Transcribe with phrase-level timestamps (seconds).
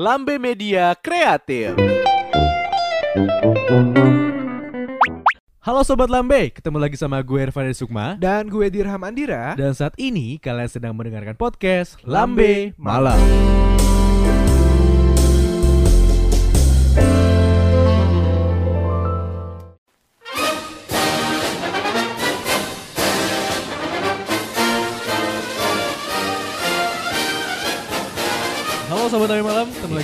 [0.00, 1.76] Lambe Media Kreatif.
[5.60, 8.16] Halo Sobat Lambe, ketemu lagi sama gue Irfan Sukma.
[8.16, 9.52] Dan gue Dirham Andira.
[9.60, 13.20] Dan saat ini kalian sedang mendengarkan podcast Lambe Malam.
[13.20, 14.09] Halo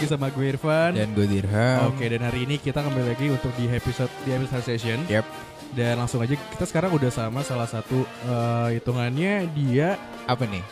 [0.06, 3.50] lagi sama gue Irfan Dan gue Dirham Oke dan hari ini kita kembali lagi untuk
[3.58, 5.02] di episode di episode session.
[5.10, 5.26] Yep.
[5.74, 9.98] Dan langsung aja kita sekarang udah sama salah satu eh, hitungannya dia.
[10.30, 10.62] Apa nih?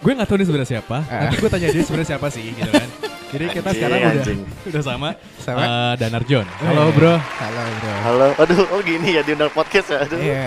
[0.00, 1.04] Gue nggak tahu nih sebenarnya siapa.
[1.04, 1.28] Ah.
[1.28, 2.88] Nanti gue tanya dia sebenarnya siapa sih gitu kan.
[3.28, 4.40] Jadi kita Anjing, sekarang udah anjing.
[4.72, 5.08] udah sama.
[5.36, 5.60] Sama?
[5.60, 6.46] eh, Danar John.
[6.64, 7.14] Halo bro.
[7.20, 10.16] Halo bro Halo, aduh, oh gini ya diundang podcast ya, aduh.
[10.16, 10.44] Iya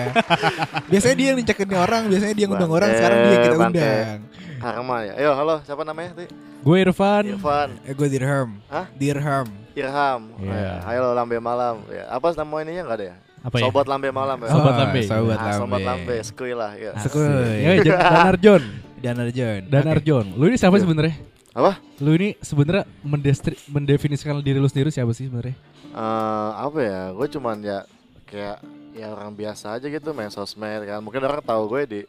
[0.90, 4.18] Biasanya dia yang ngecekin orang Biasanya dia ngundang orang Bangke, Sekarang dia yang kita undang
[4.62, 5.12] Karma ya.
[5.18, 6.30] Ayo, halo, siapa namanya tadi?
[6.62, 7.24] Gue Irfan.
[7.26, 8.86] Irfan, eh, Gue Dirham Hah?
[8.94, 10.20] Dirham Irham.
[10.38, 10.52] Iya.
[10.54, 11.82] Ya, Ayo Lambe Malam.
[11.88, 13.16] Ya, apa nama ininya enggak ada ya?
[13.42, 13.62] Apa ya?
[13.66, 14.48] Sobat Lambe Malam ya.
[14.48, 15.00] Sobat Oh, Lambe.
[15.02, 16.92] Sobat Nah, Lambe Sobat Lambe, skuy lah ya.
[16.96, 17.26] Sekuy.
[17.58, 18.62] Ya, J- Danar John.
[19.02, 20.06] Danar John Danar Oke.
[20.06, 20.26] John.
[20.38, 20.86] Lu ini siapa Iya.
[20.86, 21.14] sebenarnya?
[21.52, 21.72] Apa?
[21.98, 25.58] Lu ini sebenarnya mendestri- mendefinisikan diri lu sendiri siapa sih sebenarnya?
[25.90, 27.00] Eh, apa ya?
[27.10, 27.82] Gue cuman ya
[28.24, 31.02] kayak ya orang biasa aja gitu main sosmed kan.
[31.02, 32.00] Mungkin orang tahu gue di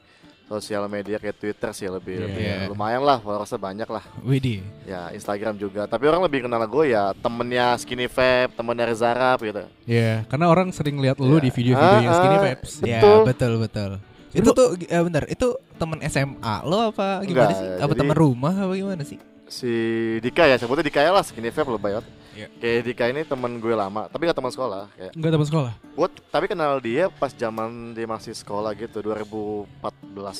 [0.54, 2.23] sosial media kayak Twitter sih lebih, Iya.
[2.23, 2.58] lebih Iya.
[2.70, 4.04] lumayan lah, followersnya banyak lah.
[4.20, 5.84] Widih Ya Instagram juga.
[5.84, 9.64] Tapi orang lebih kenal gue ya temennya Skinny Vape, temennya Reza Arab gitu.
[9.84, 11.44] Iya, karena orang sering lihat lu Ya.
[11.44, 12.44] di video-video yang Ah, skinny ah.
[12.44, 12.72] vapes.
[12.80, 13.20] Ya Betul.
[13.26, 13.92] betul betul
[14.31, 17.68] Itu tuh eh, bentar Itu temen SMA lo apa gimana Enggak, sih?
[17.76, 19.18] Apa jadi- temen rumah apa gimana sih?
[19.46, 19.70] si
[20.18, 22.48] Dika ya sebutnya Dika ya lah Skinny Vape lebay banget Iya.
[22.56, 25.72] kayak Dika ini teman gue lama tapi gak teman sekolah kayak Enggak teman sekolah.
[25.78, 29.70] gue tapi kenal dia pas zaman dia masih sekolah gitu 2014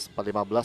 [0.10, 0.18] 15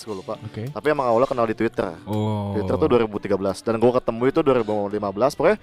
[0.02, 0.68] gue lupa Oke.
[0.68, 3.28] tapi emang awalnya kenal di Twitter Oh Twitter tuh 2013
[3.60, 4.98] dan gue ketemu itu 2015
[5.34, 5.58] pokoknya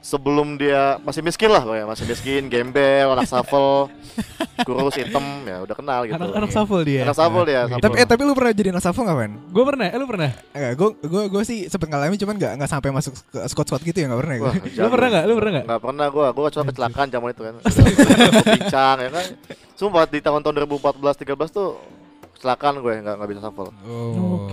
[0.00, 3.92] sebelum dia masih miskin lah pokoknya masih miskin gembel anak shuffle
[4.66, 7.04] kurus hitam ya udah kenal gitu Anak-anak shuffle dia.
[7.04, 7.80] anak shuffle dia Gitu.
[7.80, 9.32] Tapi eh tapi lu pernah jadi anak shuffle gak Fen?
[9.46, 10.30] Gue pernah, eh lu pernah?
[10.50, 13.82] Enggak, gue gue gue sih sempet ngalamin cuman nggak nggak sampai masuk ke squad squad
[13.82, 14.54] gitu ya nggak pernah Wah.
[14.56, 15.24] Lu pernah nggak?
[15.24, 15.64] Lu pernah nggak?
[15.68, 19.26] Nggak pernah gue, gue cuma kecelakaan zaman itu kan Gue pincang ya kan
[19.74, 21.68] Sumpah di tahun-tahun 2014-13 tuh
[22.34, 24.48] Kecelakaan gue, nggak nggak bisa shuffle Oh.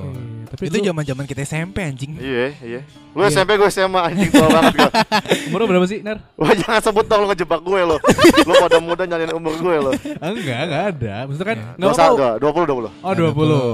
[0.47, 2.15] Tapi Itu zaman zaman kita SMP anjing.
[2.15, 2.81] Iya, iya
[3.11, 3.33] Lu Iya.
[3.33, 4.89] SMP gue SMA anjing tua banget gue
[5.49, 6.21] umur berapa sih, Nar?
[6.33, 7.97] Wah jangan sebut dong lu ngejebak gue lo
[8.45, 11.15] Lu pada muda nyalin umur gue lo Enggak, enggak ada.
[11.25, 11.71] Maksudnya kan Iya.
[11.73, 13.13] enggak Dua apa dua puluh dua puluh Oh,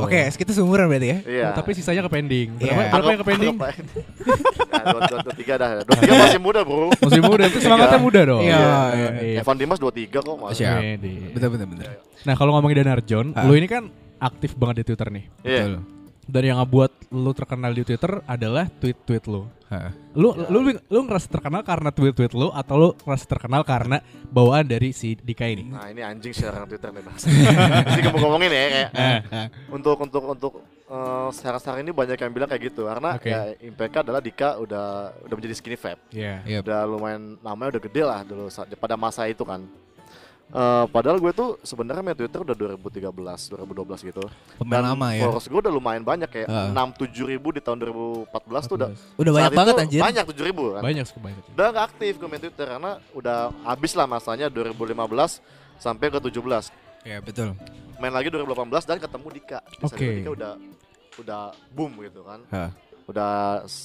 [0.02, 0.06] 20.
[0.08, 1.18] Oke, kita seumuran berarti ya.
[1.24, 2.48] Iya Oh, tapi sisanya ke pending.
[2.56, 2.90] Berapa, Iya.
[2.90, 3.56] berapa yang ke pending?
[4.74, 8.00] Nah, dua, dua, dua, tiga dah Dua tiga masih muda bro Masih muda, itu semangatnya
[8.00, 8.42] muda dong.
[8.42, 9.10] Iya, iya.
[9.22, 9.40] iya.
[9.40, 10.82] Evan Dimas dua tiga kok mas Siap.
[10.82, 11.14] Pede.
[11.30, 11.86] Betul betul betul.
[12.24, 13.46] Nah, kalau ngomongin Danar John, Ah.
[13.46, 15.26] lu ini kan aktif banget di Twitter nih.
[15.44, 15.76] Iya Betul.
[16.24, 19.44] Dan yang ngebuat lu terkenal di Twitter adalah tweet-tweet lu.
[19.68, 19.92] Ha.
[20.14, 24.94] Lu lu lu ngerasa terkenal karena tweet-tweet lu atau lu ngerasa terkenal karena bawaan dari
[24.94, 25.68] si Dika ini?
[25.68, 30.54] Nah ini anjing sekarang Twitter nih mas Jadi ngomong-ngomongin ya kayak Eh, untuk untuk untuk
[30.86, 33.34] eh, sekarang-sekarang ini banyak yang bilang kayak gitu karena Oke.
[33.34, 34.86] ya impact adalah Dika udah
[35.26, 36.46] udah menjadi skinny vape Iya.
[36.46, 36.62] Yep.
[36.70, 38.46] udah lumayan namanya udah gede lah dulu
[38.78, 39.66] pada masa itu kan
[40.54, 43.10] Eh, padahal gue tuh sebenarnya main Twitter udah 2013
[43.50, 44.22] 2012 gitu
[44.56, 45.26] Pemain lama ya.
[45.26, 46.70] followers gue udah lumayan banyak kayak Heeh.
[46.70, 48.30] enam tujuh ribu di tahun 2014
[48.64, 49.98] tuh udah Udah banyak banget anjir.
[50.00, 51.42] banyak tujuh ribu kan Banyak sih banyak.
[51.50, 54.94] udah nggak aktif gue main Twitter karena udah habis lah masanya 2015
[55.76, 56.70] sampai ke 17
[57.02, 57.58] Ya betul.
[57.98, 58.54] main lagi 2018
[58.86, 59.60] dan ketemu Dika.
[59.82, 59.98] Oke.
[59.98, 60.52] itu Dika udah
[61.16, 61.42] udah
[61.74, 62.40] boom gitu kan.
[62.48, 62.70] Ha.
[63.04, 63.32] Udah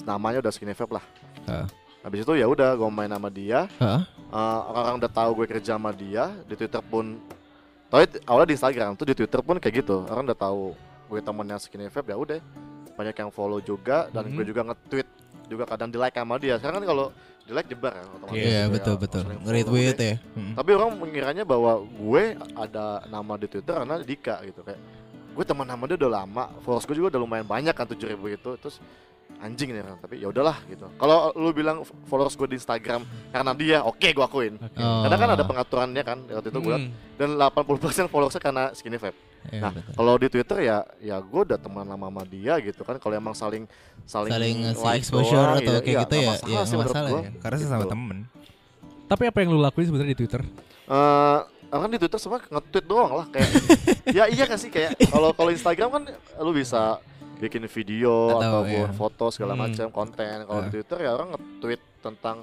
[0.03, 1.05] namanya udah skinny vape lah.
[1.45, 1.65] Ha.
[2.01, 3.67] Habis itu ya udah gue main sama dia.
[3.77, 4.05] Hah?
[4.29, 7.17] Eh, orang-orang udah tahu gue kerja sama dia di Twitter pun.
[7.89, 10.05] Tapi awalnya di Instagram tuh di Twitter pun kayak gitu.
[10.05, 10.77] Orang udah tahu
[11.09, 12.41] gue temennya skinny vape ya udah.
[12.93, 14.35] Banyak yang follow juga dan Mhm.
[14.37, 15.09] gue juga nge-tweet
[15.49, 16.61] juga kadang di like sama dia.
[16.61, 17.07] Sekarang kan kalau
[17.49, 18.37] di like jebar kan otomatis.
[18.37, 19.23] Iya ya, betul betul.
[19.25, 20.05] follow Nge-retweet gue.
[20.05, 20.17] ya.
[20.37, 20.53] Hmm.
[20.53, 22.23] Tapi orang mengiranya bahwa gue
[22.53, 24.81] ada nama di Twitter karena Dika gitu kayak
[25.33, 28.51] gue teman sama dia udah lama, followers gue juga udah lumayan banyak kan 7000 itu,
[28.59, 28.83] terus
[29.39, 29.99] anjing nih orang.
[30.01, 30.87] Tapi ya udahlah gitu.
[30.97, 34.55] Kalau lu bilang followers gue di Instagram karena dia, oke gue akuin.
[34.59, 34.81] Oke.
[34.81, 35.07] Oh.
[35.07, 36.77] Karena kan ada pengaturannya kan waktu itu gue.
[36.79, 36.91] Hmm.
[37.19, 39.19] dan 80% followersnya karena skinny vape.
[39.51, 42.99] Iya, Nah, kalau di Twitter ya ya gue udah teman lama sama dia gitu kan.
[42.99, 43.65] Kalau emang saling
[44.07, 47.09] saling, saling like exposure doang, atau iya, kayak iya, gitu ya, masalah ya sih masalah
[47.11, 47.21] gua.
[47.23, 47.31] ya.
[47.43, 47.93] Karena sesama Gitu.
[47.95, 48.19] temen.
[49.09, 50.43] Tapi apa yang lu lakuin sebenarnya di Twitter?
[50.89, 51.39] Eh,
[51.69, 53.49] kan di Twitter semua nge-tweet doang lah kayak
[54.17, 56.03] ya iya kan sih kayak kalau kalau Instagram kan
[56.41, 56.97] lu bisa
[57.39, 58.93] bikin video Atau, ataupun iya.
[58.93, 59.63] foto segala Hmm.
[59.65, 60.37] macam konten.
[60.43, 60.73] Kalau di Ah.
[60.73, 62.37] Twitter ya orang nge-tweet tentang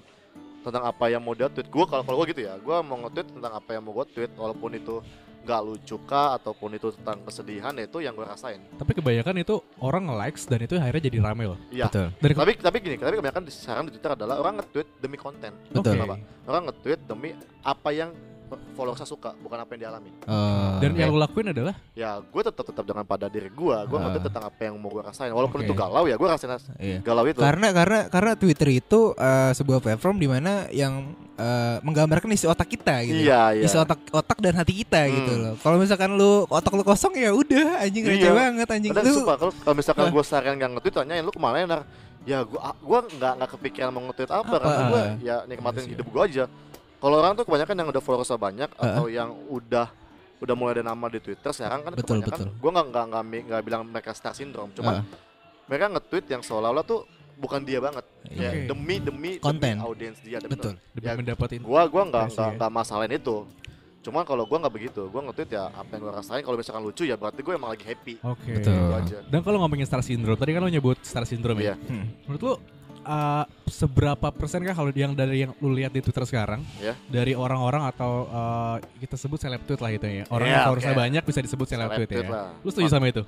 [0.61, 1.67] tentang apa yang mau dia tweet.
[1.67, 4.31] Gua kalau kalau gua gitu ya, gua mau nge-tweet tentang apa yang mau gua tweet
[4.33, 4.97] walaupun itu
[5.45, 10.09] nggak lucu kah ataupun itu tentang kesedihan itu yang gue rasain Tapi kebanyakan itu orang
[10.09, 11.59] nge-likes dan itu akhirnya jadi rame loh.
[11.69, 12.09] iya Betul.
[12.17, 15.53] Dari tapi tapi gini tapi kebanyakan di- sekarang di Twitter adalah orang nge-tweet demi konten
[15.69, 16.01] Betul.
[16.01, 16.17] Kenapa?
[16.49, 17.29] orang nge-tweet demi
[17.61, 18.09] apa yang
[18.47, 22.61] followersnya suka bukan apa yang dialami Eh, Dan yang lo lakuin adalah ya gue tetap
[22.63, 24.03] tetap dengan pada diri gue gue Ah.
[24.05, 25.65] nge-tweet tentang apa yang mau gue rasain walaupun Oke.
[25.65, 26.99] itu galau ya gue rasain iya.
[26.99, 30.93] galau itu Karena karena karena Twitter itu eh, sebuah platform di mana yang
[31.35, 33.21] eh, menggambarkan isi otak kita gitu.
[33.21, 35.13] iya iya Isi otak otak dan hati kita Hmm.
[35.13, 35.53] gitu loh.
[35.57, 38.33] Kalau misalkan lu otak lu kosong ya udah anjing receh Iya.
[38.33, 40.11] banget anjing sumpah kalau kalau misalkan Ah.
[40.11, 41.81] gue seharian nggak nge-tweet tanyain lu ke mana ya Nar?
[42.25, 44.57] Ya gue gua nggak nggak kepikiran mau nge-tweet apa, Apa?
[44.57, 46.43] karena gue ya nikmatin Iya hidup gue aja.
[47.05, 48.97] Kalau orang tuh kebanyakan yang udah followersnya banyak Ah.
[48.97, 49.87] atau yang udah
[50.35, 52.49] udah mulai ada nama di Twitter sekarang kan Betul, kebanyakan betul.
[52.57, 55.03] gue nggak nggak nggak nggak bilang mereka star syndrome, cuman Ah.
[55.65, 57.05] mereka nge-tweet yang seolah-olah tuh
[57.35, 58.01] bukan dia banget.
[58.25, 58.33] Iya.
[58.35, 58.65] Kayak Oke.
[58.67, 59.75] demi demi Konten.
[59.79, 60.37] audiens dia.
[60.39, 60.73] Dan Betul.
[60.91, 62.55] demi Ya, mendapatkan Gua gua nggak nggak ya.
[62.57, 63.37] nggak masalahin itu.
[64.01, 66.41] Cuman kalau gua nggak begitu, gua nge-tweet ya apa yang gua rasain.
[66.41, 68.15] Kalau misalkan lucu ya berarti gue emang lagi happy.
[68.19, 68.49] Oke.
[68.51, 68.73] Betul.
[68.73, 69.17] Itu aja.
[69.25, 71.63] Dan kalau ngomongin star syndrome, tadi kan lo nyebut star syndrome ya.
[71.63, 71.75] Iya.
[71.85, 72.05] Hmm.
[72.23, 72.53] Menurut lo
[73.05, 76.97] uh, seberapa persen kah kalau yang dari yang lu lihat di Twitter sekarang Ya.
[77.05, 80.23] dari orang-orang atau uh, kita sebut seleb tweet lah itu ya.
[80.27, 81.01] Orang Ya, yang followersnya oke.
[81.01, 82.21] banyak bisa disebut seleb tweet ya.
[82.23, 82.51] lah.
[82.59, 83.23] Lu setuju sama itu?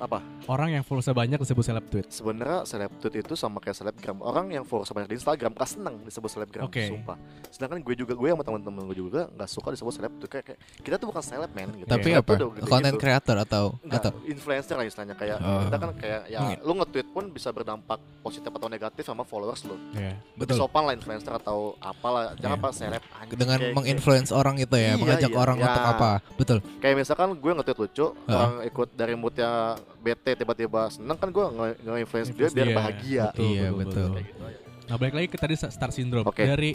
[0.00, 0.18] Apa?
[0.48, 2.06] Orang yang followersnya banyak disebut seleb tweet.
[2.08, 4.18] Sebenarnya seleb tweet itu sama kayak selebgram.
[4.18, 6.88] Orang yang follow banyak di Instagram gak seneng disebut selebgram, Oke.
[6.88, 7.16] sumpah.
[7.52, 10.58] Sedangkan gue juga gue sama teman-teman gue juga nggak suka disebut seleb tweet kayak, kayak
[10.80, 11.86] kita tuh bukan seleb men gitu.
[11.86, 12.32] Tapi Seleb apa?
[12.64, 12.98] Konten gitu.
[12.98, 15.62] kreator atau Nggak, atau influencer lah istilahnya kayak Oh.
[15.64, 16.58] kita kan kayak ya Mungkin.
[16.64, 19.76] lu nge-tweet pun bisa berdampak positif atau negatif sama followers lu.
[19.92, 20.16] Iya.
[20.34, 20.56] Lebih betul.
[20.58, 22.64] sopan lah influencer atau apalah, jangan Iya.
[22.64, 25.66] pas seleb anjing, dengan kayak- menginfluence orang itu ya, Iya, mengajak iya, orang iya.
[25.68, 26.10] untuk apa?
[26.34, 26.58] Betul.
[26.80, 28.32] kayak misalkan gue nge-tweet lucu, Heeh.
[28.32, 29.50] orang ikut dari moodnya
[29.98, 32.76] bete tiba-tiba seneng kan gue nge- nge-influence dia biar dia.
[32.76, 33.24] bahagia.
[33.32, 34.40] Betul, Iya, betul, gitu.
[34.86, 36.26] Nah balik lagi ke tadi star syndrome.
[36.26, 36.42] Oke.
[36.42, 36.74] Dari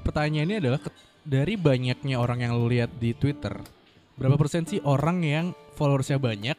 [0.00, 0.80] pertanyaannya adalah
[1.20, 3.52] dari banyaknya orang yang lu lihat di Twitter,
[4.16, 5.46] berapa persen sih orang yang
[5.76, 6.56] followersnya banyak,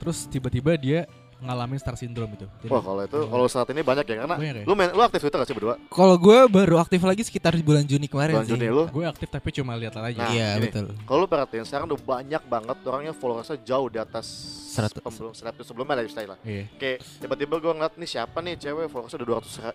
[0.00, 1.04] terus tiba-tiba dia
[1.38, 2.46] ngalamin star syndrome itu?
[2.58, 4.64] Jadi, Wah kalau itu kalau saat ini banyak ya karena Banyak ya?
[4.64, 5.74] lu main lu aktif Twitter gak sih berdua?
[5.86, 8.52] Kalau gue baru aktif lagi sekitar bulan Juni kemarin Bulan sih.
[8.52, 8.84] Juni lu?
[8.86, 10.16] gue aktif tapi cuma lihat aja.
[10.16, 10.62] Nah, iya gini.
[10.66, 10.86] betul.
[10.98, 14.26] Kalau lu perhatiin sekarang udah banyak banget orangnya followersnya jauh di atas
[14.70, 15.00] Seratus.
[15.02, 16.38] sebelum seratus sebelumnya lah istilah.
[16.42, 16.64] Iya.
[16.76, 19.28] Kayak tiba-tiba gue ngeliat nih siapa nih cewek followersnya udah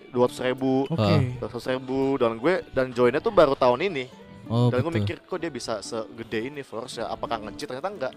[0.10, 1.14] 200 200 ribu, Oke.
[1.42, 1.50] Ah.
[1.50, 4.06] 200 ribu dan gue dan joinnya tuh baru tahun ini.
[4.52, 8.14] Oh dan gue mikir kok dia bisa segede ini followersnya apakah nge-cheat ternyata enggak.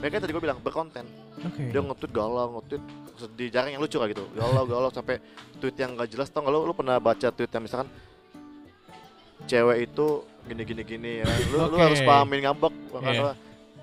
[0.00, 1.04] Mereka tadi gue bilang berkonten.
[1.44, 1.68] Oke.
[1.68, 2.82] dia nge-tweet galau nge-tweet
[3.14, 5.20] sedih jarang yang lucu kayak gitu galau galau sampai
[5.60, 7.88] tweet yang gak jelas tau gak lu lu pernah baca tweet yang misalkan
[9.44, 10.06] cewek itu
[10.48, 11.38] gini gini gini ya kan?
[11.52, 11.84] lu, lu Oke.
[11.84, 13.34] harus pahamin ngambek yeah.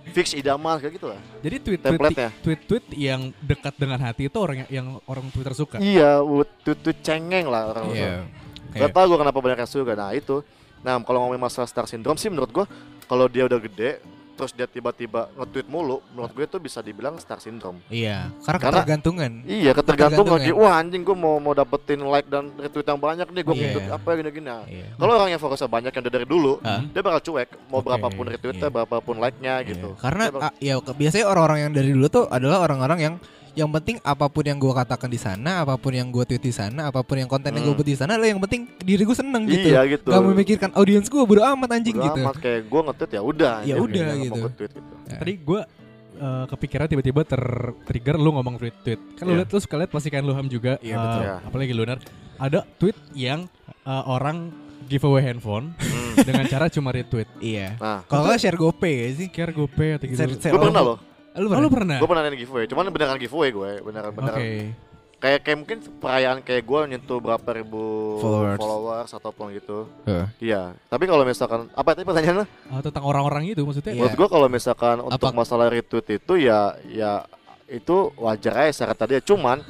[0.10, 4.66] fix idaman kayak gitu lah Jadi tweet-tweet template-nya tweet-tweet yang dekat dengan hati itu orang
[4.66, 5.78] yang, yang orang Twitter suka.
[5.78, 6.18] iya
[6.66, 8.26] tweet tweet cengeng lah orang Iya.
[8.72, 10.40] Gak tau gue kenapa banyak yang suka nah itu
[10.82, 12.66] nah kalau ngomongin masalah star syndrome sih menurut gue
[13.06, 14.02] kalau dia udah gede
[14.32, 18.74] terus dia tiba-tiba nge-tweet mulu menurut gue itu bisa dibilang star syndrome Iya, karena, Karena-
[18.80, 19.32] ketergantungan.
[19.44, 20.42] Iya ketergantung Ketergantungan.
[20.42, 23.64] lagi Wah anjing gue mau mau dapetin like dan retweet yang banyak nih Gue Iya.
[23.68, 24.88] retweet apa gini-gini Nah, Iya.
[24.96, 26.82] Kalau orang yang fokusnya banyak yang dari dulu Ah.
[26.82, 28.74] Dia bakal cuek Mau Oke, berapapun retweetnya iya.
[28.74, 33.00] Berapapun like-nya gitu Karena bakal- ah, ya biasanya orang-orang yang dari dulu tuh adalah orang-orang
[33.00, 33.14] yang
[33.54, 36.52] yang penting apa pun yang gue katakan di sana, apa pun yang gue tweet di
[36.52, 37.78] sana, apa pun yang konten yang gue Hmm.
[37.78, 39.68] buat di sana, lah yang penting diri gue seneng gitu.
[39.68, 42.22] Iya gitu Gak memikirkan audiens gue bodo amat anjing Bodo gitu.
[42.22, 44.42] amat, Kayak gue nge-tweet ya udah Ya udah gitu.
[44.56, 44.80] gitu
[45.12, 45.62] Tadi gue
[46.18, 49.00] uh, kepikiran tiba-tiba ter-trigger lu ngomong tweet-tweet.
[49.16, 49.40] Kan lu Iya.
[49.42, 50.80] lihat lu suka lihat plastikan Luham juga.
[50.80, 51.22] Iya, uh, betul.
[51.22, 51.36] Iya.
[51.44, 51.98] Apalagi Lunar.
[52.38, 53.52] Ada tweet yang
[53.84, 54.50] uh, orang
[54.88, 56.24] giveaway handphone Hmm.
[56.24, 57.28] dengan cara cuma retweet.
[57.38, 57.76] Iya.
[57.76, 59.28] Nah Kalau nggak share GoPay ya sih.
[59.28, 60.18] Care GoPay atau gitu.
[60.18, 60.98] Share- share- gue pernah loh
[61.34, 61.96] Lu Oh, lu pernah?
[61.96, 64.18] Gue pernah nanya giveaway Cuman beneran giveaway gue Beneran Oke.
[64.18, 64.42] beneran
[65.16, 67.84] Kayak kayak mungkin perayaan kayak gue nyentuh berapa ribu
[68.18, 68.58] Followers.
[68.58, 70.26] followers ataupun gitu Heeh.
[70.44, 72.48] Iya Tapi kalau misalkan Apa tadi pertanyaannya?
[72.68, 73.94] Uh, tentang orang-orang itu maksudnya.
[73.94, 74.02] Iya.
[74.02, 77.24] Menurut gua kalau misalkan untuk Apa- masalah retweet itu ya ya
[77.70, 79.22] itu wajar aja syarat tadi ya.
[79.22, 79.62] Cuman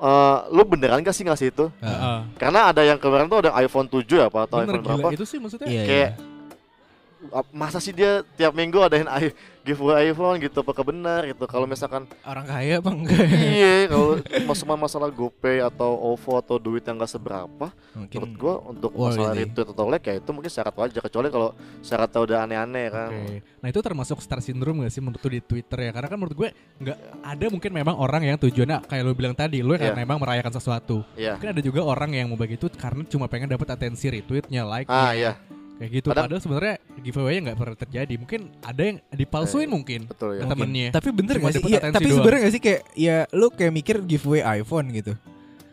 [0.00, 1.68] eh, lu beneran gak sih ngasih itu?
[1.76, 1.92] Heeh.
[1.92, 2.18] Heeh.
[2.34, 5.06] Karena ada yang kemarin tuh ada iPhone 7 ya apa atau Bener iPhone berapa?
[5.06, 5.68] gila itu sih maksudnya.
[5.68, 7.36] Iya, Kayak iya.
[7.36, 9.04] ap- masa sih dia tiap minggu adain
[9.62, 11.44] giveaway iPhone gitu apakah benar gitu.
[11.44, 13.24] Kalau misalkan orang kaya apa enggak?
[13.30, 18.54] iya kalau masalah masalah GoPay atau OVO atau duit yang gak seberapa Mungkin menurut gua
[18.66, 19.44] untuk masalah ini.
[19.44, 21.48] retweet atau like ya itu mungkin syarat wajar kecuali kalau
[21.80, 23.10] syaratnya udah aneh-aneh kan.
[23.10, 23.36] Oke.
[23.60, 25.90] Nah itu termasuk star syndrome gak sih menurut lu di Twitter ya?
[25.90, 26.48] Karena kan menurut gue
[26.80, 29.92] nggak ada mungkin memang orang yang tujuannya kayak lu bilang tadi, lu Iya.
[29.92, 31.04] kan memang merayakan sesuatu.
[31.14, 31.36] Iya.
[31.36, 35.12] Mungkin ada juga orang yang mau begitu karena cuma pengen dapat atensi retweetnya, like Ah
[35.12, 35.36] iya,
[35.80, 36.06] kayak gitu.
[36.06, 38.14] Padahal- Padahal sebenarnya giveaway-nya nggak pernah terjadi.
[38.14, 40.44] Mungkin ada yang dipalsuin Eh, mungkin betul ya.
[40.44, 40.88] temennya.
[40.92, 41.62] Tapi bener Cuma gak sih?
[41.66, 45.16] Iya, tapi sebenarnya gak sih kayak ya lu kayak mikir giveaway iPhone gitu.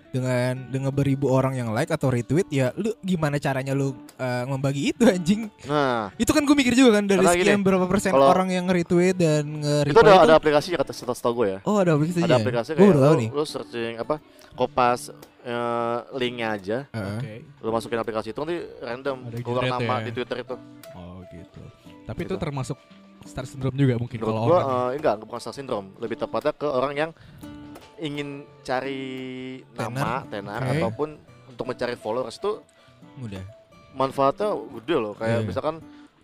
[0.07, 4.89] dengan dengan beribu orang yang like atau retweet ya lu gimana caranya lu uh, membagi
[4.89, 8.15] itu anjing Nah, itu kan gue mikir juga kan dari Karena gini, sekian berapa persen
[8.15, 11.59] kalau- orang yang retweet dan nge itu ada ada aplikasinya kata setahu gue ya.
[11.61, 14.15] oh ada aplikasinya Ada aplikasi gue kayak tahu lu, nih lu searching apa?
[14.55, 15.11] Kopas
[15.47, 17.17] eh, linknya aja, Heeh.
[17.17, 17.33] Oke.
[17.63, 20.03] lu masukin aplikasi itu nanti random Ada keluar nama ya.
[20.03, 20.55] di Twitter itu.
[20.91, 21.61] Oh gitu.
[22.03, 22.29] Tapi Gitu.
[22.29, 22.77] itu termasuk
[23.23, 24.67] star syndrome juga mungkin Menurut kalau gua orang.
[24.67, 27.11] eh, enggak, bukan star syndrome, lebih tepatnya ke orang yang
[27.97, 28.29] ingin
[28.61, 29.01] cari
[29.73, 30.71] nama, tenar Oke.
[30.75, 31.09] ataupun
[31.47, 32.61] untuk mencari followers itu
[33.15, 33.41] mudah
[33.91, 35.13] manfaatnya gede loh.
[35.15, 35.47] Kayak Iya.
[35.47, 35.75] misalkan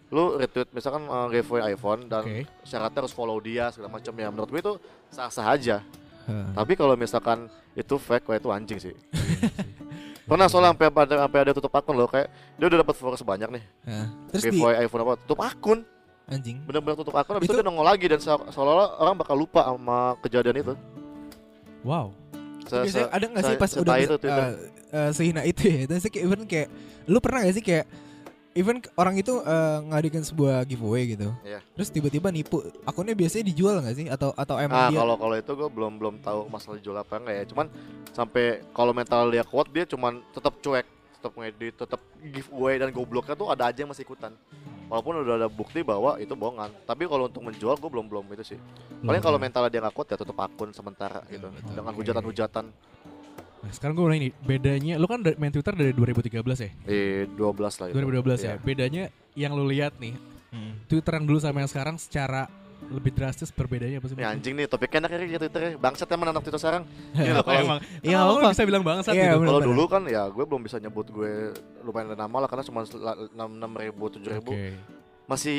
[0.08, 2.46] lu retweet misalkan uh, giveaway iPhone dan Oke.
[2.62, 4.74] syaratnya harus follow dia segala macam ya menurut gue itu
[5.10, 5.82] sah-sah aja.
[6.24, 6.54] Heeh.
[6.54, 8.94] Tapi kalau misalkan itu fake, wah itu anjing sih.
[10.24, 13.50] Pernah soalnya sampai ada sampai ada tutup akun loh kayak dia udah dapat followers banyak
[13.60, 13.64] nih.
[13.84, 14.08] Heeh.
[14.32, 15.80] terus di iPhone apa tutup akun.
[16.24, 19.36] anjing Bener-bener tutup akun habis itu, Itu- dia nongol lagi dan se- seolah-olah orang bakal
[19.36, 20.74] lupa sama kejadian itu.
[21.84, 22.16] Wow.
[22.64, 24.52] Se- biasanya ada nggak sih pas udah itu uh,
[24.96, 26.68] uh, sehina itu ya dan kayak even kayak
[27.12, 27.86] lu pernah gak sih kayak
[28.54, 31.60] even orang itu uh, ngadain sebuah giveaway gitu Iya.
[31.74, 35.36] terus tiba-tiba nipu akunnya biasanya dijual nggak sih atau atau emang Ah, dia kalau kalau
[35.36, 37.46] itu gue belum belum tahu masalah jual apa enggak ya.
[37.50, 37.66] Cuman
[38.10, 40.86] sampai kalau mental dia kuat dia cuman tetap cuek,
[41.18, 44.32] tetap ngedit, tetap giveaway dan gobloknya tuh ada aja yang masih ikutan.
[44.86, 46.70] Walaupun udah ada bukti bahwa itu bohongan.
[46.86, 48.60] Tapi kalau untuk menjual gue belum belum itu sih.
[49.02, 51.50] Paling kalau mentalnya dia nggak kuat ya tutup akun sementara gitu.
[51.50, 51.74] betul.
[51.74, 52.06] Dengan Oke.
[52.06, 52.66] hujatan-hujatan
[53.64, 56.70] Nah, sekarang gue nanya nih, bedanya lu kan main Twitter dari 2013 ya?
[56.84, 57.00] di
[57.32, 57.96] 12 lah itu.
[57.96, 58.50] 2012 Iya.
[58.50, 58.56] ya.
[58.60, 59.04] Bedanya
[59.34, 60.14] yang lu lihat nih,
[60.52, 60.78] Hmm.
[60.86, 62.46] Twitter yang dulu sama yang sekarang secara
[62.84, 64.14] lebih drastis perbedaannya apa sih?
[64.14, 65.72] Ini anjing nih topiknya enak ya Twitter ya.
[65.78, 66.84] Bangsat emang anak Twitter sekarang.
[67.10, 67.80] Iya, Iya, kalau- emang.
[68.04, 68.52] Iya, apa?
[68.52, 69.40] bisa bilang bangsat Iya, gitu.
[69.40, 69.50] bener.
[69.50, 71.32] Kalau dulu kan ya gue belum bisa nyebut gue
[71.82, 72.84] lumayan ada nama lah karena cuma
[73.34, 74.76] enam ribu tujuh ribu Oke.
[75.26, 75.58] masih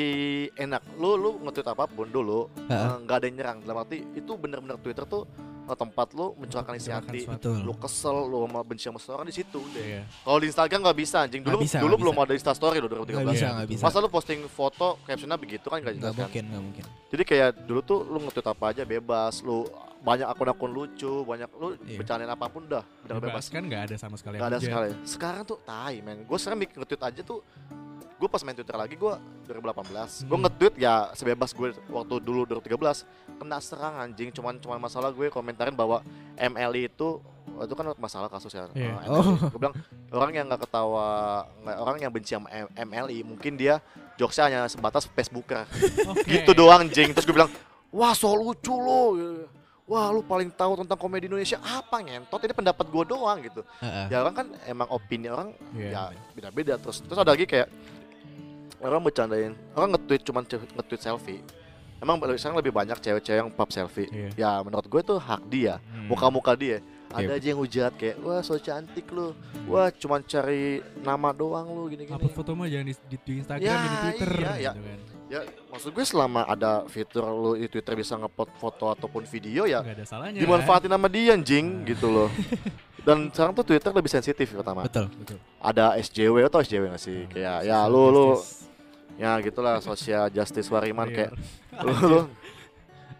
[0.55, 0.85] enak.
[0.95, 3.57] Lu lu nge-tweet apa pun dulu eh, nggak ada yang nyerang.
[3.59, 5.25] Dalam arti itu bener-bener Twitter tuh
[5.65, 7.25] eh, tempat lu mencurahkan isi hati.
[7.25, 9.81] betul Lu kesel, lu sama benci sama seseorang di situ udah.
[9.81, 10.01] Iya.
[10.05, 11.41] Kalau di Instagram nggak bisa anjing.
[11.41, 12.23] Dulu Nggak bisa, dulu nggak belum bisa.
[12.23, 13.11] ada Insta Story loh 2013.
[13.15, 16.23] nggak bisa nggak bisa Masa lu posting foto captionnya begitu kan nggak nggak jelas kan?
[16.23, 19.65] mungkin nggak mungkin Jadi kayak dulu tuh lu nge-tweet apa aja bebas, lu
[19.99, 21.97] banyak akun-akun lucu, banyak lu Iya.
[21.97, 23.31] bercandain apa pun dah, benar bebas.
[23.31, 24.35] Bebas kan nggak ada sama sekali.
[24.35, 24.89] Gak ada sekali.
[25.03, 26.21] Sekarang tuh tai men.
[26.23, 27.39] Gue sekarang bikin nge-tweet aja tuh
[28.15, 29.13] gue pas main Twitter lagi gue
[29.45, 30.41] 2018 gue Hmm.
[30.41, 33.03] nge-tweet ya sebebas gue waktu dulu 2013
[33.35, 35.99] kena serang anjing cuman cuman masalah gue komentarin bahwa
[36.35, 37.19] MLI itu
[37.55, 38.87] itu kan masalah kasus ya Iya.
[38.87, 39.47] Eh, MLI.
[39.47, 39.75] gue bilang
[40.09, 41.07] orang yang nggak ketawa
[41.67, 43.83] orang yang benci sama M- MLI mungkin dia
[44.15, 45.67] jokesnya hanya sebatas Facebooker
[46.09, 46.23] Oke.
[46.25, 47.51] gitu doang anjing terus gue bilang
[47.89, 49.15] wah so lucu lo
[49.85, 54.07] wah lu paling tahu tentang komedi Indonesia apa ngentot ini pendapat gue doang gitu Heeh.
[54.09, 56.09] ya orang kan emang opini orang Iya.
[56.09, 57.69] ya beda-beda terus terus ada lagi kayak
[58.79, 61.41] orang bercandain orang nge-tweet cuman ce- nge-tweet selfie
[61.97, 64.29] emang sekarang lebih banyak cewek-cewek yang pub selfie Iya.
[64.35, 66.07] ya menurut gue itu hak dia Hmm.
[66.07, 67.37] muka-muka dia ada Iya.
[67.37, 69.31] aja yang hujat kayak wah so cantik lu
[69.65, 70.63] wah cuman cari
[70.99, 74.51] nama doang lu gini-gini Upload foto mah jangan di, di, Instagram Ya, di Twitter iya,
[74.59, 74.71] iya.
[74.71, 74.99] gitu kan.
[75.25, 75.39] ya
[75.71, 79.95] maksud gue selama ada fitur lu di Twitter bisa ngupload foto ataupun video ya Nggak
[79.95, 80.37] ada salahnya.
[80.37, 81.87] dimanfaatin sama dia anjing Nah.
[81.87, 82.29] gitu loh
[83.01, 85.37] dan sekarang tuh Twitter lebih sensitif pertama betul Betul.
[85.57, 88.27] ada SJW atau SJW gak sih kayak ya lu lu
[89.15, 91.31] ya gitulah social justice wariman warrior.
[91.31, 91.31] kayak
[91.85, 92.19] lu, lu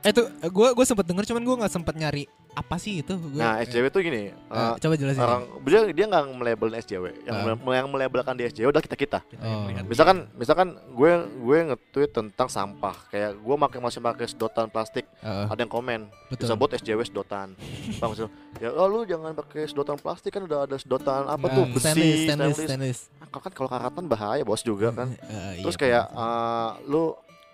[0.06, 2.24] eh tuh gue gue sempet denger cuman gue nggak sempet nyari
[2.56, 3.14] apa sih itu?
[3.14, 5.20] Gua- nah SJW tuh gini eh, eh, coba jelasin.
[5.20, 9.20] orang dia dia nggak melabelin SJW yang mele- yang melabelkan di SJW udah kita kita.
[9.38, 9.68] Oh.
[9.84, 12.96] misalkan misalkan gue gue nge-tweet tentang sampah.
[13.08, 15.04] Kayak gue makin masih pakai sedotan plastik.
[15.20, 16.48] Heeh, ada yang komen betul.
[16.48, 17.52] Disebut SJW sedotan.
[18.00, 18.16] Bang
[18.56, 21.66] ya oh lu jangan pakai sedotan plastik kan udah ada sedotan apa Nah, tuh?
[21.76, 22.56] Stainless besi stainless.
[22.56, 22.60] stainless.
[22.66, 25.12] Stainless Ah, kan kalau karatan bahaya bos juga kan.
[25.60, 26.24] Terus iya, kayak benar.
[26.24, 27.04] eh, lu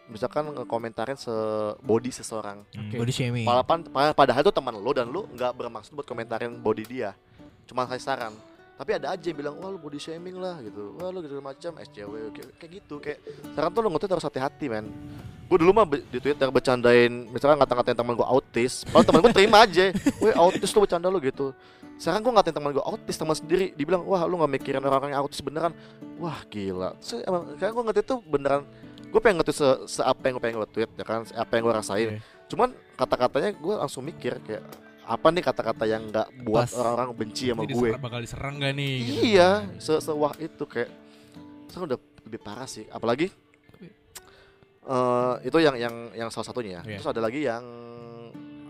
[0.08, 1.32] misalkan ngekomentarin se
[1.80, 2.98] body seseorang Hmm, Oke.
[2.98, 6.84] body shaming Walaupun pa- padahal itu teman lu dan lu nggak bermaksud buat komentarin body
[6.84, 7.12] dia.
[7.66, 8.34] Cuma kasih saran.
[8.76, 10.98] Tapi ada aja yang bilang, wah lu body shaming lah gitu.
[10.98, 12.96] Wah lu gitu macam SJW kayak, kayak gitu.
[12.98, 13.20] Kayak
[13.54, 14.90] sekarang tuh lu nge harus hati-hati men.
[15.46, 18.88] Gue dulu mah di Twitter bercandain, misalkan ngata-ngatain teman gue autis.
[18.88, 19.92] Padahal teman gue terima aja.
[20.18, 21.52] Weh autis lu bercanda lu gitu.
[22.02, 23.76] Sekarang gue ngatain teman gue autis teman sendiri.
[23.78, 25.76] Dibilang, wah lu nggak mikirin orang-orang yang autis beneran.
[26.18, 26.98] Wah gila.
[27.28, 28.64] Emang, sekarang gue nge tuh beneran.
[29.12, 31.22] Gue pengen nge-tweet se, se apa yang gue pengen gue tweet ya kan.
[31.22, 32.08] se- Apa yang gue rasain.
[32.10, 32.20] Oke.
[32.48, 34.64] Cuman kata-katanya gue langsung mikir kayak
[35.02, 37.90] apa nih kata-kata yang nggak buat orang-orang benci sama gue.
[37.94, 38.94] bakal diserang gak nih?
[39.02, 39.20] gitu.
[39.30, 40.90] Iya, se sewah itu kayak
[41.68, 42.88] sekarang udah lebih parah sih.
[42.88, 43.28] Apalagi
[44.82, 46.82] eh itu yang yang yang salah satunya ya.
[46.88, 46.98] Iya.
[46.98, 47.64] Terus ada lagi yang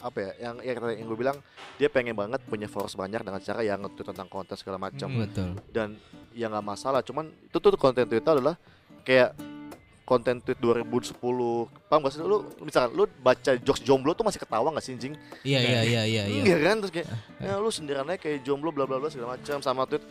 [0.01, 0.31] apa ya?
[0.41, 1.37] Yang yang, yang gue bilang
[1.77, 5.21] dia pengen banget punya followers banyak dengan cara yang nge tentang konten segala macam Hmm.
[5.23, 5.95] betul dan
[6.33, 6.99] ya nggak masalah.
[7.01, 8.57] Cuman itu tuh konten Twitter adalah
[9.03, 9.37] kayak
[10.11, 11.15] konten tweet 2010
[11.87, 12.19] paham gak sih?
[12.19, 15.15] Lu misalkan lu baca jokes jomblo tuh masih ketawa gak sih anjing?
[15.47, 16.43] Iya iya iya iya iya.
[16.43, 16.75] Iya kan?
[16.83, 17.07] Terus kayak
[17.39, 20.03] ya lu sendirian aja kayak jomblo bla bla bla segala macam sama tweet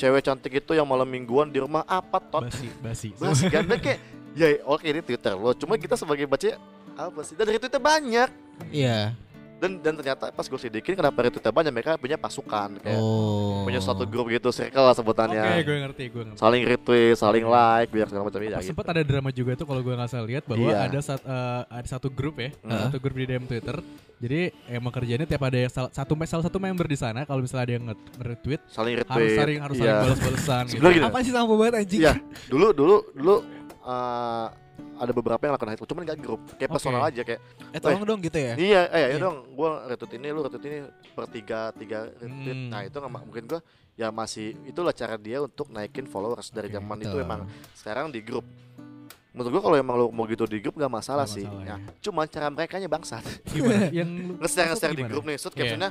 [0.00, 2.48] cewek cantik itu yang malam mingguan di rumah apa tot?
[2.48, 3.08] Basi, basi.
[3.20, 3.68] Basi kan?
[3.68, 4.00] Dan kayak
[4.32, 5.52] ya oke ini Twitter lo.
[5.52, 6.56] Cuma kita sebagai baca
[6.96, 7.36] apa sih?
[7.36, 8.28] Dan dari Twitter banyak.
[8.72, 9.12] Iya.
[9.64, 13.64] Dan dan ternyata pas gue selidikin kenapa retweetnya banyak mereka punya pasukan kayak Oh.
[13.64, 16.38] punya suatu grup gitu circle lah Oke, sebutannya gue ngerti, gue ngerti.
[16.38, 18.70] saling retweet saling like biar segala macam ya Pas gitu.
[18.70, 20.84] sempat ada drama juga tuh kalau gue nggak salah lihat bahwa Iya.
[20.84, 22.76] ada sat, eh, ada satu grup ya, Hmm.
[22.84, 23.76] satu grup di DM Twitter.
[24.14, 27.74] Jadi emang kerjanya tiap ada sal- satu salah satu member di sana kalau misalnya ada
[27.74, 30.02] yang nge- nge-retweet saling retweet harus saling harus saling iya.
[30.02, 30.80] balas-balasan gitu.
[30.82, 32.00] Gini, Apa sih sama banget anjing?
[32.00, 32.14] Iya,
[32.46, 33.34] dulu dulu dulu
[33.82, 34.46] eh,
[34.94, 36.74] ada beberapa yang lakukan itu, cuman gak grup, kayak Oke.
[36.74, 38.54] personal aja kayak Eh tolong dong gitu ya.
[38.54, 39.18] iya, eh ya Iya.
[39.18, 40.78] dong, gua retweet ini, lu retweet ini
[41.10, 42.58] per tiga tiga retweet.
[42.58, 42.70] Hmm.
[42.70, 43.60] Nah itu nggak ma- mungkin gua
[43.94, 47.40] ya masih itulah cara dia untuk naikin followers dari Oke, zaman itu emang
[47.72, 48.46] sekarang di grup.
[49.30, 51.42] Menurut gua kalau emang lu mau gitu di grup gak masalah sih.
[51.42, 51.76] masalah, ya.
[51.76, 51.90] ya.
[52.00, 53.22] Cuma cara mereka nya bangsat.
[53.50, 53.90] Gimana?
[53.98, 54.06] yang
[54.38, 55.50] Nge-share nge-share di grup nih, Iya.
[55.50, 55.90] captionnya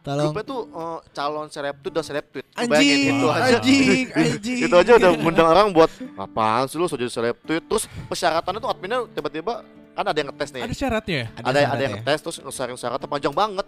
[0.00, 0.32] Tolong.
[0.32, 2.46] grupnya tuh eh, calon seleb tweet dan seleb tweet.
[2.46, 3.42] Lu Anjing, itu aja.
[3.54, 4.58] anjing, anjing.
[4.64, 8.58] itu aja udah mengundang orang buat apaan sih lu so jadi seleb tweet terus persyaratannya
[8.58, 11.26] tuh adminnya tiba-tiba kan ada yang ngetes nih Ada syaratnya ya?
[11.38, 13.66] ada ada, yang ngetes terus ngesaring syaratnya panjang banget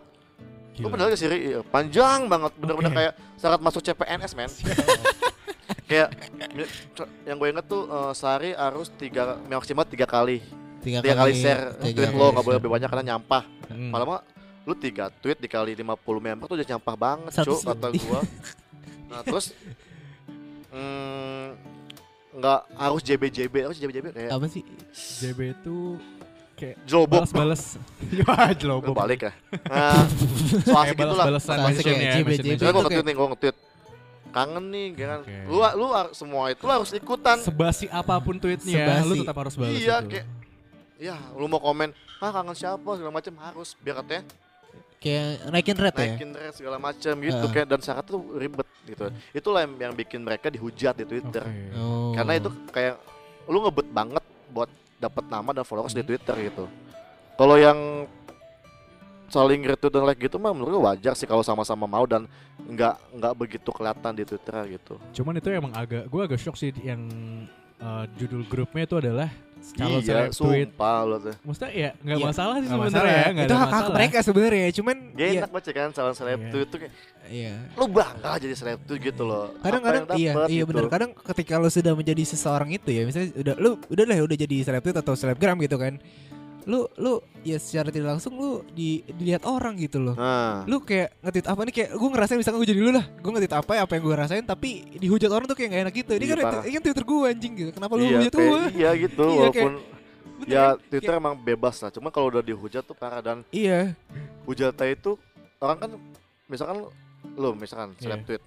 [0.72, 0.90] lu Gila.
[0.90, 1.28] bener gak sih?
[1.28, 2.96] Iya, panjang banget bener-bener Oke.
[2.96, 4.48] kayak syarat masuk CPNS men
[5.90, 6.08] kayak
[7.22, 10.40] yang gue inget tuh eh, sehari harus tiga maksimal tiga kali
[10.80, 13.88] Tiga, tiga kali share tiga tweet kali lo nggak boleh lebih banyak karena nyampah Hmm.
[13.88, 14.20] malah
[14.62, 15.82] lu tiga tweet dikali 50
[16.18, 18.20] member tuh udah nyampah banget cuk kata gua
[19.08, 19.50] nah terus
[20.70, 21.46] mm,
[22.32, 24.62] nggak harus JB JB harus JB JB kayak Apa sih?
[25.20, 26.00] JB itu
[26.54, 27.62] kayak jelobok balas-balas.
[28.28, 28.94] Wah, Lu jelobok.
[28.94, 29.32] balik ya
[29.72, 30.06] nah,
[30.62, 32.28] so asik gitu lah balas-balasan So asik mention ya, ya, JB.
[32.56, 33.56] Itu gue nge-tweet nih, gue nge-tweet
[34.32, 35.36] Kangen nih, kan Oke.
[35.44, 39.04] Lu, lu semua itu lu harus ikutan Sebasi apa pun tweetnya, Sebasi.
[39.04, 40.08] lu tetap harus balas Iya, itu.
[40.08, 40.26] kayak
[40.96, 44.22] Ya, lu mau komen Ah kangen siapa, segala macam harus Biar katanya
[45.02, 46.02] Kayak naikin rate ya?
[46.08, 47.50] naikin rate segala macam gitu Ah.
[47.50, 51.74] kayak Dan syarat tuh ribet gitu Itulah yang, yang bikin mereka dihujat di Twitter Oke.
[51.74, 52.14] Oh.
[52.14, 52.94] Karena itu kayak
[53.44, 56.08] Lu ngebet banget buat dapat nama dan followers di Hmm.
[56.08, 56.64] Twitter gitu
[57.34, 58.06] Kalau yang
[59.26, 62.28] saling retweet dan like gitu mah menurut gue wajar sih kalau sama-sama mau dan
[62.60, 65.00] nggak nggak begitu kelihatan di Twitter gitu.
[65.12, 67.00] Cuman itu emang agak gue agak shock sih yang
[67.80, 69.32] eh, judul grupnya itu adalah
[69.62, 70.68] calon iya, seleb tweet.
[70.74, 71.34] sumpah lo tuh.
[71.46, 74.66] Maksudnya ya nggak Iya, masalah sih sebenarnya ya, nggak Itu ada hak hak mereka sebenarnya,
[74.74, 76.50] cuman Dia iya, enak baca kan calon seleb Iya.
[76.50, 76.92] tweet tuh kayak
[77.30, 77.54] iya.
[77.78, 79.46] lu bangga jadi seleb tweet gitu loh.
[79.62, 80.68] Kadang-kadang iya, iya gitu.
[80.68, 80.84] benar.
[80.90, 84.56] Kadang ketika lo sudah menjadi seseorang itu ya, misalnya udah lu udah lah udah jadi
[84.66, 85.96] selebgram atau selebgram gitu kan.
[86.64, 90.14] Lu lu ya secara tidak langsung lu di, dilihat orang gitu loh.
[90.14, 93.30] Nah, Lu kayak ngetit apa nih kayak gue ngerasain misalkan gue jadi lu lah gue
[93.30, 96.10] ngetit apa ya apa yang gue rasain tapi dihujat orang tuh kayak gak enak gitu
[96.12, 96.62] ini Iya, kan parah.
[96.62, 99.48] ini kan twitter gue anjing gitu kenapa lu iya, hujat kayak- gue iya gitu Iya,
[99.50, 99.72] kayak- walaupun
[100.42, 100.74] Bener ya kan?
[100.84, 101.90] Twitter emang bebas lah.
[101.90, 103.94] Cuma kalau udah dihujat tuh parah dan iya
[104.42, 105.14] hujatnya itu
[105.56, 105.90] orang kan
[106.46, 106.88] misalkan lu,
[107.32, 108.26] lu misalkan seleb Iya.
[108.28, 108.42] tweet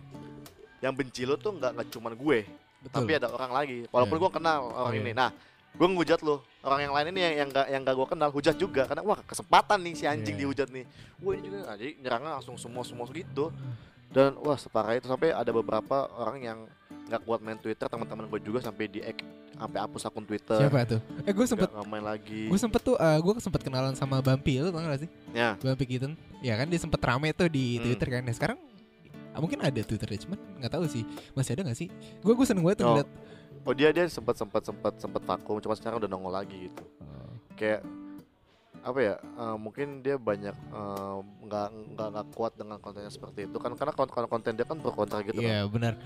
[0.79, 2.39] yang benci lu tuh nggak cuman gue
[2.81, 4.21] betul tapi ada orang lagi walaupun Iya.
[4.21, 5.01] gue kenal orang Iya.
[5.01, 5.29] ini nah
[5.75, 8.55] gue ngehujat lu orang yang lain ini yang yang gak yang gak gue kenal hujat
[8.55, 8.83] juga.
[8.85, 10.41] Karena wah kesempatan nih si anjing Iya.
[10.41, 10.85] dihujat nih.
[11.19, 13.51] Wah ini juga nah, jadi nyerangnya langsung semua semua gitu.
[14.09, 15.05] Dan wah separah itu.
[15.05, 16.59] Sampai ada beberapa orang yang
[17.05, 17.85] nggak kuat main Twitter.
[17.85, 19.03] Teman-teman gue juga sampai di
[19.55, 20.57] sampai hapus akun Twitter.
[20.57, 20.99] Siapa tuh?
[21.21, 22.47] Eh gue sempet main lagi.
[22.47, 25.09] gue sempet tuh gue sempet kenalan sama Bampi lu tau gak sih?
[25.31, 25.59] Ya.
[25.59, 27.83] Bampi Kitten ya kan dia sempet rame tuh di Hmm.
[27.83, 28.21] twitter kan.
[28.23, 28.57] Nah, sekarang
[29.31, 31.03] ah, mungkin ada twitternya cuman nggak tahu sih.
[31.35, 31.87] Masih ada nggak sih?
[32.23, 32.91] Gue gue seneng banget tuh Oh.
[32.95, 33.09] ngeliat
[33.65, 36.83] oh dia dia sempat sempat sempat sempat vakum cuma sekarang udah nongol lagi gitu
[37.57, 37.81] kayak
[38.85, 41.17] apa ya eh, mungkin dia banyak eh,
[41.49, 44.93] nggak nggak nggak kuat dengan kontennya seperti itu kan karena konten konten dia kan pro
[44.93, 45.49] kontra gitu kan.
[45.49, 45.97] Iya benar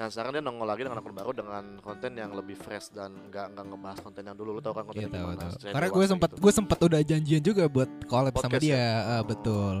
[0.00, 3.52] Nah sekarang dia nongol lagi dengan akun baru dengan konten yang lebih fresh dan nggak
[3.52, 4.56] nggak ngebahas konten yang dulu.
[4.56, 5.44] Lu tau kan konten tahu gimana?
[5.44, 5.76] tahu.
[5.76, 6.40] Karena gue sempat gitu.
[6.40, 9.20] gue sempat udah janjian juga buat collab sama Podcast dia, ya?
[9.20, 9.22] Oh.
[9.28, 9.74] betul.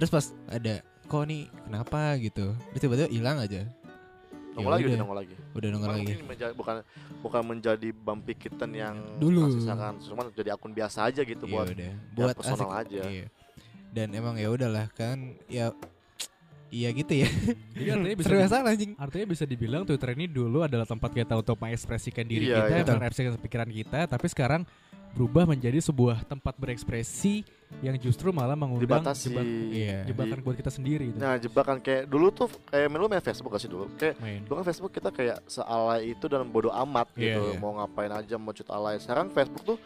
[0.00, 0.74] Terus pas ada
[1.04, 3.68] kok nih kenapa gitu, terus tiba-tiba hilang aja.
[4.52, 4.98] Nongol Ya lagi udah.
[4.98, 5.34] nongol lagi.
[5.52, 6.14] Udah nongol lagi.
[6.22, 6.76] menja- bukan
[7.18, 9.58] bukan menjadi bumpy kitten yang Dulu.
[9.58, 11.92] saran, cuma jadi akun biasa aja gitu Iya buat udah.
[12.12, 13.02] Buat personal asik aja.
[13.06, 13.26] Iya.
[13.88, 15.72] Dan emang ya udahlah kan ya
[16.68, 17.28] Iya gitu ya.
[17.76, 18.32] Jadi artinya bisa
[18.64, 18.96] anjing.
[18.96, 22.96] Artinya bisa dibilang Twitter ini dulu adalah tempat kita untuk mengekspresikan diri Iya, kita, iya.
[22.96, 24.64] mengekspresikan pikiran kita, tapi sekarang
[25.12, 27.44] berubah menjadi sebuah tempat berekspresi
[27.80, 29.32] yang justru malah mengundang dibatasi.
[29.32, 29.98] jebak- Iya.
[30.04, 31.18] jebakan buat kita sendiri gitu.
[31.18, 33.88] Nah jebakan kayak dulu tuh kayak lu main Facebook gak sih dulu?
[33.96, 34.40] Kayak Main.
[34.42, 37.58] dulu kan Facebook kita kayak sealai itu dan bodoh amat Iya, gitu iya.
[37.58, 39.78] mau ngapain aja mau cut alay sekarang Facebook tuh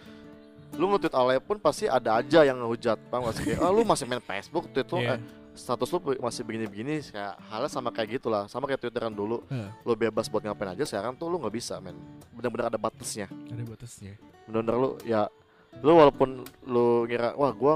[0.74, 3.82] lu nge-tweet alay pun pasti ada aja yang ngehujat paham gak sih kayak oh lu
[3.82, 5.14] masih main Facebook tweet lu Iya.
[5.14, 5.20] eh,
[5.54, 9.72] status lu masih begini-begini kayak halnya sama kayak gitulah sama kayak twitteran dulu Heeh.
[9.82, 11.96] lu bebas buat ngapain aja sekarang tuh lu nggak bisa men
[12.30, 14.20] bener-bener ada batasnya Ada batasnya.
[14.44, 15.32] bener-bener lu ya
[15.78, 16.30] lu walaupun
[16.64, 17.74] lu ngira wah gua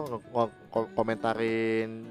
[0.95, 2.07] komentarin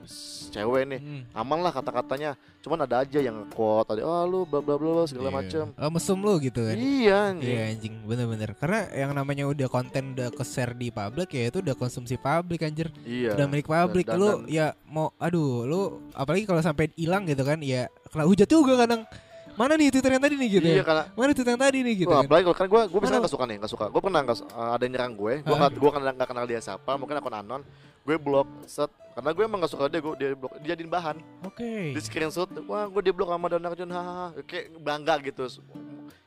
[0.50, 1.22] cewek nih Hmm.
[1.34, 5.30] aman lah kata-katanya cuman ada aja yang quote ada oh lu bla bla bla segala
[5.30, 5.38] Iya.
[5.38, 6.76] macem Oh, mesum lu gitu kan.
[6.76, 7.48] iya anjing.
[7.48, 11.74] Iya anjing bener-bener Karena yang namanya udah konten udah ke-share di publik ya itu udah
[11.74, 15.80] konsumsi publik anjir iya Udah milik publik Lu dan- ya mau aduh lu
[16.12, 19.08] apalagi kalau sampai hilang gitu kan ya kena hujat juga kadang
[19.60, 21.94] Mana nih Twitter yang tadi nih gitu iya ya karena Mana Twitter yang tadi nih
[22.00, 22.32] gitu Wah, kan?
[22.32, 23.86] apalagi kalau kan gue gue misalnya nggak suka nih nggak suka.
[23.92, 25.34] Gue pernah nggak uh, ada yang nyerang gue.
[25.44, 26.92] Gue nggak gue kan nggak kenal dia siapa.
[26.96, 27.62] Mungkin akun anon.
[28.08, 28.88] Gue blok set.
[29.12, 31.20] Karena gue emang nggak suka dia gue dia blok dia jadiin bahan.
[31.44, 31.92] Oke.
[31.92, 35.44] di screenshot wah gue di blok sama Don Arjun hahaha kayak bangga gitu.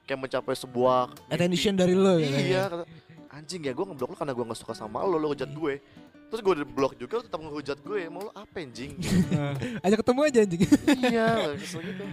[0.05, 1.01] Kayak mencapai sebuah.
[1.33, 2.85] Attention dari lu gitu iya kata,
[3.33, 5.81] anjing ya gue ngeblok lu karena gue nggak suka sama lo lo hujat gue.
[6.29, 8.13] Terus gue di blok juga lu tetap ngehujat gue.
[8.13, 8.93] Mau lo apa anjing?
[9.89, 10.61] Ajak ketemu aja anjing.
[11.01, 11.29] Iya
[11.89, 12.05] gitu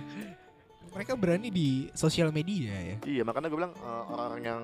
[0.91, 4.62] Mereka berani di sosial media ya Iya makanya gue bilang eh, orang-orang yang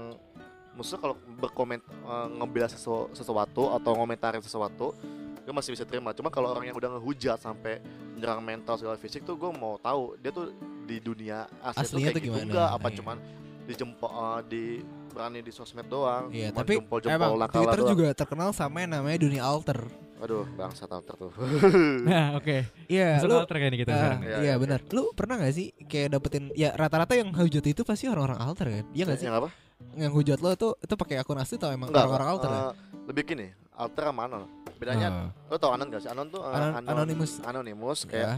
[0.74, 4.92] maksudnya kalau berkoment eh, ngebela sesu- sesuatu atau ngomentarin sesuatu
[5.40, 7.78] gue masih bisa terima cuma kalau orang yang udah ngehujat sampai
[8.12, 10.50] menyerang mental segala fisik tuh gue mau tahu dia tuh
[10.84, 12.46] di dunia asli tuh Aslinya kayak tuh gitu gimana?
[12.50, 12.96] enggak apa Iya.
[12.98, 13.18] cuman
[13.64, 14.64] dijempol eh, di
[15.08, 17.92] berani di sosmed doang Iya tapi jempol-jempol emang nakal Twitter doang.
[17.94, 19.80] juga terkenal sama yang namanya dunia alter
[20.26, 21.30] aduh bangsa alter tuh
[22.10, 22.66] Nah, oke.
[22.86, 24.20] Iya Masuk lu alter kayak nih kita Ah, sekarang.
[24.20, 24.80] Iya, iya iya, benar.
[24.90, 28.86] Lu pernah gak sih kayak dapetin ya rata-rata yang hujat itu pasti orang-orang alter kan?
[28.90, 29.26] Iya gak sih?
[29.26, 29.50] yang apa
[29.94, 32.60] Yang hujat lo tuh itu pakai akun asli atau emang orang-orang alter ya?
[32.60, 32.72] eh,
[33.06, 34.44] lebih gini alter sama anon
[34.76, 35.30] bedanya Ah.
[35.46, 37.32] lo tau anon gak sih anon tuh eh, Anon- anon- anonymous.
[37.42, 38.36] anonymous kayak Ya.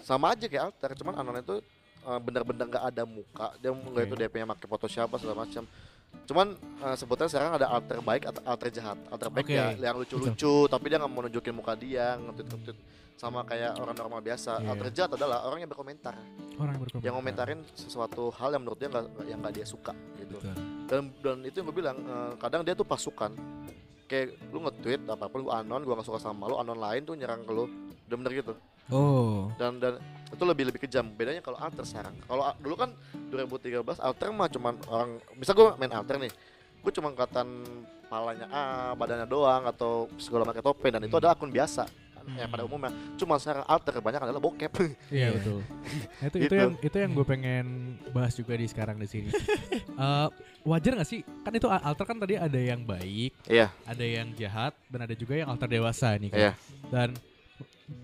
[0.00, 1.60] sama aja kayak alter cuman anon itu
[2.02, 4.22] uh, bener-bener nggak ada muka dia nggak itu Oke.
[4.22, 5.62] DP nya pakai foto siapa segala macam
[6.28, 9.56] cuman uh, sebetulnya sekarang ada alter baik atau alter jahat alter baik Oke.
[9.56, 12.76] ya yang lucu-lucu tapi dia nggak mau nunjukin muka dia ngetut-ngetut
[13.18, 14.68] sama kayak orang normal biasa Iya.
[14.68, 16.14] alter jahat adalah orang yang berkomentar
[16.54, 17.06] Orang yang berkomentar.
[17.08, 20.54] yang ngomentarin sesuatu hal yang menurut dia nggak yang nggak dia suka gitu Betul.
[20.86, 23.32] dan dan itu yang gue bilang uh, kadang dia tuh pasukan
[24.04, 27.12] kayak lu nge-tweet apa pun lu anon gua gak suka sama lu anon lain tuh
[27.12, 27.68] nyerang ke lu
[28.04, 28.52] bener-bener gitu
[28.88, 29.52] Oh.
[29.54, 32.90] dan dan itu lebih lebih kejam bedanya kalau alter sekarang kalau dulu kan
[33.28, 36.32] 2013 alter mah cuman orang bisa gue main alter nih
[36.78, 37.48] gue cuma kelihatan
[38.06, 41.20] palanya A badannya doang atau segala pakai topeng dan itu Hmm.
[41.20, 41.84] adalah akun biasa
[42.30, 44.72] ya pada umumnya cuma sekarang alter kebanyakan adalah bokep
[45.10, 45.64] Iya betul.
[46.20, 46.54] Nah, itu itu Gitu.
[46.54, 47.66] yang itu yang gue pengen
[48.12, 49.32] bahas juga di sekarang di sini.
[49.98, 50.28] Eh,
[50.62, 51.24] wajar gak sih?
[51.42, 55.34] Kan itu alter kan tadi ada yang baik, iya ada yang jahat, dan ada juga
[55.34, 56.38] yang alter dewasa nih kan.
[56.38, 56.52] iya
[56.86, 57.08] Dan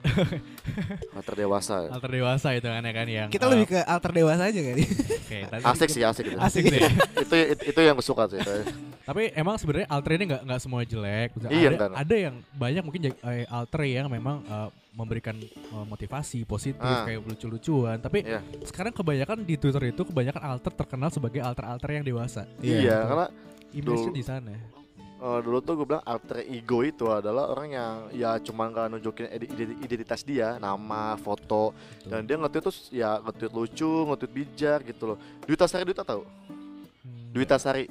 [1.16, 4.42] alter dewasa alter dewasa itu kan ya kan yang Kita eh, lebih ke alter dewasa
[4.48, 4.84] aja kali.
[4.84, 6.38] oke, tadi asik sih asik gitu.
[6.38, 6.80] Asik sih.
[7.24, 8.40] itu, itu itu yang gue suka sih
[9.04, 11.28] Tapi emang sebenarnya alter ini nggak nggak semua jelek.
[11.48, 12.00] Iya, ada, enggak.
[12.00, 17.04] ada yang banyak mungkin eh, alter yang memang eh, memberikan eh, motivasi positif Ah.
[17.04, 17.98] kayak lucu-lucuan.
[17.98, 18.40] Tapi Iya.
[18.64, 22.44] sekarang kebanyakan di Twitter itu kebanyakan alter terkenal sebagai alter-alter yang dewasa.
[22.60, 23.26] iya karena
[23.74, 24.14] Image-nya Dulu.
[24.14, 24.54] di sana.
[25.24, 29.24] Eh, dulu tuh gue bilang alter ego itu adalah orang yang ya cuma nggak nunjukin
[29.32, 31.72] ide- ide- identitas dia nama foto.
[32.02, 35.18] Dan dia nge-tweet terus ya nge-tweet lucu nge-tweet bijak gitu loh.
[35.42, 36.22] Duita Sari Duita tahu
[37.00, 37.88] Hmm, Duita Sari.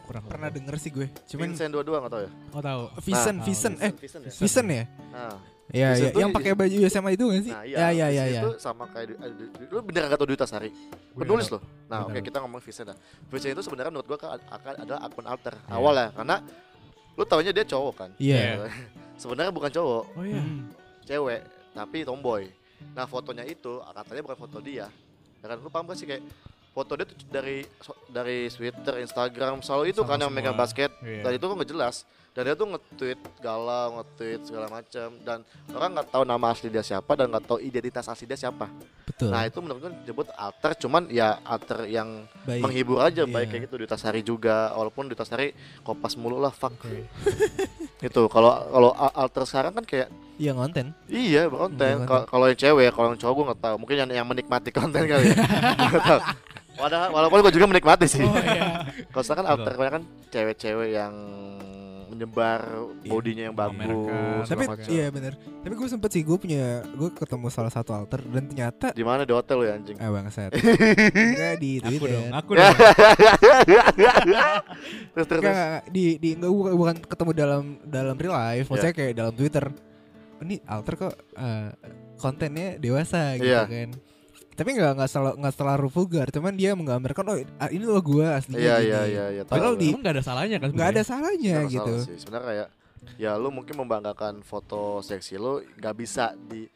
[0.00, 1.06] Kurang Pernah denger sih gue.
[1.26, 2.30] Cuman Vincent dua-dua nggak tahu ya?
[2.48, 2.82] Oh tahu.
[3.02, 4.32] Vincent, Ah, Vincent, eh Vincent ya?
[4.32, 4.84] Vincent ya?
[5.12, 5.36] Nah,
[5.68, 7.52] Iya, iya, tuh yang pakai baju SMA itu gak sih?
[7.52, 8.40] nah Ya, iya ya, ya, ya.
[8.40, 9.20] itu sama kayak
[9.68, 10.72] lu bener nggak tahu Duita Sari?
[11.12, 11.62] Penulis nggak loh.
[11.86, 12.24] Nah oke tahu.
[12.24, 12.96] kita ngomong Vincent dah.
[13.28, 15.68] Vincent itu sebenarnya menurut gua kan akan adalah akun alter Iya.
[15.70, 16.36] awal ya karena
[17.18, 18.70] lu taunya dia cowok kan Iya.
[19.20, 20.04] sebenarnya bukan cowok.
[20.14, 20.38] Oh iya.
[20.38, 20.70] Hmm.
[21.02, 21.42] cewek
[21.74, 22.46] tapi tomboy
[22.94, 24.86] nah fotonya itu katanya bukan foto dia
[25.38, 26.22] ya kan lu paham gak sih kayak
[26.70, 27.66] foto dia tuh dari
[28.06, 31.26] dari Twitter, Instagram selalu itu Sama kan yang megang basket Iya.
[31.26, 31.96] dan itu kok nggak jelas
[32.30, 36.86] dan dia tuh nge-tweet galau, nge-tweet segala macam dan orang nggak tahu nama asli dia
[36.86, 38.70] siapa dan nggak tahu identitas asli dia siapa.
[39.18, 39.34] Betul.
[39.34, 42.62] Nah itu menurut gue disebut alter, cuman ya alter yang Baik.
[42.62, 43.34] menghibur aja, Iya.
[43.34, 43.74] baik kayak gitu.
[43.82, 45.50] Duta Sari juga, walaupun Duta Sari
[45.82, 46.78] kopas mulu lah, fuck.
[46.78, 47.02] Oke.
[48.06, 50.06] Itu kalau kalau alter sekarang kan kayak
[50.38, 50.94] Iya konten.
[51.10, 52.06] Iya berkonten.
[52.06, 53.74] Iya, Kalau yang cewek, kalau yang cowok gue nggak tahu.
[53.82, 55.36] Mungkin yang yang menikmati konten kali ya.
[55.90, 56.20] Nggak tahu.
[56.78, 58.22] Padahal walaupun gue juga menikmati sih.
[58.22, 58.86] Oh iya.
[59.10, 61.10] Kalau sekarang kan alter kan cewek-cewek yang
[62.18, 62.60] menyebar
[62.98, 63.08] Iya.
[63.08, 64.44] bodinya yang bagus.
[64.44, 64.88] Tapi macam.
[64.88, 65.32] iya bener.
[65.38, 69.22] Tapi gue sempet sih gue punya gue ketemu salah satu alter dan ternyata Di mana
[69.22, 69.96] di hotel lo ya anjing?
[69.96, 70.50] ah bangsat.
[71.14, 72.10] Enggak di Aku Twitter.
[72.10, 72.58] dong, aku Ya.
[72.64, 72.76] dong.
[75.14, 75.40] terus terus.
[75.40, 75.44] Enggak, terus.
[75.44, 79.64] enggak, di di enggak bukan, bukan ketemu dalam dalam real life, maksudnya kayak dalam Twitter.
[80.38, 81.68] Ini alter kok eh,
[82.16, 83.62] kontennya dewasa gitu Iya.
[83.66, 83.88] kan.
[84.58, 88.36] Tapi enggak enggak selalu enggak terlalu vulgar, cuman dia menggambarkan oh ah, ini loh gua
[88.36, 89.42] aslinya Iya iya iya iya.
[89.44, 89.80] Padahal gue.
[89.80, 90.68] di- nggak ada salahnya kan?
[90.68, 91.94] Enggak ada salahnya Nggak gitu.
[91.94, 92.16] masalah sih.
[92.18, 92.68] Sebenarnya kayak
[93.14, 96.66] ya lu mungkin membanggakan foto seksi lu nggak bisa di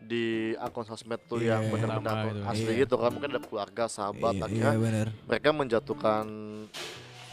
[0.00, 0.24] di
[0.56, 2.46] akun sosmed tuh Iya, yang benar-benar lama akun itu.
[2.48, 2.80] asli Iya.
[2.80, 5.06] gitu kan mungkin ada keluarga sahabat Iya, akhirnya iya benar.
[5.22, 6.24] mereka menjatuhkan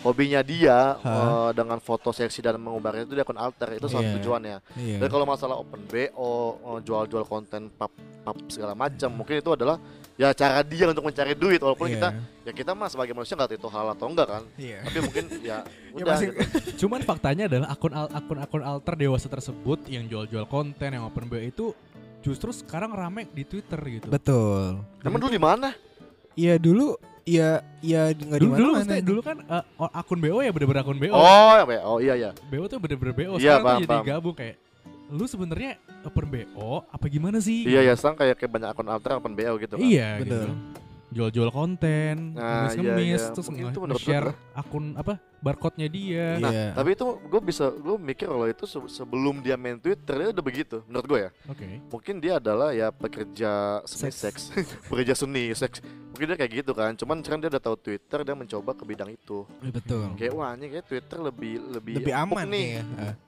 [0.04, 1.50] hobinya dia Hah?
[1.50, 4.14] eh, dengan foto seksi dan mengubahnya itu di akun alter itu salah Iya.
[4.14, 4.98] tujuannya Iya.
[5.00, 9.80] dan kalau masalah open BO eh, jual-jual konten pub pub segala macam mungkin itu adalah
[10.14, 11.96] ya cara dia untuk mencari duit walaupun Iya.
[11.96, 12.08] kita
[12.44, 14.80] ya kita mah sebagai manusia nggak tahu itu hal atau enggak kan Iya.
[14.84, 15.58] tapi mungkin ya
[15.90, 16.58] Ya, udah masih- gitu.
[16.84, 21.26] Cuman faktanya adalah akun al- akun akun alter dewasa tersebut yang jual-jual konten yang open
[21.26, 21.66] BO itu
[22.20, 24.08] justru sekarang rame di Twitter gitu.
[24.08, 24.84] Betul.
[25.00, 25.72] emang dulu di mana
[26.34, 30.20] Iya dulu Iya, iya nggak di dulu dulu, mana maksudnya dulu kan eh, o- akun
[30.20, 31.14] BO ya bener-bener akun BO.
[31.14, 33.34] oh ya oh iya ya BO tuh bener-bener BO.
[33.34, 34.06] Iya, Sekarang paham, tuh jadi paham.
[34.10, 34.56] gabung kayak
[35.10, 35.72] lu sebenarnya
[36.04, 37.64] open BO apa gimana sih?
[37.64, 40.28] iya ya sekarang kayak kayak banyak akun alter akun BO gitu kan Iya Betul.
[40.44, 40.52] gitu.
[41.14, 43.32] Jual-jual konten, Nah, iya, ngemis-ngemis, iya.
[43.32, 44.36] terus Mungkin itu nge- menurut share gua.
[44.56, 46.28] akun apa barcode-nya dia.
[46.40, 46.68] Nah, Iya.
[46.72, 50.42] tapi itu gue bisa gue mikir kalau itu se- sebelum dia main Twitter dia udah
[50.42, 51.30] begitu menurut gue ya.
[51.46, 51.66] Oke.
[51.86, 53.52] Mungkin dia adalah ya pekerja
[53.84, 54.16] seni Seks.
[54.16, 54.42] seks,
[54.90, 55.84] pekerja seni seks.
[56.14, 56.94] Mungkin dia kayak gitu kan.
[56.94, 59.50] Cuman sekarang dia udah tahu Twitter dia mencoba ke bidang itu.
[59.60, 60.04] Iya, betul.
[60.14, 62.68] Kayak wah ini kayak Twitter lebih lebih, Lebih aman nih.
[62.70, 62.84] ya.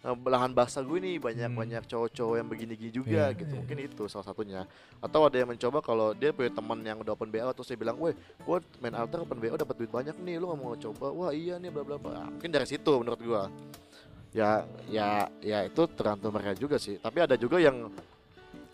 [0.05, 1.57] Eh, Lahan basah gue nih banyak Hmm.
[1.57, 3.35] banyak cowok-cowok yang begini-gini juga Iya.
[3.35, 3.57] gitu.
[3.57, 4.69] Mungkin itu salah satunya.
[5.01, 7.97] Atau ada yang mencoba kalau dia punya teman yang udah open BO terus dia bilang,
[7.97, 11.31] "Woi, gue main alter open BO dapat duit banyak nih, lu gak mau coba?" Wah,
[11.33, 13.43] iya nih bla bla Mungkin dari situ menurut gua.
[14.35, 16.99] Ya ya ya itu tergantung mereka juga sih.
[16.99, 17.87] Tapi ada juga yang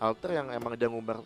[0.02, 1.22] alter yang emang dia ngumbar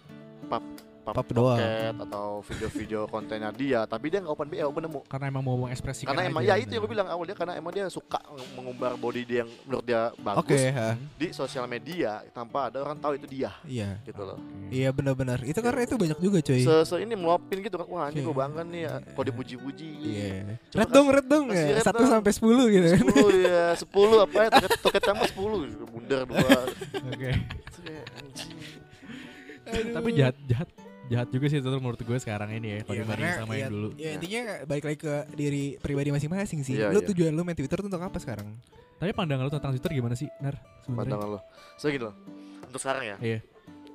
[0.52, 0.62] pap
[1.06, 1.62] pap, Pap doang.
[2.02, 6.10] atau video-video kontennya dia, tapi dia nggak open BO, gue nemu Karena emang mau mengekspresikan
[6.10, 8.18] karena emang ya itu yang gue bilang awal dia karena emang dia suka
[8.58, 10.98] mengumbar body dia yang menurut dia bagus Oke, ha.
[11.16, 14.02] di sosial media tanpa ada orang tahu itu dia Iya.
[14.02, 14.38] gitu loh.
[14.68, 15.46] Iya benar-benar.
[15.46, 16.64] Itu karena itu banyak juga cuy.
[16.64, 17.86] Se, se ini meluapin gitu kan.
[17.86, 18.94] Wah, ini gue bangga nih ya.
[19.14, 19.90] Kok dipuji-puji.
[20.02, 20.58] Iya.
[20.74, 21.80] Coba Red dong, red dong ya.
[21.80, 22.88] Satu sampai sepuluh gitu.
[23.06, 24.50] 10 ya, 10 apa ya?
[24.56, 25.84] Toket toket sama 10 gitu.
[25.86, 26.60] Bundar dua.
[27.06, 27.30] Oke.
[29.66, 30.70] Tapi jahat jahat
[31.06, 33.62] jahat juga sih itu menurut gue sekarang ini ya kalau Iya, dibandingin karena sama yang
[33.62, 33.88] ya- dulu.
[33.96, 36.74] Ya intinya balik lagi ke diri pribadi masing-masing sih.
[36.76, 37.08] Iya, lu iya.
[37.14, 38.58] tujuan lu main Twitter tuh untuk apa sekarang?
[38.96, 40.56] Tapi pandangan lu tentang Twitter gimana sih, Nar?
[40.82, 41.14] Sebenarnya.
[41.14, 41.40] Pandangan lo.
[41.76, 42.16] So gitu loh.
[42.66, 43.16] Untuk sekarang ya.
[43.20, 43.40] Iya.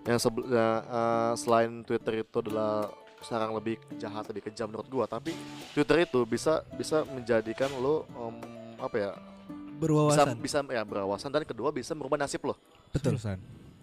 [0.01, 2.89] Yang sebel, ya, eh, selain Twitter itu adalah
[3.21, 5.37] sekarang lebih jahat, lebih kejam menurut gua, tapi
[5.73, 8.37] Twitter itu bisa bisa menjadikan lo em,
[8.79, 9.13] apa ya?
[9.13, 10.37] Bisa Berwawasan.
[10.37, 12.57] bisa ya berwawasan dan kedua bisa merubah nasib lo.
[12.91, 13.17] Betul.
[13.17, 13.41] Seriusan.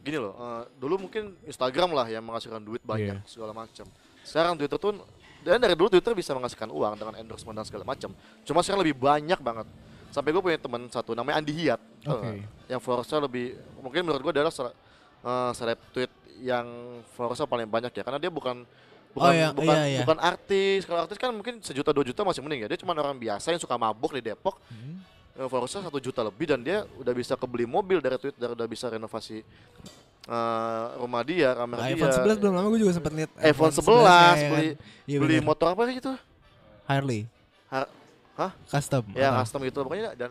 [0.07, 3.27] Gini loh, eh, dulu mungkin Instagram lah yang menghasilkan duit banyak Iya.
[3.27, 3.83] segala macam.
[4.23, 5.03] Sekarang Twitter tuh
[5.43, 8.11] dan dari dulu Twitter bisa menghasilkan uang dengan endorsement dan segala macam.
[8.41, 9.67] Cuma sekarang lebih banyak banget.
[10.07, 12.07] Sampai gue punya teman satu namanya Andi Hiat, Oke.
[12.07, 12.35] nggak?
[12.67, 13.45] yang followersnya lebih
[13.79, 16.65] mungkin menurut gue adalah eh, seleb tweet yang
[17.13, 18.63] followersnya paling banyak ya, karena dia bukan
[19.11, 19.99] bukan Oh, iya, bukan, iya, iya.
[20.05, 20.85] bukan artis.
[20.85, 22.67] Kalau artis kan mungkin sejuta dua juta masih mending ya.
[22.69, 25.01] Dia cuma orang biasa yang suka mabuk di Depok Hmm.
[25.37, 28.85] Eh, followersnya satu juta lebih dan dia udah bisa kebeli mobil dari Twitter, udah bisa
[28.87, 29.45] renovasi
[30.25, 31.93] eh, rumah dia, kamar dia.
[31.93, 34.63] iPhone 11 belum lama gue juga sempat lihat iPhone 11 ya beli kan?
[35.05, 35.45] Iya, beli bener.
[35.45, 36.13] motor apa gitu?
[36.83, 37.21] Harley.
[37.67, 37.91] Har-
[38.33, 38.51] Hah?
[38.67, 39.03] Custom.
[39.13, 39.41] Ya Ah.
[39.41, 40.29] custom gitu pokoknya dan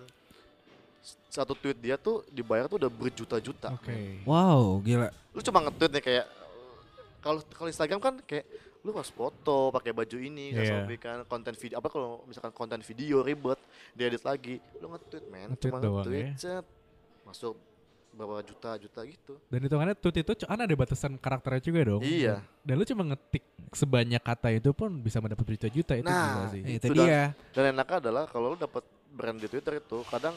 [1.26, 3.74] satu tweet dia tuh dibayar tuh udah berjuta-juta.
[3.74, 4.22] Oke.
[4.24, 5.10] Wow, gila.
[5.30, 6.26] Lu cuma nge-tweet nih kayak
[7.18, 8.46] kalau kalau Instagram kan kayak
[8.86, 10.86] lu harus foto pakai baju ini Iya.
[10.86, 10.98] yeah.
[11.02, 13.58] kan konten video apa kalau misalkan konten video ribet
[13.92, 16.34] diedit lagi lu nge-tweet men Nge-tweet cuma nge-tweet ya.
[16.38, 16.64] cet,
[17.26, 17.58] masuk
[18.16, 22.00] berapa juta-juta gitu Dan hitungannya tweet itu kan ada batasan karakternya juga dong.
[22.00, 22.40] Iya.
[22.64, 23.44] Dan lu cuma ngetik
[23.76, 26.62] sebanyak kata itu pun bisa mendapat berjuta-juta itu Nah, gila sih.
[26.64, 27.36] Itu Itu dia.
[27.52, 28.80] Dan enaknya adalah kalau lu dapat
[29.12, 30.32] brand di Twitter itu kadang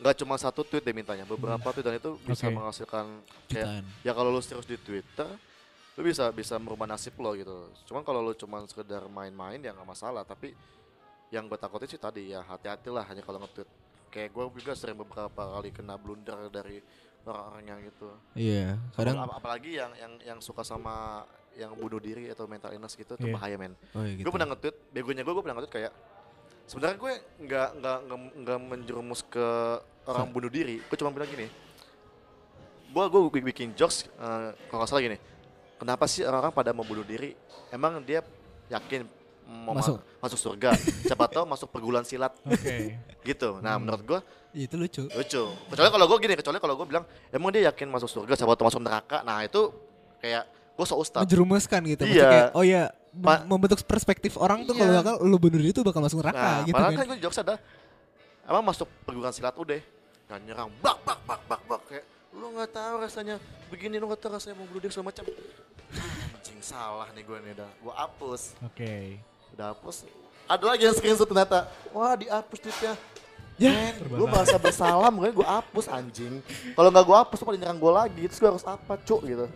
[0.00, 2.56] nggak cuma satu tweet dia mintanya, beberapa tweet dan itu bisa Oke.
[2.56, 3.04] menghasilkan
[3.46, 3.84] kayak Jutaan.
[4.02, 5.28] ya kalau lu serius di Twitter
[6.02, 7.70] lu bisa bisa merubah nasib lo gitu.
[7.86, 10.50] Cuman kalau lu cuma sekedar main-main ya nggak masalah, tapi
[11.30, 13.70] yang gue takutin sih tadi ya hati-hatilah hanya kalau nge-tweet.
[14.10, 16.82] Kayak gue juga sering beberapa kali kena blunder dari
[17.22, 18.08] orang-orang yang gitu.
[18.34, 21.22] Iya, kadang Ap- apalagi yang yang yang suka sama
[21.54, 23.34] yang bunuh diri atau mental illness gitu itu Iya.
[23.36, 24.24] bahaya men oh iya gitu.
[24.24, 25.92] gue pernah nge-tweet begonya gue gue pernah nge-tweet kayak
[26.64, 27.12] sebenarnya gue
[27.44, 27.98] nggak nggak
[28.40, 29.46] nggak menjerumus ke
[30.08, 31.52] orang bunuh diri gue cuma bilang gini
[32.88, 35.20] gue gue bikin, jokes eh, kalau nggak salah gini
[35.82, 37.34] kenapa sih orang-orang pada mau bunuh diri
[37.68, 38.22] emang dia
[38.68, 39.02] yakin
[39.44, 39.98] mau Masuk.
[39.98, 40.70] ma- masuk surga
[41.02, 42.94] siapa tahu masuk perguruan silat Oke.
[43.22, 44.20] gitu nah menurut gue
[44.54, 45.02] Itu lucu.
[45.08, 48.54] lucu kecuali kalau gue gini kecuali kalau gue bilang emang dia yakin masuk surga siapa
[48.54, 49.74] tahu masuk neraka nah itu
[50.18, 52.04] kayak gue so ustad Menjerumuskan gitu.
[52.06, 52.24] Iya.
[52.24, 54.80] kayak, oh ya, Pa- membentuk perspektif orang tuh Iya.
[54.80, 56.98] kalau bakal lu bunuh diri tuh bakal masuk neraka Nah, gitu padahal kan.
[56.98, 57.54] kan gue jokes ada
[58.42, 59.80] emang masuk perguruan silat udah
[60.24, 63.36] kan nyerang bak bak bak bak bak kayak lu nggak tahu rasanya
[63.68, 65.24] begini lu nggak tahu rasanya mau bunuh diri segala macam
[66.62, 67.70] salah nih gue nih udah.
[67.78, 68.42] Gue hapus.
[68.62, 69.18] Oke.
[69.52, 70.08] udah hapus.
[70.46, 71.68] Ada lagi yang screenshot ternyata.
[71.90, 72.94] Wah dihapus tweetnya.
[73.60, 76.40] Ya, Men, gue merasa bersalah makanya gue hapus anjing.
[76.72, 78.22] Kalau nggak gue hapus pada nyerang gue lagi?
[78.24, 79.46] Terus gue harus apa cuk gitu.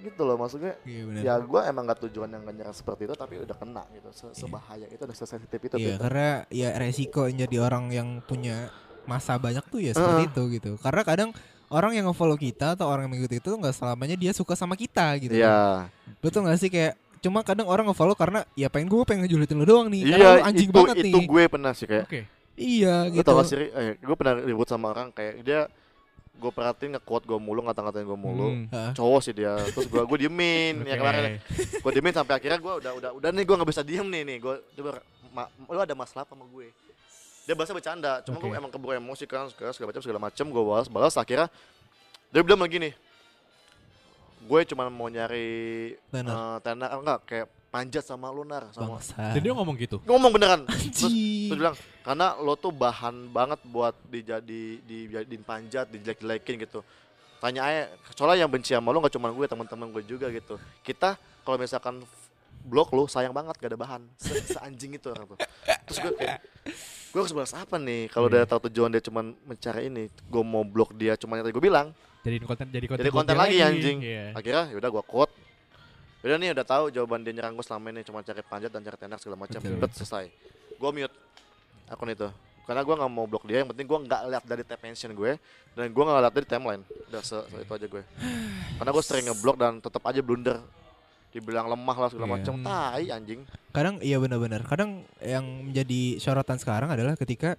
[0.00, 0.76] Gitu loh maksudnya.
[0.82, 1.22] Iya benar.
[1.22, 4.08] ya gue emang gak tujuan yang gak nyerang seperti itu tapi udah kena gitu.
[4.12, 6.00] Se- sebahaya itu dan sesensitif itu Iya, Twitter.
[6.00, 8.68] karena ya resiko jadi orang yang punya
[9.04, 10.32] masa banyak tuh ya seperti Heeh.
[10.32, 10.70] itu gitu.
[10.78, 11.30] Karena kadang
[11.70, 15.06] orang yang nge-follow kita atau orang yang mengikuti itu nggak selamanya dia suka sama kita
[15.22, 15.38] gitu.
[15.38, 15.86] Iya.
[16.18, 19.64] Betul gak sih kayak cuma kadang orang nge-follow karena ya pengen gue pengen ngejulitin lu
[19.64, 20.02] doang nih.
[20.02, 21.26] Iya, karena lu anjing itu banget itu nih.
[21.30, 22.20] gue pernah sih kayak Oke.
[22.60, 23.28] Iya Gue gitu.
[23.30, 25.60] tau gak sih, eh, gue pernah ribut sama orang kayak dia
[26.40, 28.48] gue perhatiin nge-quote gue mulu, ngata-ngatain gue mulu.
[28.72, 28.92] Hmm.
[28.96, 31.00] Cowok sih dia, terus gue gue diemin ya Oke.
[31.04, 31.22] kemarin.
[31.84, 34.36] Gue diemin sampai akhirnya gue udah udah udah nih gue nggak bisa diem nih nih.
[34.40, 36.72] Gue coba ma, lu ada masalah apa sama gue?
[37.50, 38.62] Dia bahasa bercanda, cuma gue Oke.
[38.62, 41.50] emang keburu emosi kan segala segala macam segala macam gue balas balas akhirnya
[42.30, 42.94] dia bilang begini.
[44.46, 46.30] Gue cuma mau nyari Tenar.
[46.30, 49.34] eh, tenar enggak kayak panjat sama lunar sama Bangsa.
[49.34, 49.98] Dan dia ngomong gitu.
[50.06, 50.62] ngomong beneran
[50.94, 51.10] terus.
[51.10, 51.74] Terus bilang
[52.06, 56.86] karena lo tuh bahan banget buat dijadi dijadiin panjat, dijelek-jelekin gitu.
[57.42, 57.82] Tanya aja,
[58.14, 60.54] soalnya yang benci sama lo gak cuma gue, teman-teman gue juga gitu.
[60.86, 61.98] Kita kalau misalkan
[62.62, 64.02] blok lo sayang banget gak ada bahan.
[64.16, 65.38] Se Seanjing itu orang tuh.
[65.86, 66.38] Terus gue kayak
[67.10, 68.42] gue harus balas apa nih kalau Iya.
[68.42, 71.64] dia tahu tujuan dia cuma mencari ini gue mau blok dia cuma yang tadi gue
[71.64, 74.24] bilang Jadi konten jadi konten, jadi konten dia lagi anjing Iya.
[74.32, 75.32] akhirnya yaudah gue quote
[76.20, 78.94] Udah nih udah tahu jawaban dia nyerang gue selama ini cuma cari panjat dan cari
[78.94, 79.56] tenar segala macam.
[79.56, 79.80] Betul.
[79.80, 80.28] Bet selesai.
[80.76, 81.16] Gue mute
[81.88, 82.28] akun itu.
[82.62, 85.40] Karena gue nggak mau blok dia, yang penting gue nggak lihat dari tab mention gue
[85.72, 86.82] dan gue nggak lihat dari timeline.
[87.08, 88.02] Udah se, se- itu aja gue.
[88.76, 90.60] Karena gue sering ngeblok dan tetap aja blunder.
[91.30, 92.34] Dibilang lemah lah segala Iya.
[92.38, 92.54] macam.
[92.66, 93.40] Tai anjing.
[93.70, 94.66] Kadang iya benar-benar.
[94.66, 97.54] Kadang yang menjadi sorotan sekarang adalah ketika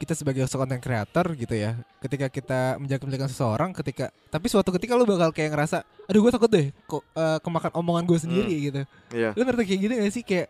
[0.00, 4.98] kita sebagai content creator gitu ya, ketika kita menjaga menjaga seseorang, ketika tapi suatu ketika
[4.98, 8.82] lu bakal kayak ngerasa, aduh gue takut deh, kok eh, kemakan omongan gue sendiri gitu.
[9.14, 9.30] Iya.
[9.38, 10.48] Lu ngerti kayak gitu gak sih kayak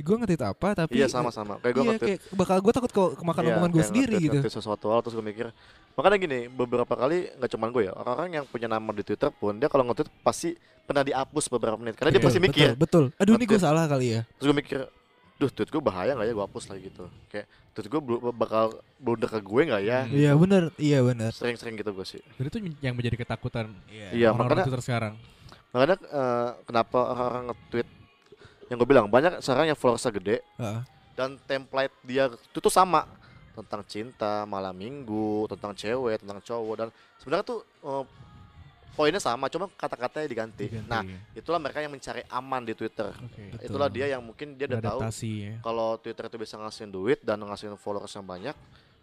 [0.00, 1.56] gue ngerti itu apa tapi Iya sama-sama.
[1.58, 2.08] Kayak gue iya, nge-tweet.
[2.18, 4.38] kayak bakal gue takut kok kemakan Iya, omongan gue sendiri nge-tweet- gitu.
[4.38, 5.46] nge-tweet sesuatu hal terus gue mikir.
[5.92, 9.52] Makanya gini, beberapa kali nggak cuma gue ya, orang-orang yang punya nama di Twitter pun
[9.54, 12.68] dia kalau nge-tweet pasti pernah dihapus beberapa menit karena dia Betul, pasti mikir.
[12.72, 13.20] Betul, betul.
[13.20, 14.20] Aduh ini gue salah kali ya.
[14.34, 14.80] Terus gue mikir,
[15.36, 17.04] duh tweet gue bahaya nggak ya gue hapus lagi gitu.
[17.26, 18.00] Kayak tweet gue
[18.32, 18.64] bakal
[18.96, 19.98] blunder ke gue nggak ya?
[20.04, 21.30] Iya benar, iya benar.
[21.30, 22.20] Sering-sering gitu gue sih.
[22.34, 25.14] Dan itu yang menjadi ketakutan Iya, orang-orang makanya Twitter sekarang.
[25.70, 27.88] makanya eh, kenapa orang-orang nge-tweet
[28.70, 30.80] yang gue bilang banyak sekarang yang followersnya gede Heeh.
[31.18, 33.04] dan template dia itu tuh sama
[33.50, 36.88] tentang cinta, malam minggu, tentang cewek, tentang cowok dan
[37.20, 38.04] sebenarnya tuh eh,
[38.94, 40.64] poinnya sama, cuma kata-katanya diganti.
[40.70, 41.18] Diganti, Nah, ya.
[41.36, 43.10] itulah mereka yang mencari aman di Twitter.
[43.10, 43.58] Betul.
[43.64, 45.56] Itulah dia yang mungkin dia udah tahu ya.
[45.60, 48.54] kalau Twitter itu bisa ngasihin duit dan ngasihin followers yang banyak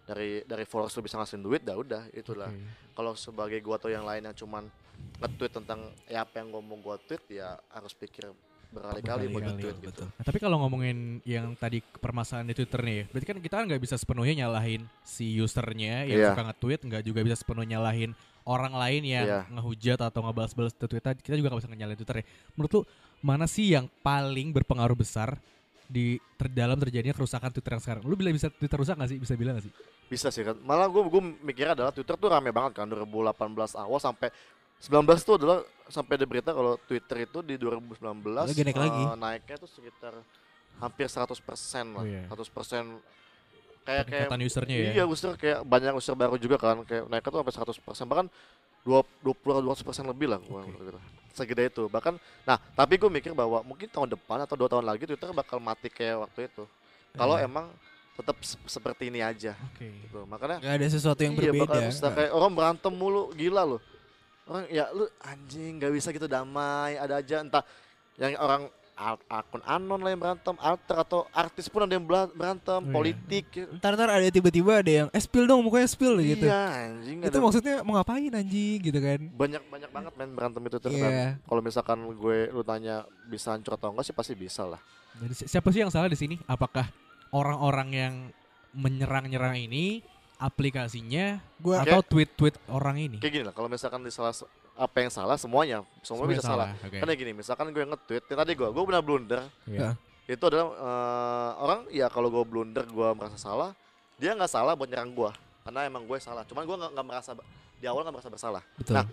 [0.08, 2.48] dari dari followers itu bisa ngasihin duit, dah udah itulah.
[2.48, 2.94] Oke.
[2.96, 4.64] Kalau sebagai gua atau yang lain yang cuman
[5.22, 8.32] nge-tweet tentang ya apa yang gua mau gua tweet ya harus pikir
[8.68, 9.88] berkali-kali nge-tweet gitu.
[9.90, 10.08] betul.
[10.12, 13.82] Nah, tapi kalau ngomongin yang tadi permasalahan di Twitter nih, berarti kan kita kan nggak
[13.82, 16.28] bisa sepenuhnya nyalahin si usernya yang Iya.
[16.36, 18.12] suka nge-tweet, nggak juga bisa sepenuhnya nyalahin
[18.44, 19.42] orang lain yang Iya.
[19.52, 21.12] ngehujat atau ngebalas-balas di Twitter.
[21.16, 22.26] Kita juga nggak bisa nyalahin Twitter ya.
[22.56, 22.82] Menurut lu
[23.24, 25.40] mana sih yang paling berpengaruh besar
[25.88, 28.04] di ter dalam terjadinya kerusakan Twitter yang sekarang?
[28.04, 29.20] Lu bilang bisa Twitter rusak nggak sih?
[29.20, 29.74] Bisa bilang nggak sih?
[30.08, 30.56] Bisa sih kan.
[30.64, 34.32] Malah gua gua mikir adalah Twitter tuh rame banget kan 2018 awal sampai
[34.80, 37.98] 19 tuh adalah sampai ada berita kalau Twitter itu di 2019
[38.46, 39.02] Lagi naik lagi.
[39.04, 40.14] eh, naiknya tuh sekitar
[40.78, 41.34] hampir 100%
[41.92, 42.02] lah.
[42.02, 42.24] Oh, iya.
[42.28, 43.02] 100%
[43.84, 44.92] kayak kayak usernya ya.
[44.94, 48.28] Iya, user kayak banyak user baru juga kan, kayak naiknya tuh sampai 100% bahkan
[48.84, 49.04] 20
[49.64, 49.74] 200%
[50.06, 51.00] lebih lah gua gitu.
[51.34, 51.84] Segede itu.
[51.88, 52.14] Bahkan
[52.44, 55.88] nah, tapi gue mikir bahwa mungkin tahun depan atau dua tahun lagi Twitter bakal mati
[55.88, 56.64] kayak waktu itu.
[57.14, 57.46] Kalau Iya.
[57.46, 57.66] emang
[58.14, 59.86] tetap se- seperti ini aja Oke.
[59.86, 60.26] gitu.
[60.26, 61.62] Makanya Gak ada sesuatu yang iya, berbeda.
[61.64, 63.82] bakal bisa kayak orang berantem mulu, gila loh.
[64.48, 67.64] Orang ya lu anjing nggak bisa gitu damai, ada aja entah
[68.16, 68.72] yang orang
[69.30, 72.02] akun anon lah yang berantem, alter atau artis pun ada yang
[72.34, 72.90] berantem, iya.
[72.90, 73.46] politik.
[73.78, 76.50] Ntar ntar ada tiba-tiba ada yang eh spill dong mukanya spill gitu.
[76.50, 79.20] Iya, anjing Itu ada- maksudnya mau ngapain anjing gitu kan?
[79.30, 81.38] banyak banyak banget main berantem itu terus Iya.
[81.40, 82.96] kalau misalkan gue lu tanya
[83.28, 84.82] bisa hancur atau enggak sih pasti bisa lah
[85.14, 86.42] Jadi si- siapa sih yang salah di sini?
[86.48, 86.90] Apakah
[87.30, 88.14] orang-orang yang
[88.74, 90.02] menyerang-nyerang ini
[90.38, 93.18] aplikasinya Gua atau tweet-tweet orang ini?
[93.18, 94.34] kayak gini lah kalau misalkan di salah
[94.78, 96.98] apa yang salah semuanya semua Semuanya bisa salah, Oke.
[97.02, 99.98] karena gini misalkan gue nge-tweet yang tadi gue gue benar blunder Iya.
[100.26, 103.74] itu adalah eh, orang ya kalau gue blunder gue merasa salah
[104.16, 105.32] dia nggak salah buat nyerang gue
[105.66, 107.34] karena emang gue salah cuman gue nggak merasa
[107.78, 108.96] di awal nggak merasa bersalah betul.
[108.98, 109.06] Nah,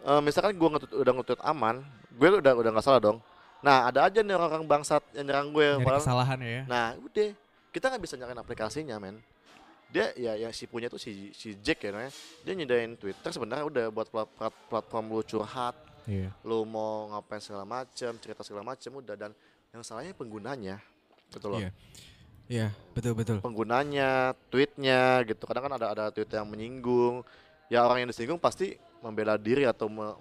[0.00, 3.20] Eh, misalkan gue nge udah nge-tweet aman gue udah udah nggak salah dong
[3.60, 6.62] nah ada aja nih orang-orang bangsat yang nyerang gue Nyari kesalahan ya.
[6.64, 7.28] Nah, udah.
[7.68, 9.20] Kita nggak bisa nyalain aplikasinya, men.
[9.90, 12.12] Dia ya yang si punya tuh si si Jack ya namanya.
[12.40, 16.30] Dia nyediain Twitter sebenarnya udah buat plat- plat- platform lu curhat, Iya.
[16.42, 19.30] lu mau ngapain segala macem, cerita segala macem udah dan
[19.70, 20.78] yang salahnya penggunanya.
[21.28, 21.60] Betul loh.
[21.60, 21.70] Iya.
[22.46, 23.38] Iya, betul betul.
[23.38, 25.42] Penggunanya, tweetnya gitu.
[25.44, 27.22] Kadang kan ada ada tweet yang menyinggung.
[27.66, 30.18] Ya orang yang disinggung pasti membela diri atau me-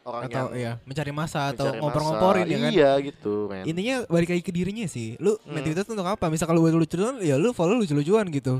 [0.00, 2.50] orang atau yang ya mencari masa atau mencari ngompor-ngomporin massa.
[2.50, 2.72] ya kan.
[2.72, 3.64] Iya gitu, men.
[3.64, 5.14] Intinya balik lagi ke dirinya sih.
[5.18, 5.66] Lu main Hmm.
[5.66, 6.26] Twitter tuh untuk apa?
[6.26, 8.58] Misal kalau gue lucu-lucuan ya lu follow lucu-lucuan gitu.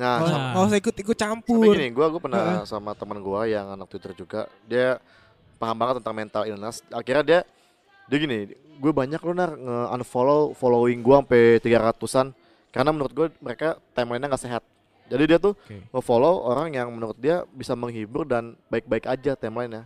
[0.00, 0.50] Nah, Nggak Nah.
[0.56, 1.72] nggak usah ikut-ikut Tapi campur.
[1.76, 2.64] gini, gue gue pernah Heeh.
[2.64, 4.40] sama teman gue yang anak Twitter juga.
[4.64, 4.96] Dia
[5.60, 6.80] paham banget tentang mental illness.
[6.88, 7.40] Akhirnya dia
[8.08, 9.52] dia gini, gue banyak lu nar
[9.92, 12.32] unfollow following gue sampai 300-an
[12.72, 14.62] karena menurut gue mereka timelinenya nggak sehat.
[15.06, 15.84] Jadi dia tuh Oke.
[15.84, 19.84] nge-follow orang yang menurut dia bisa menghibur dan baik-baik aja timelinenya.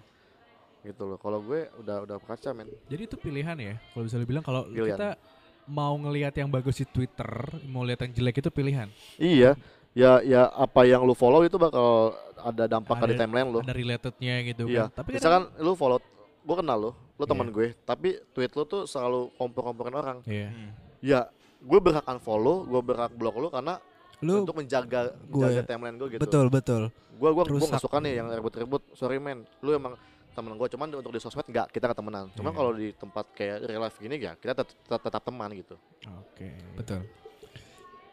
[0.84, 1.18] Gitu loh.
[1.18, 2.70] Kalau gue udah udah kaca men.
[2.86, 3.74] Jadi itu pilihan ya.
[3.90, 5.16] Kalau bisa dibilang kalau kita
[5.64, 7.28] mau ngelihat yang bagus di Twitter,
[7.66, 8.86] mau lihat yang jelek itu pilihan.
[9.16, 9.56] Iya.
[9.94, 13.58] Ya ya apa yang lu follow itu bakal ada dampak di Ada- timeline lu.
[13.60, 14.90] Ada relatednya gitu Iya.
[14.90, 15.00] kan.
[15.00, 15.98] Tapi Misalkan lu follow
[16.44, 20.18] gue kenal lu, lu teman gue, tapi tweet lu tuh selalu kompor-komporin orang.
[20.24, 20.50] Iya.
[20.98, 21.20] Ya,
[21.58, 23.78] gue berhak unfollow, gue berhak block lu karena
[24.18, 26.20] Lu untuk menjaga gue- menjaga timeline gue gitu.
[26.20, 26.82] betul betul.
[27.14, 27.70] Gue gua gua Rusak.
[27.70, 28.82] nggak suka nih yang ribut-ribut.
[28.92, 29.94] Sorry men, lu emang
[30.34, 32.26] temen gue cuman untuk di sosmed nggak kita ketemenan.
[32.34, 32.58] Cuman Iya.
[32.58, 35.78] kalau di tempat kayak real life gini ya kita tet- tetap, tetap teman gitu.
[36.20, 36.50] Oke.
[36.74, 37.00] Betul.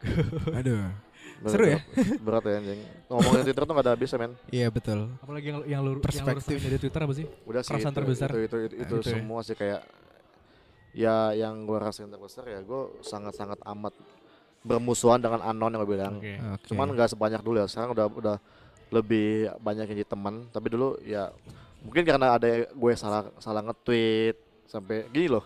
[0.56, 0.94] Aduh.
[1.42, 1.80] Berat- Seru ya?
[2.20, 2.80] Berat ya anjing.
[3.08, 4.34] Ngomongin Twitter tuh gak ada habisnya men.
[4.48, 5.00] Iya betul.
[5.18, 6.54] Apalagi yang yang lu yang lu Perspektif.
[6.54, 7.26] rasain dari Twitter apa sih?
[7.44, 8.30] Udah sih Kerasan itu, terbesar.
[8.30, 9.12] itu itu itu, itu Gitu ya.
[9.12, 9.82] semua sih kayak
[10.92, 13.94] ya yang gue rasain terbesar ya gue sangat-sangat amat
[14.62, 16.16] bermusuhan dengan anon yang gue bilang.
[16.16, 16.38] Oke.
[16.38, 16.66] Oke.
[16.70, 17.66] Cuman nggak sebanyak dulu ya.
[17.66, 18.36] Sekarang udah udah
[18.92, 20.46] lebih banyak yang jadi teman.
[20.48, 21.34] Tapi dulu ya
[21.82, 24.38] mungkin karena ada gue salah salah nge-tweet
[24.68, 25.42] sampai gini loh.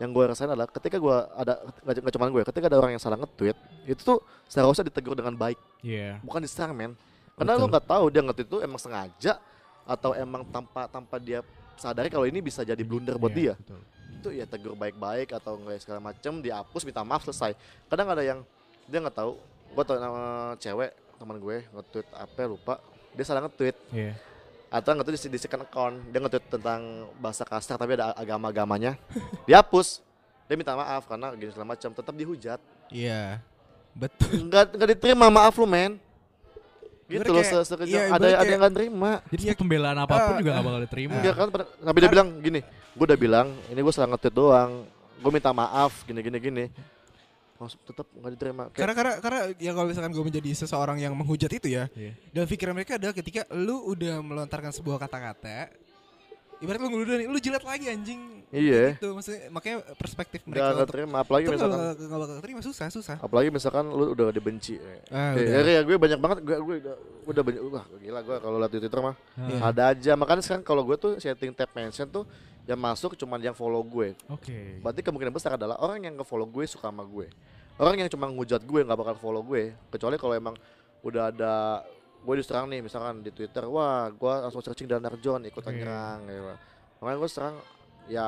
[0.00, 3.20] Yang gue rasain adalah ketika gue ada nggak cuma gue, ketika ada orang yang salah
[3.20, 3.52] nge-tweet,
[3.84, 6.16] itu tuh seharusnya ditegur dengan baik, Iya.
[6.24, 6.96] bukan diserang men.
[7.36, 7.70] Karena lo Betul.
[7.70, 9.32] nggak tahu dia nge-tweet itu emang sengaja
[9.84, 11.44] atau emang tanpa tanpa dia
[11.74, 13.80] sadari kalau ini bisa jadi blunder buat Iya, dia betul.
[14.10, 17.56] itu ya tegur baik-baik atau nggak segala macem dihapus minta maaf selesai
[17.88, 18.44] kadang ada yang
[18.84, 19.40] dia nggak tahu
[19.72, 20.22] gue tau nama
[20.56, 22.74] cewek teman gue nge-tweet apa lupa
[23.10, 24.12] dia salah nge-tweet Iya.
[24.70, 26.80] Atau nge-tweet di, di second account dia nge-tweet tentang
[27.18, 28.94] bahasa kasar tapi ada agama-agamanya
[29.42, 29.98] dihapus
[30.46, 32.58] dia minta maaf karena gini segala macam tetap dihujat
[32.88, 33.38] Iya.
[33.92, 34.46] Betul.
[34.46, 35.98] nggak nggak diterima maaf lu men
[37.06, 39.54] gitu loh se- sekejam iya, ada ada yang nggak terima Jadi Iya.
[39.54, 40.54] pembelaan apa pun Ah, juga ah.
[40.54, 41.14] gak bakal diterima.
[41.16, 41.46] Enggak kan,
[41.82, 42.60] tapi dia bilang gini,
[42.92, 44.70] gue udah bilang ini gue salah nge-tweet doang,
[45.16, 46.64] gue minta maaf gini gini gini,
[47.60, 48.62] Tetap nggak diterima.
[48.68, 52.16] Kayak, Karena karena karena ya kalau misalkan gue menjadi seseorang yang menghujat itu ya, Iya.
[52.32, 55.68] dalam pikiran mereka adalah ketika lu udah melontarkan sebuah kata-kata,
[56.60, 58.20] ibarat lu ngeludahin, lu jilat lagi anjing.
[58.50, 61.16] iya, Gitu, maksudnya makanya perspektif mereka nggak untuk terima.
[61.20, 63.16] Apalagi itu misalkan, bakal, nggak bakal terima susah susah.
[63.16, 64.74] apalagi misalkan lu udah dibenci.
[65.08, 65.62] Ah, Kayak, udah.
[65.62, 66.76] ya, ya, gue banyak banget, gue gue
[67.26, 69.58] udah, banyak, wah gila gue kalau lihat di Twitter mah Ah, Iya.
[69.64, 70.12] ada aja.
[70.14, 72.24] Makanya sekarang kalau gue tuh setting tab mention tuh
[72.66, 74.12] yang masuk cuman yang follow gue.
[74.26, 74.78] Oke.
[74.78, 77.26] Berarti kemungkinan besar adalah orang yang nge-follow gue suka sama gue.
[77.74, 79.72] Orang yang cuma ngujat gue nggak bakal follow gue.
[79.88, 80.54] Kecuali kalau emang
[81.00, 81.80] udah ada
[82.20, 85.80] gue diserang nih misalkan di Twitter, wah gue langsung searching dan Narjon ikutan Oke.
[85.80, 86.52] nyerang gitu.
[87.00, 87.56] Makanya gue serang
[88.06, 88.26] ya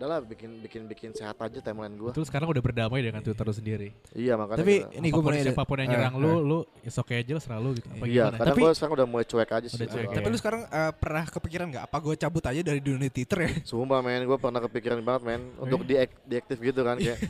[0.00, 2.08] udahlah bikin bikin bikin sehat aja timeline gue.
[2.08, 3.88] Itu sekarang udah berdamai dengan Twitter lu sendiri.
[4.16, 4.64] Iya makanya.
[4.64, 6.38] Tapi kita- ini gue apa pun, mau siapa pun yang nyerang Ah, lu, ah.
[6.40, 7.84] lu is oke aja lah serah lu gitu.
[7.92, 8.46] Apa iya, gimana?
[8.48, 9.76] Tapi- gue sekarang udah mulai cuek aja sih.
[9.76, 10.08] Udah cuek.
[10.16, 13.50] Tapi lu sekarang eh, pernah kepikiran nggak apa gue cabut aja dari dunia Twitter ya?
[13.68, 17.20] Sumpah men, gue pernah kepikiran banget men untuk diak diaktif gitu kan kayak.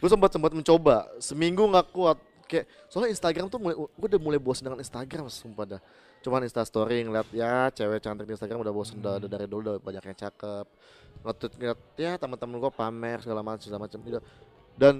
[0.00, 2.18] gue sempat sempat mencoba seminggu nggak kuat
[2.50, 5.82] kayak soalnya Instagram tuh mulai gue udah mulai bosan dengan Instagram sumpah dah.
[6.20, 9.20] Cuman Insta story ngeliat ya cewek cantik di Instagram udah bosan udah, Hmm.
[9.20, 10.66] udah dari dulu udah banyak yang cakep.
[11.22, 14.20] Ngetweet ngeliat ya teman-teman gue pamer segala macam segala macam gitu.
[14.74, 14.94] Dan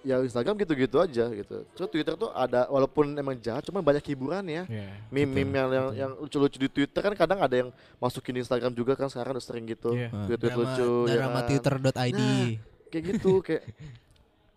[0.00, 1.66] ya Instagram gitu-gitu aja gitu.
[1.66, 4.86] Terus Twitter tuh ada walaupun emang jahat cuman banyak hiburan ya Iya.
[5.08, 9.10] meme-meme yang, yang lucu-lucu di Twitter kan kadang ada yang masukin di Instagram juga kan
[9.10, 10.14] sekarang udah sering gitu Iya.
[10.30, 11.46] tweet-tweet Drama- lucu ya drama kan.
[11.48, 12.14] twitter.id.
[12.14, 12.48] Nah.
[12.86, 13.62] kayak gitu kayak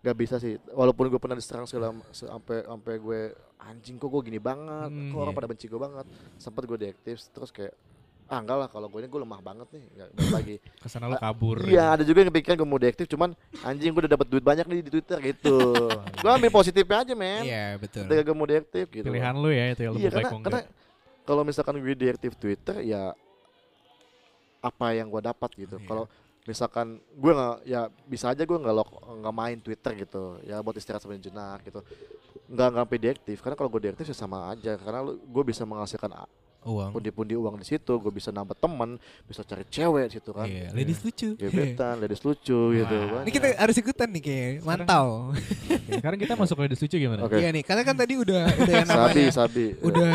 [0.00, 0.56] nggak bisa sih.
[0.72, 3.20] Walaupun gue pernah diserang segala se- sampai sampai gue
[3.60, 4.88] anjing kok gue gini banget?
[4.88, 5.38] Hmm, kok orang iya.
[5.38, 6.06] pada benci gue banget?
[6.40, 7.76] Sempat gue deaktif terus kayak
[8.30, 9.84] ah enggak lah kalau gue ini gue lemah banget nih.
[9.92, 10.56] Nggak lagi.
[10.82, 11.66] Ke sana lu kabur.
[11.68, 14.64] iya ada juga yang kepikiran gue mau deaktif cuman anjing gue udah dapat duit banyak
[14.64, 15.58] nih di Twitter gitu.
[16.22, 17.42] Gue ambil positifnya aja men.
[17.44, 18.06] Iya betul.
[18.08, 19.04] ketika gue mau deaktif gitu.
[19.04, 20.60] Pilihan lu ya itu ya lu iya karena, karena
[21.28, 23.12] kalau misalkan gue deaktif Twitter ya
[24.60, 25.76] apa yang gue dapat gitu.
[25.76, 25.88] Iya.
[25.88, 26.04] kalau
[26.48, 30.76] misalkan gue nggak ya bisa aja gue nggak lock nggak main Twitter gitu ya buat
[30.76, 31.80] istirahat sejenak gitu.
[32.50, 36.10] Nggak nggak sampai deaktif karena kalau gue deaktif ya sama aja karena gue bisa menghasilkan
[36.60, 36.92] Uang.
[36.92, 40.68] pundi-pundi uang di situ gue bisa nambah teman bisa cari cewek di situ kan Iya,
[40.70, 41.32] ladies lucu.
[41.34, 43.08] gebetan ladies lucu gitu Wah.
[43.10, 45.32] kan Ini kita harus ikutan nih kayak mantau.
[45.32, 47.20] Oke, Sekarang kita masuk ke lucu gimana?
[47.22, 47.36] Oke.
[47.36, 50.12] Iya nih, karena kan tadi udah udah yang sabi namanya sabi udah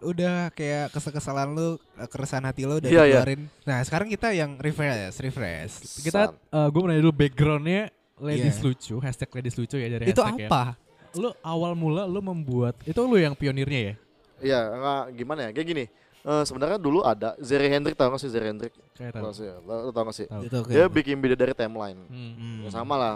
[0.00, 1.68] udah kayak kesel-kesalan lu,
[2.06, 3.20] keresahan hati lu udah Iya, iya.
[3.20, 3.40] dikeluarin.
[3.64, 5.74] Nah, sekarang kita yang refresh, refresh.
[6.00, 8.64] Kita gue mau nanya dulu backgroundnya ladies Iya.
[8.64, 10.48] lucu, hashtag ladies lucu ya dari Itu hashtag ya.
[10.48, 10.64] apa?
[11.12, 13.94] Lu awal mula lu membuat itu lu yang pionirnya ya?
[14.40, 15.50] Iya, enggak gimana ya?
[15.52, 15.84] Kayak gini.
[16.20, 18.76] Eh, sebenarnya dulu ada Zeri Hendrik tau gak sih Zeri Hendrik?
[18.92, 19.32] Kayak Tau tahu.
[19.32, 20.26] sih, lo, tau gak sih?
[20.28, 20.42] Tahu.
[20.60, 20.68] Oke.
[20.68, 21.96] Dia bikin video dari timeline.
[22.04, 22.32] Hmm.
[22.36, 22.58] Hmm.
[22.60, 23.12] Ya sama lah,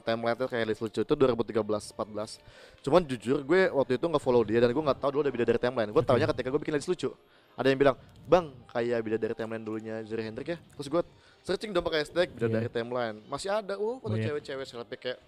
[0.00, 2.38] timeline itu kayak list lucu itu 2013-14
[2.80, 5.42] Cuman jujur gue waktu itu nggak follow dia dan gue nggak tahu dulu ada video
[5.44, 7.10] dari timeline Gue taunya ketika gue bikin list lucu
[7.54, 11.02] Ada yang bilang, bang kayak video dari timeline dulunya Zeri Hendrik ya Terus gue
[11.42, 12.56] searching dong pakai hashtag video Iya.
[12.56, 14.30] dari timeline Masih ada, oh foto Oh, iya.
[14.30, 15.18] cewek-cewek selfie kayak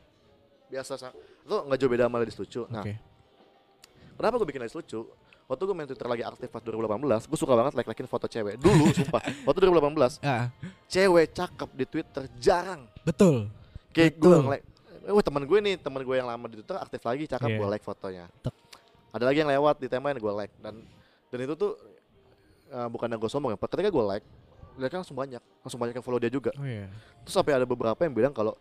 [0.68, 2.94] biasa sa- Itu nggak jauh beda sama list lucu Nah Oke.
[4.20, 5.08] Kenapa gue bikin list lucu?
[5.48, 6.94] Waktu gue main Twitter lagi aktif pas 2018
[7.26, 10.46] Gue suka banget like-likein foto cewek Dulu sumpah, waktu 2018 Ah,
[10.86, 13.50] Cewek cakep di Twitter jarang betul.
[13.90, 14.64] kayak gue nge-like
[15.08, 17.56] oh teman gue nih teman gue yang lama di Twitter aktif lagi cakep Iya.
[17.56, 18.54] gue like fotonya Tek.
[19.10, 20.74] ada lagi yang lewat di timeline gue like dan
[21.26, 21.74] dan itu tuh
[22.68, 24.26] uh, bukannya gue sombong ya ketika gue like
[24.76, 26.86] mereka langsung banyak langsung banyak yang follow dia juga Oh iya.
[27.20, 28.54] terus sampai ada beberapa yang bilang kalau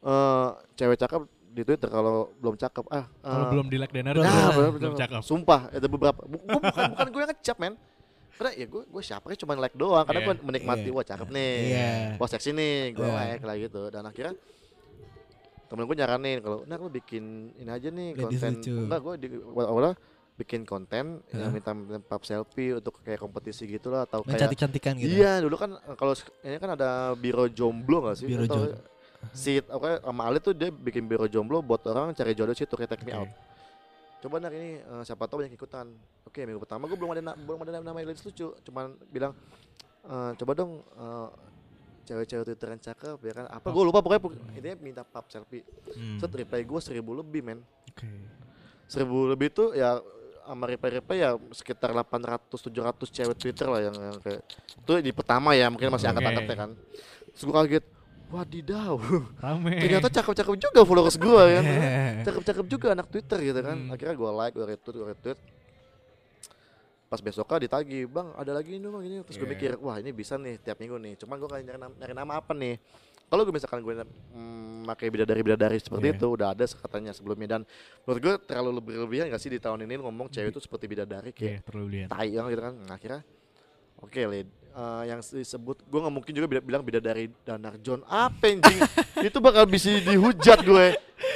[0.00, 4.14] eh cewek cakep di Twitter kalau belum cakep ah Kalau eh, belum di like Denar
[4.14, 5.20] nah, belum, belum cakep.
[5.20, 6.20] Sumpah, ada beberapa.
[6.22, 7.74] Gua bukan bukan gue yang ngecap, men.
[8.38, 10.06] Karena ya gue gue siapa cuma like doang.
[10.06, 10.26] Karena Iya.
[10.30, 10.94] gue menikmati Iya.
[10.94, 11.54] wah cakep nih.
[11.66, 11.90] Iya.
[12.16, 13.18] Wah seksi nih, gue Iya.
[13.18, 13.82] like lah gitu.
[13.90, 14.34] Dan akhirnya
[15.66, 18.52] temen gue nyaranin kalau, nah lu bikin ini aja nih Ladies konten.
[18.58, 18.74] lucu.
[18.74, 19.94] Enggak, gue di awalnya
[20.34, 21.52] bikin konten yang Hah?
[21.52, 25.12] minta minta pub selfie untuk kayak kompetisi gitu lah atau Yang kayak cantik-cantikan gitu.
[25.20, 28.26] Iya, dulu kan kalau ini kan ada biro jomblo gak sih?
[28.26, 28.80] Biro Atau jomblo.
[29.30, 32.96] Si apa sama Ali tuh dia bikin biro jomblo buat orang cari jodoh situ kayak
[32.96, 33.20] take me Oke.
[33.20, 33.30] out.
[34.20, 35.92] Coba nak ini eh, siapa tahu banyak ikutan.
[36.24, 39.32] Oke, minggu pertama gue belum ada belum ada nama list lucu, cuman bilang
[40.04, 41.28] eh, coba dong eh,
[42.04, 43.46] cewek-cewek Twitter yang cakep ya kan.
[43.48, 45.64] Apa gue lupa pokoknya pok- intinya minta pub selfie.
[45.94, 46.18] Hmm.
[46.18, 47.60] Set reply gue seribu lebih men.
[47.92, 48.08] Oke.
[48.90, 50.00] Seribu lebih tuh ya
[50.40, 55.54] sama reply-reply ya sekitar 800 700 cewek Twitter lah yang, yang kayak itu di pertama
[55.54, 56.18] ya mungkin masih Oke.
[56.18, 56.70] angkat-angkatnya kan.
[57.30, 57.84] Terus gue kaget,
[58.30, 58.94] wadidaw.
[59.42, 59.74] Rame.
[59.82, 61.64] Ternyata cakep-cakep juga followers gue kan.
[62.26, 63.76] Cakep-cakep juga anak Twitter gitu kan.
[63.76, 63.92] Hmm.
[63.92, 65.38] Akhirnya gue like, gue retweet, gue retweet.
[67.10, 69.16] Pas besoknya ditagi, bang ada lagi ini bang ini.
[69.26, 69.54] Terus gue Yeah.
[69.58, 71.14] mikir, wah ini bisa nih tiap minggu nih.
[71.18, 72.78] Cuman gue nyari, nyari, nyari nama apa nih.
[73.30, 76.18] Kalau gue misalkan gue mm, pakai bidadari-bidadari seperti Yeah.
[76.18, 77.62] itu udah ada katanya sebelumnya dan
[78.06, 81.46] menurut gue terlalu lebih-lebihan gak sih di tahun ini ngomong cewek itu seperti bidadari kayak
[81.46, 83.22] Iya, terlalu tai yang gitu kan nah, akhirnya
[84.02, 88.46] oke lid eh, yang disebut gue nggak mungkin juga bila- bilang bidadari danar John apa
[88.46, 88.78] anjing
[89.28, 90.86] itu bakal bisa dihujat gue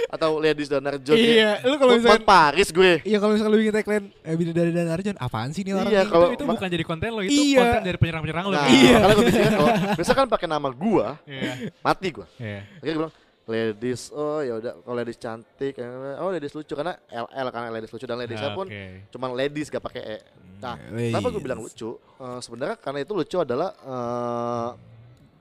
[0.07, 3.74] atau ladies danar John Iya, lu kalau misalkan Paris gue Iya kalau misalkan lu bikin
[3.74, 6.68] tagline eh, Bida dari Dan Arjun apaan sih nih orang Iya, kalau- itu, itu bukan
[6.68, 7.59] jadi konten lo, itu Iya.
[7.61, 8.55] konten dari penyerang-penyerang lo.
[8.55, 8.97] nah Iya.
[9.11, 11.53] gue pikir kalau misalkan pakai nama gue Iya.
[11.78, 12.61] mati gue Iya.
[12.76, 13.14] akhirnya gue bilang
[13.45, 17.92] ladies oh ya udah kalau ladies cantik eh, oh ladies lucu karena LL karena ladies
[17.92, 18.66] lucu dan ladiesnya pun
[19.11, 20.16] cuman ladies gak pakai e
[20.59, 21.12] nah Ladies.
[21.12, 24.68] kenapa gue bilang lucu Eh, sebenarnya karena itu lucu adalah eh,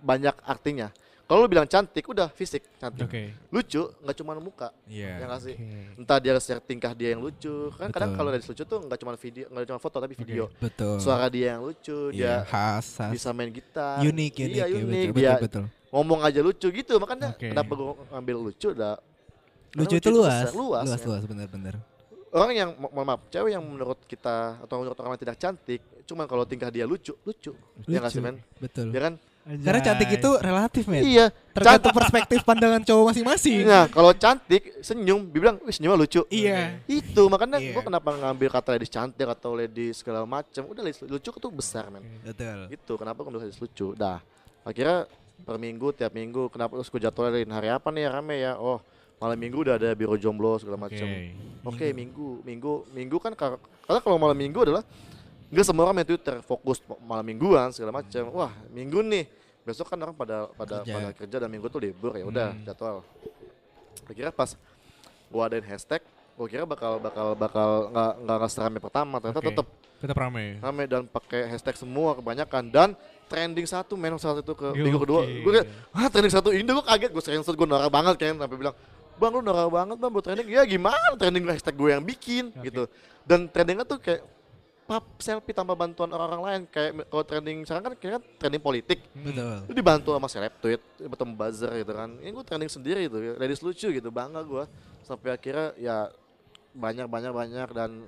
[0.03, 0.91] banyak artinya
[1.23, 3.31] kalau lu bilang cantik udah fisik cantik Oke.
[3.47, 5.23] lucu nggak cuma muka Iya.
[5.23, 6.03] ya nggak sih Oke.
[6.03, 8.19] entah dia share tingkah dia yang lucu kan kadang Betul.
[8.19, 10.99] kalau dari lucu tuh nggak cuma video nggak cuma foto tapi video Betul.
[10.99, 13.11] suara dia yang lucu Iya, dia khas, khas.
[13.15, 15.65] bisa main gitar unik, unik, iya ya, unik betul, dia betul, betul.
[15.93, 17.47] Ngomong aja lucu gitu makanya Oke.
[17.47, 18.97] kenapa gue ngambil lucu udah
[19.69, 21.07] karena Lucu itu luas, besar, luas, luas, ya.
[21.07, 21.73] luas, benar-benar.
[22.31, 25.81] orang yang mo- mohon maaf cewek yang menurut kita atau menurut orang lain tidak cantik
[26.03, 28.89] cuman kalau tingkah dia lucu lucu ya nggak sih men Betul.
[28.89, 31.03] ya kan Karena cantik itu relatif, men.
[31.03, 33.67] iya Tergantung perspektif pandangan cowok masing-masing.
[33.67, 36.23] Nah, kalau cantik, senyum, dibilang, wih senyumnya lucu.
[36.31, 36.79] Iya.
[36.87, 37.75] Itu makanya Iya.
[37.75, 40.63] gua kenapa ngambil kata ladies cantik atau ladies segala macam.
[40.63, 42.07] Udah ladies lucu itu besar, men.
[42.23, 42.71] Betul.
[42.71, 42.93] Gitu.
[42.95, 43.91] Kenapa gua nulis ladies lucu?
[43.93, 44.23] Dah.
[44.63, 45.11] Akhirnya
[45.43, 48.55] per minggu tiap minggu kenapa terus gue jadwalin hari apa nih yang rame ya?
[48.55, 48.79] Oh,
[49.17, 51.03] malam minggu udah ada biro jomblo segala macam.
[51.03, 51.35] Oke.
[51.65, 54.83] Oke, minggu, minggu, minggu kan kar- karena kalau malam minggu adalah
[55.47, 58.23] nggak semua orang main Twitter, fokus malam mingguan segala macam.
[58.31, 59.25] Wah, minggu nih.
[59.63, 60.91] Besok kan orang pada pada Kerja.
[60.91, 62.63] pada kerja dan minggu tuh libur ya udah Hmm.
[62.63, 62.99] jadwal.
[64.09, 64.59] Kira pas
[65.29, 69.49] gua adain hashtag, gua kira bakal bakal bakal nggak nggak nggak serame pertama, ternyata Oke.
[69.49, 69.67] tetap
[69.97, 70.59] Tetap rame.
[70.59, 72.89] rame dan pakai hashtag semua kebanyakan dan
[73.34, 75.25] trending satu men saat itu ke minggu kedua.
[75.25, 76.53] Gue kayak ah trending satu?
[76.53, 78.77] Ini gue kaget gue screenshot gue norak banget kan sampai bilang
[79.17, 80.47] bang lu norak banget bang buat trending.
[80.53, 82.69] Ya gimana trending hashtag gue yang bikin Oke.
[82.69, 82.84] gitu.
[83.25, 84.21] Dan trendingnya tuh kayak
[84.86, 86.61] pap selfie tanpa bantuan orang-orang lain.
[86.69, 88.99] Kayak kalau trending sekarang kan kayak kan trending politik.
[89.17, 89.65] Betul.
[89.65, 92.09] itu dibantu sama seleb tweet atau buzzer gitu kan.
[92.21, 94.63] Ini gue trending sendiri itu ladies lucu gitu bangga gue
[95.01, 96.13] sampai akhirnya ya
[96.77, 97.69] banyak banyak banyak.
[97.73, 98.05] Dan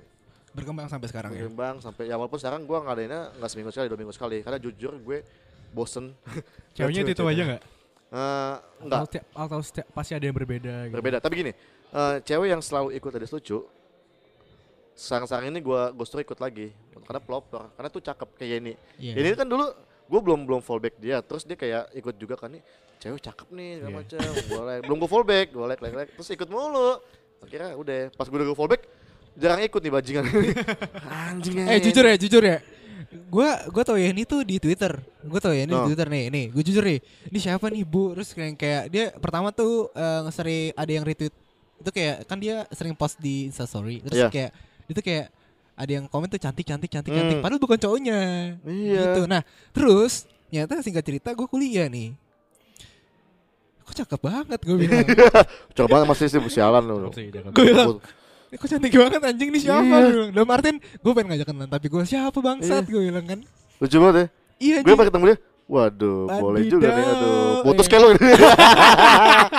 [0.56, 1.44] Berkembang sampai sekarang ya.
[1.44, 4.40] berkembang sampai ya walaupun sekarang gue ngadainnya nggak seminggu sekali dua minggu sekali.
[4.40, 5.18] Karena jujur gue
[5.76, 6.16] bosen.
[6.76, 7.62] Ceweknya itu, aja nggak?
[8.06, 8.54] Eh,
[8.86, 10.94] enggak Atau, setiap, atau setiap, pasti ada yang berbeda gitu.
[10.96, 11.18] berbeda.
[11.20, 11.52] Tapi gini
[11.92, 13.58] eh, cewek yang selalu ikut ada lucu.
[14.96, 16.72] Sekarang-sekarang ini gue gue ikut lagi.
[17.04, 19.12] Karena pelopor karena tuh cakep kayak ini Iya.
[19.20, 19.70] ini kan dulu
[20.06, 21.20] gue belum belum fallback dia.
[21.20, 22.62] Terus dia kayak ikut juga kan nih
[22.96, 23.98] cewek cakep nih segala Iya.
[24.00, 26.10] macam gue like belum gue fallback gue like like like.
[26.16, 26.96] Terus ikut mulu.
[27.44, 28.82] Akhirnya udah pas gue udah gue fallback
[29.36, 30.24] jarang ikut nih bajingan.
[31.28, 31.56] Anjing.
[31.64, 32.58] Eh jujur ya, jujur ya.
[33.28, 34.96] Gua gua tau ya ini tuh di Twitter.
[35.22, 35.84] Gua tau ya ini Oh.
[35.84, 36.24] di Twitter nih.
[36.28, 36.98] Nih, gue jujur nih.
[37.28, 38.12] Ini siapa nih, Bu?
[38.12, 41.32] Terus kayak, kayak dia pertama tuh eh, sering ada yang retweet.
[41.76, 44.00] Itu kayak kan dia sering post di Insta story.
[44.02, 44.28] Terus Iya.
[44.28, 44.50] kayak
[44.86, 45.26] itu kayak
[45.76, 47.20] ada yang komen tuh cantik cantik cantik Hmm.
[47.20, 48.20] cantik padahal bukan cowoknya.
[48.64, 49.00] Iya.
[49.12, 49.22] Gitu.
[49.28, 50.12] Nah, terus
[50.48, 52.16] ternyata singkat cerita gue kuliah nih.
[53.84, 55.06] Kok cakep banget gue bilang.
[55.78, 57.06] Coba masih sih sialan lu.
[57.06, 58.00] Gue bilang
[58.46, 60.06] "Eh, kok cantik banget anjing nih siapa Iya.
[60.06, 60.28] bilang.
[60.30, 62.88] Dalam artian gue pengen ngajak kenalan tapi gue siapa bangsat Iya.
[62.88, 63.38] gue bilang kan.
[63.76, 64.26] Lucu banget ya.
[64.56, 65.36] Iya Gue pas ketemu dia,
[65.66, 67.92] waduh, boleh juga nih, aduh, putus Iya.
[67.92, 68.16] kayak.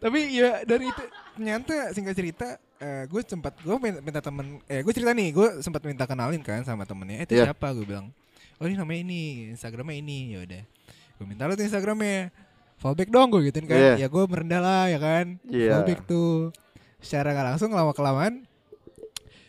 [0.00, 1.02] Tapi ya dari itu
[1.32, 2.46] ternyata singkat cerita
[2.80, 6.84] gue sempat gue minta, temen eh gue cerita nih gue sempat minta kenalin kan sama
[6.84, 7.52] temennya eh itu Iya.
[7.52, 8.08] siapa gue bilang
[8.56, 9.20] oh ini namanya ini
[9.52, 10.62] instagramnya ini ya udah
[11.16, 12.28] gue minta lo tuh instagramnya
[12.76, 13.92] fallback dong gue gituin kan Iya.
[14.00, 15.68] ya gue merendah lah ya kan Iya.
[15.76, 16.50] fallback tuh
[17.00, 18.44] secara nggak langsung lama kelamaan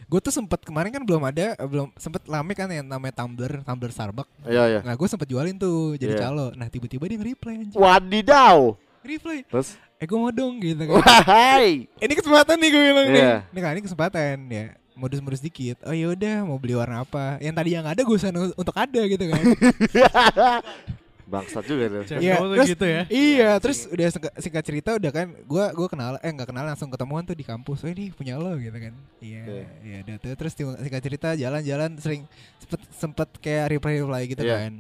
[0.06, 3.64] gue tuh sempat kemarin kan belum ada eh, belum sempet lame kan yang namanya Tumblr
[3.64, 4.80] Tumblr Starbucks Iya, iya.
[4.82, 6.22] nah gue sempet jualin tuh jadi Iya.
[6.22, 8.76] calo nah tiba-tiba dia nge-reply Wadidaw.
[9.02, 11.88] reply Terus, eh gue mau dong gitu kan wahai.
[11.96, 13.24] ini kesempatan nih gue bilang nih.
[13.24, 13.36] Iya.
[13.48, 14.66] Ini kan ini kesempatan ya.
[14.92, 15.80] Modus-modus dikit.
[15.82, 17.40] Oh ya udah mau beli warna apa?
[17.40, 19.42] Yang tadi yang ada gue sana untuk ada gitu kan.
[21.32, 22.04] Bangsat juga lu.
[22.20, 23.02] Iya, terus- gitu ya.
[23.08, 27.24] iya, terus udah singkat, cerita udah kan gua gua kenal eh nggak kenal langsung ketemuan
[27.24, 27.82] tuh di kampus.
[27.82, 28.92] Oh ini punya lo gitu kan.
[29.24, 29.66] Iya, Iya.
[29.80, 32.28] iya udah tuh terus singkat cerita jalan-jalan sering
[32.60, 34.68] sempet sempet kayak reply-reply gitu Iya.
[34.68, 34.74] kan.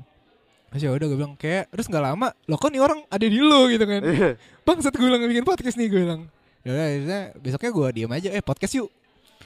[0.71, 3.39] Terus ya udah gue bilang kayak terus nggak lama lo kok nih orang ada di
[3.39, 4.01] lo gitu kan.
[4.03, 4.29] Iya.
[4.61, 6.21] Bangsat gue bilang bikin podcast nih gue bilang.
[6.61, 8.91] Ya udah besoknya gue diem aja eh podcast yuk.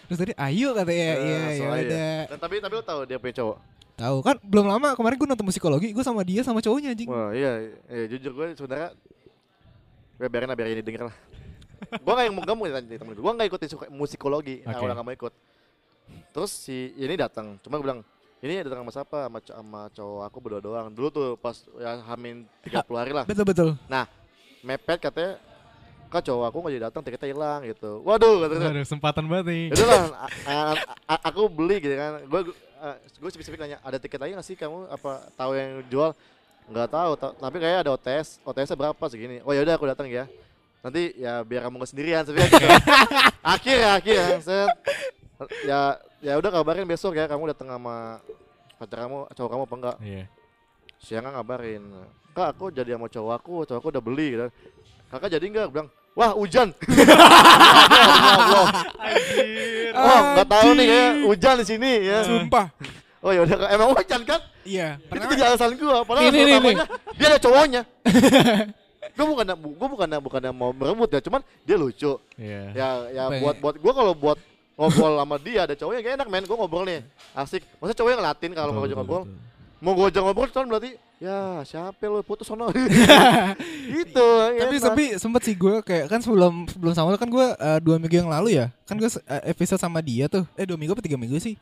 [0.05, 2.17] Terus tadi ayo katanya Eh, iya ya udah.
[2.29, 3.57] Dan tapi tapi lu tahu dia punya cowok.
[3.95, 7.07] Tahu kan belum lama kemarin gue nonton musikologi gue sama dia sama cowoknya anjing.
[7.07, 8.91] Wah, iya, iya jujur gue sebenarnya
[10.19, 11.17] gue biarin lah biarin denger lah.
[11.95, 14.73] gue gak yang mau gak mau temen gue, gue gak ikutin suka musikologi, Oke.
[14.73, 15.33] awalnya gak mau ikut.
[16.31, 17.99] Terus si ini datang, cuma gue bilang
[18.43, 19.17] ini datang sama siapa?
[19.27, 20.87] Sama, sama cowok aku berdua doang.
[20.91, 23.23] Dulu tuh pas ya hamin 30 hari lah.
[23.27, 23.69] Betul betul.
[24.65, 25.39] Mepet katanya
[26.11, 28.03] kak cowok aku gak jadi datang tiketnya hilang gitu.
[28.03, 28.67] Waduh katanya.
[28.71, 29.63] Aduh, kesempatan banget nih.
[29.71, 30.03] Itu lah,
[31.21, 32.23] aku beli gitu kan.
[32.27, 32.41] Gue
[32.93, 34.89] gue spesifik nanya, ada tiket lagi nggak sih kamu?
[34.91, 36.11] Apa tahu yang jual?
[36.65, 38.41] Nggak tahu, ta- tapi kayak ada OTS.
[38.41, 39.41] OTS berapa segini?
[39.45, 40.25] Oh ya udah aku datang ya.
[40.85, 42.67] Nanti ya biar kamu nggak sendirian sebenarnya gitu.
[43.55, 44.27] akhir ya, akhir ya.
[44.41, 44.65] Saya
[45.65, 45.79] ya
[46.21, 48.21] ya udah kabarin besok ya kamu datang sama
[48.81, 49.97] pacar kamu, cowok kamu apa enggak?
[50.01, 50.25] Iya.
[51.01, 51.83] Siang ngabarin.
[52.35, 54.47] Kak aku jadi sama cowok aku, cowok aku udah beli gitu.
[55.09, 55.67] Kakak jadi enggak?
[55.71, 56.71] Bilang, wah hujan.
[58.25, 58.67] Ya Allah.
[59.95, 62.19] Oh, nggak tahu nih kayak hujan di sini ya.
[62.27, 62.67] Sumpah.
[63.25, 64.39] Oh ya udah emang hujan kan?
[64.67, 64.99] Iya.
[65.01, 66.03] Itu jadi alasan gua.
[66.03, 66.85] Padahal nih, nih, pertamanya
[67.15, 67.81] dia ada cowoknya.
[69.15, 72.11] gua bukan gua bukan bukan mau merebut ya, cuman dia lucu.
[72.35, 72.61] Iya.
[72.75, 73.41] Ya ya Apa ya?
[73.41, 74.37] buat buat gua kalau buat
[74.75, 77.01] ngobrol sama dia ada cowoknya kayak enak men, gua ngobrol nih.
[77.31, 77.63] Asik.
[77.79, 79.23] Masa cowoknya ngelatin kalau betul, ngobrol.
[79.83, 80.95] Mau gua ajak ngobrol kan berarti?
[81.15, 82.67] Ya siapa lu putus sono.
[83.95, 84.27] gitu.
[84.59, 84.83] tapi enak.
[84.83, 88.31] tapi sempet sih gue kayak kan sebelum sebelum sama kan gue eh, dua minggu yang
[88.31, 88.67] lalu ya?
[88.83, 89.07] Kan gue
[89.47, 90.43] episode sama dia tuh.
[90.59, 91.55] Eh dua minggu apa tiga minggu sih?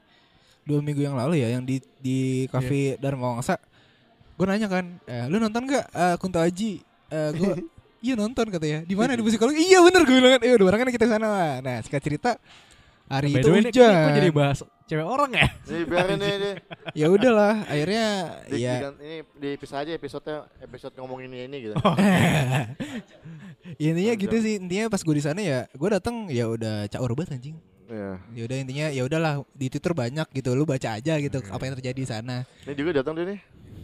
[0.65, 3.61] Dua minggu yang lalu ya yang di di cafe Dharma Wangsa
[4.33, 6.81] gue nanya kan eh, lu nonton gak uh, Kunto Aji?
[7.13, 7.53] Eh, gue
[8.05, 8.81] iya nonton katanya.
[8.83, 9.13] Di mana?
[9.13, 9.69] Di musikologi?
[9.69, 10.41] Iya bener gue bilang kan.
[10.41, 11.53] Eh udah kan kita sana lah.
[11.61, 12.31] Nah singkat cerita
[13.05, 15.47] hari By itu way, ini hujan kok jadi bahas cewek orang ya?
[15.63, 16.53] Nih biarin nih, nih.
[16.99, 18.05] ya udahlah akhirnya
[18.45, 21.75] Di, ya digan- ini dipisah aja episode episode ngomongin ini ini gitu.
[23.77, 27.11] Ya, intinya gitu sih intinya pas gue di sana ya gue datang ya udah caur
[27.13, 28.15] banget anjing Iya.
[28.33, 31.51] ya udah intinya ya udahlah di Twitter banyak gitu lu baca aja gitu Oke.
[31.51, 33.39] apa yang terjadi di sana Ini juga datang dia nih.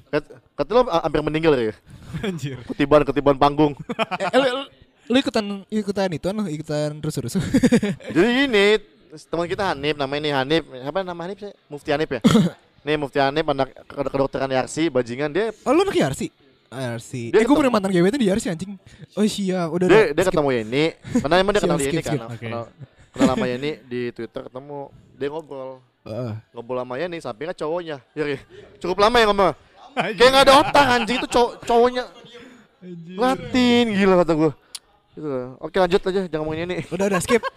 [0.10, 0.24] Kat,
[0.56, 1.76] kata lo ah, hampir meninggal ya?
[2.26, 2.58] Anjir.
[2.66, 3.78] Ketiban ketiban panggung.
[4.18, 4.72] eh, lu, lu-
[5.06, 7.44] lu ikutan ikutan itu lu ikutan rusuh rusuh
[8.10, 8.66] Jadi gini,
[9.10, 10.64] teman kita Hanif, namanya ini Hanif.
[10.84, 11.52] Apa nama Hanif sih?
[11.66, 12.22] Mufti Hanif ya?
[12.86, 16.32] nih Mufti Hanif anak ke- kedokteran Yarsi, bajingan dia oh lu anak Yarsi
[16.70, 18.78] Yarsi Dia eh gue punya mantan GBT di Yarsi anjing
[19.12, 20.32] oh siap udah dia, udah dia skip.
[20.32, 20.86] ketemu Yeni.
[21.18, 22.20] Karena emang dia kenal skip, Yeni skip.
[22.22, 22.30] kan.
[22.38, 22.64] Kenal,
[23.12, 24.80] kenal sama Yeni di Twitter ketemu.
[25.18, 25.72] Dia ngobrol.
[26.06, 26.32] Heeh.
[26.54, 27.98] Ngobrol sama Yeni, sampingnya cowoknya.
[28.16, 28.38] Ya.
[28.78, 29.52] Cukup lama ya ngomong.
[30.16, 32.06] Kayak gak ada otak anjing itu cow cowoknya.
[33.20, 34.52] Latin gila kata gue.
[35.20, 35.40] Gitu.
[35.60, 36.76] Oke lanjut aja, jangan ngomongin ini.
[36.88, 37.44] udah udah skip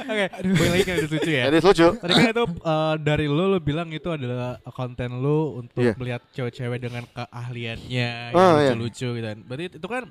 [0.00, 1.42] Oke, balik lagi ke yang lucu ya.
[1.48, 1.86] Jadi lucu.
[1.96, 5.92] Tadi kan itu eh, dari lu lu bilang itu adalah konten lu untuk Iya.
[5.94, 8.72] melihat cewek-cewek dengan keahliannya yang Oh, iya.
[8.72, 9.38] lucu-lucu gitu kan.
[9.42, 10.02] Berarti itu kan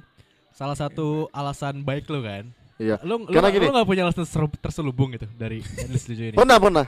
[0.52, 2.50] salah satu alasan baik lu kan.
[2.78, 2.96] Iya.
[3.02, 3.66] Lu lu, Karena gini.
[3.66, 4.26] lu gak punya alasan
[4.56, 6.38] terselubung gitu dari list lucu ini.
[6.38, 6.86] Pernah pernah.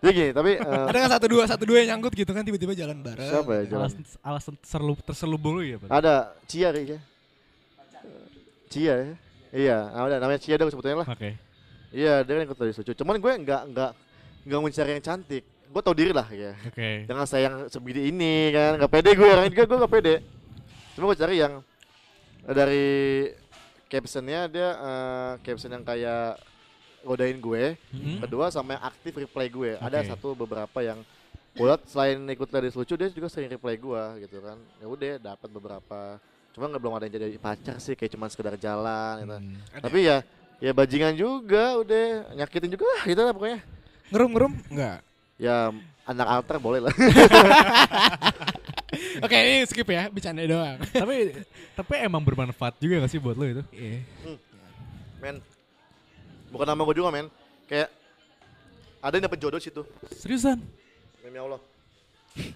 [0.00, 2.72] Jadi gini, tapi eh, ada kan satu dua satu dua yang nyangkut gitu kan tiba-tiba
[2.72, 3.80] jalan bareng siapa ya jalan?
[3.84, 5.88] Alasan alasan terselub- terselubung lu ya, Pak?
[5.92, 6.14] Ada
[6.48, 6.98] Cia kayaknya.
[8.70, 9.14] Cia ya.
[9.50, 11.08] Iya, ada namanya Cia dong sebetulnya lah.
[11.10, 11.34] Oke.
[11.90, 12.92] Iya, dia kan ikut tadi lucu.
[12.94, 13.90] Cuman gue nggak nggak
[14.46, 15.44] nggak mencari yang cantik.
[15.70, 16.54] Gue tau diri lah ya.
[16.66, 17.06] Oke.
[17.06, 20.14] Jangan saya yang sebidi ini kan, nggak pede gue orang juga gue nggak pede.
[20.94, 21.52] Cuma gue cari yang
[22.46, 22.88] eh, dari
[23.90, 26.38] captionnya dia eh, caption yang kayak
[27.02, 27.74] godain gue.
[27.90, 28.22] Mhm.
[28.22, 29.70] Kedua sama yang aktif reply gue.
[29.82, 30.08] Ada Oke.
[30.14, 31.02] satu beberapa yang
[31.58, 34.58] liat selain ikut tadi lucu dia juga sering reply gue gitu kan.
[34.78, 36.22] Ya udah dapat beberapa.
[36.54, 39.36] Cuma nggak belum ada yang jadi pacar sih kayak cuma sekedar jalan gitu.
[39.38, 39.54] Hmm.
[39.78, 40.16] Tapi ya
[40.60, 43.60] ya bajingan juga udah nyakitin juga lah gitu lah pokoknya.
[44.10, 44.52] Ngerum-ngerum?
[44.70, 44.98] Enggak.
[45.38, 45.70] Ya
[46.04, 46.94] anak alter boleh lah.
[49.24, 50.82] Oke, ini skip ya, bercanda doang.
[51.02, 51.38] tapi
[51.78, 53.62] tapi emang bermanfaat juga gak sih buat lo itu?
[53.70, 54.02] Iya.
[55.22, 55.38] men.
[56.50, 57.30] Bukan nama gue juga men.
[57.70, 57.94] Kayak
[58.98, 59.86] ada yang dapet jodoh situ.
[60.18, 60.58] Seriusan?
[61.22, 61.62] Demi Allah.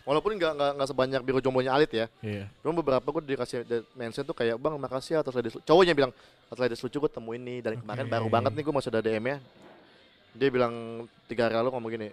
[0.04, 2.06] Walaupun nggak nggak sebanyak biro jombonya Alit ya.
[2.20, 2.44] Iya.
[2.60, 3.64] Cuma beberapa gue dikasih
[3.96, 5.56] mention tuh kayak bang makasih ya atas ladies.
[5.64, 6.12] Cowoknya bilang
[6.52, 9.24] atas ladies lucu gue temuin nih dari kemarin baru banget nih gue masih ada DM
[9.24, 9.38] ya.
[10.36, 10.74] Dia bilang
[11.24, 12.08] tiga hari lalu ngomong gini,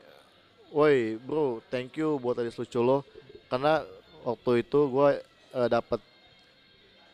[0.71, 3.03] woi bro thank you buat ladies lucu lo
[3.51, 3.83] karena
[4.23, 5.09] waktu itu gue
[5.51, 5.99] eh, dapat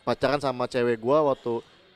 [0.05, 1.53] pacaran sama cewek gue waktu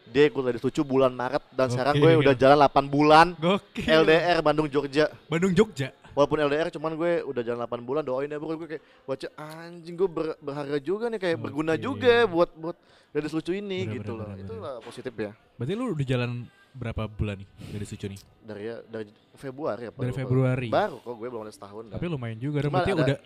[0.09, 2.23] dia ikut ladies lucu bulan Maret dan sekarang gue Gokil.
[2.25, 3.86] udah jalan 8 bulan Gokil.
[3.86, 5.93] LDR Bandung Jogja Bandung Jogja.
[6.14, 9.95] Walaupun LDR cuman gue udah jalan 8 bulan doain ya bro gue kayak baca anjing
[9.95, 11.82] gue ber- berharga juga nih kayak berguna Oke.
[11.82, 12.78] juga buat buat
[13.09, 14.64] gadis lucu ini Bener, gitu bener, loh bener, itu bener.
[14.64, 16.32] lah positif ya Berarti lu udah jalan
[16.72, 18.20] berapa bulan nih dari Sucu nih?
[18.41, 20.14] dari ya dari Februari apa Dari.
[20.14, 20.68] Februari.
[20.70, 21.95] baru kok gue belum ada setahun dah.
[21.95, 22.57] Tapi lumayan juga.
[22.59, 22.70] dong.
[22.70, 23.18] Cuma Berarti ada- udah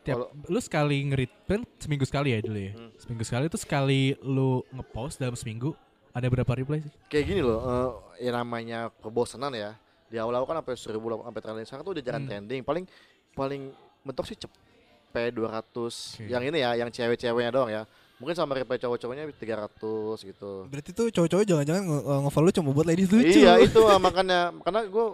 [0.00, 2.72] tiap Kalau- lu sekali ngerit kan seminggu sekali ya dulu ya.
[2.72, 2.90] Hmm.
[2.94, 5.72] Seminggu sekali tuh sekali lu ngepost dalam seminggu
[6.10, 6.92] ada berapa reply sih?
[7.08, 9.74] kayak gini loh eh, ya namanya kebosanan ya
[10.06, 12.30] di awal-awal kan sampai seribu sampai trending sekarang tuh udah jarang Hmm.
[12.30, 12.84] trending paling
[13.32, 13.62] paling
[14.00, 16.26] mentok sih cepet 200 Oke.
[16.26, 17.82] yang ini ya yang cewek-ceweknya doang ya
[18.14, 19.74] mungkin sama reply cowok-cowoknya 300
[20.22, 23.38] gitu Berarti tuh cowok-cowok jangan-jangan nge- nge-follow cuma buat ladies lucu.
[23.38, 25.06] Iya itu makanya karena gue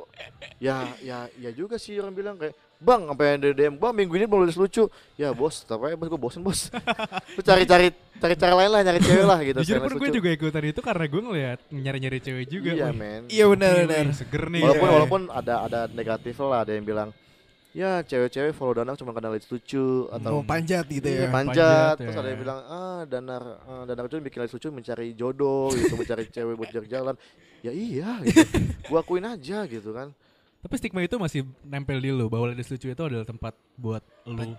[0.58, 4.24] ya ya ya juga sih orang bilang kayak bang sampai ada DM bang minggu ini
[4.24, 6.72] belum nulis lucu ya bos tapi bos gue bosen bos
[7.36, 10.28] lu cari cari cari cara lain lah nyari cewek lah gitu Jujur pun gue juga
[10.30, 12.72] ikutan itu karena gue ngeliat nyari-nyari cewek juga.
[12.72, 14.04] iya men Iya benar wih, benar.
[14.12, 14.60] Seger nih.
[14.64, 14.94] walaupun Iya.
[14.96, 17.08] walaupun ada ada negatif lah ada yang bilang
[17.70, 21.30] ya cewek-cewek follow Danang cuma karena lucu lucu atau Mau panjat gitu Iya, ya.
[21.30, 22.20] panjat, panjat, terus ya.
[22.20, 26.56] ada yang bilang ah danar ah, danar itu bikin lucu mencari jodoh gitu mencari cewek
[26.56, 27.14] buat jalan
[27.60, 28.40] ya iya gitu.
[28.88, 30.10] gua akuin aja gitu kan
[30.60, 34.52] Tapi stigma itu masih nempel di lu bahwa ladies lucu itu adalah tempat buat lu.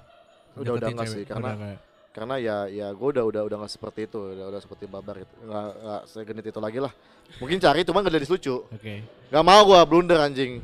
[0.58, 1.78] Udah- udah enggak sih, karena- Udah
[2.12, 5.32] karena ya ya gue udah udah udah nggak seperti itu udah udah seperti babar gitu
[5.48, 6.92] nggak nggak segenit itu lagi lah.
[7.40, 8.56] Mungkin cari cuma nggak jadi lucu.
[8.68, 8.94] Oke.
[9.32, 10.60] nggak mau gue blunder anjing.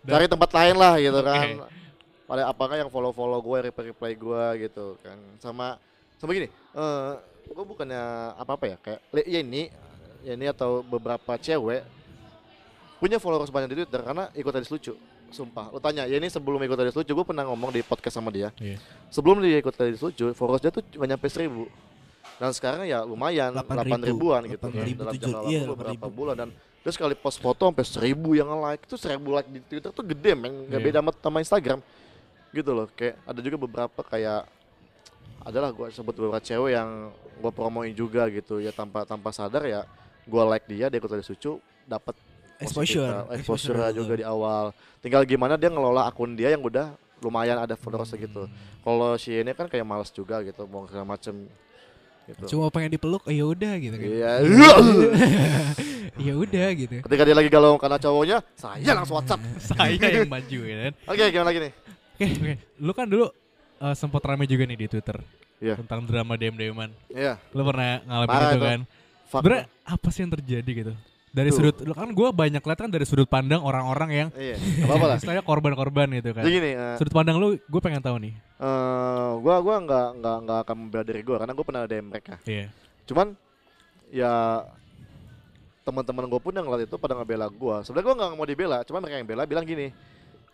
[0.00, 1.28] Cari tempat lain lah gitu Oke.
[1.28, 1.48] kan.
[2.24, 5.18] Pada apakah yang follow follow gue reply reply gue gitu kan.
[5.36, 5.76] Sama
[6.16, 7.12] sama gini eh
[7.44, 8.02] gue bukannya
[8.38, 9.68] apa apa ya kayak ya ini
[10.22, 11.84] ya ini atau beberapa cewek
[13.00, 14.92] punya followers banyak di twitter karena ikut tadi lucu.
[15.30, 18.28] Sumpah lu tanya ya ini sebelum ikut tadi lucu gue pernah ngomong di podcast sama
[18.28, 18.52] dia.
[18.60, 18.76] Iya.
[19.08, 21.64] sebelum dia ikut tadi lucu followers dia tuh cuma nyampe seribu.
[22.36, 24.64] Dan sekarang ya lumayan 8.000, 8 ribuan gitu.
[24.64, 26.16] 8.000, kan dalam jangka iya, waktu beberapa 8.000.
[26.16, 26.34] bulan.
[26.36, 26.48] Dan
[26.80, 30.32] terus sekali post foto sampai seribu yang like itu seribu like di Twitter tuh gede
[30.32, 30.68] men.
[30.68, 30.86] Nggak Iya.
[30.88, 31.78] beda sama, sama Instagram.
[32.50, 34.48] Gitu loh kayak ada juga beberapa kayak
[35.40, 38.60] adalah gue sebut beberapa cewek yang gue promoin juga gitu.
[38.60, 39.84] Ya tanpa tanpa sadar ya
[40.24, 42.16] gue like dia dia ikut tadi lucu dapat
[42.60, 43.08] Exposure.
[43.26, 44.64] positif, exposure Exposure juga di awal
[45.00, 48.48] tinggal gimana dia ngelola akun dia yang udah lumayan ada followers gitu
[48.80, 51.48] kalau si ini kan kayak males juga gitu mau segala macem
[52.30, 52.56] gitu.
[52.56, 54.08] Cuma pengen dipeluk, oh ya udah gitu kan.
[54.08, 54.32] Iya.
[56.20, 57.00] Ya udah gitu.
[57.00, 59.40] Ketika dia lagi galau karena cowoknya, saya langsung WhatsApp.
[59.72, 60.92] Saya yang maju ya kan.
[61.08, 61.72] Oke, gimana lagi nih?
[62.12, 62.54] Oke, oke.
[62.76, 63.26] Lu kan dulu
[63.80, 65.16] eh, sempat rame juga nih di Twitter.
[65.64, 65.80] Iya.
[65.80, 66.92] Tentang drama DM-DM-an.
[67.08, 67.40] Iya.
[67.56, 68.66] Lu pernah ngalamin Parah itu itu.
[68.68, 68.80] kan?
[69.32, 69.40] Fuck.
[69.40, 70.92] Sebenernya apa sih yang terjadi gitu?
[71.30, 71.62] Dari Tuh.
[71.62, 74.58] sudut, lu kan gue banyak lihat kan dari sudut pandang orang-orang yang Iya.
[74.82, 75.16] Apa-apa lah.
[75.22, 76.42] istilahnya korban-korban gitu kan.
[76.42, 78.34] Jadi gini, eh, Sudut pandang lu, gue pengen tahu nih.
[78.34, 82.34] eh, gua gua nggak nggak nggak akan membela diri gua karena gua pernah DM mereka.
[82.44, 82.66] Iya.
[83.06, 83.26] Cuman
[84.10, 84.66] ya
[85.80, 87.80] teman-teman gue pun yang ngeliat itu pada ngebela gua.
[87.86, 89.94] Sebenarnya gua nggak mau dibela, cuman mereka yang bela bilang gini,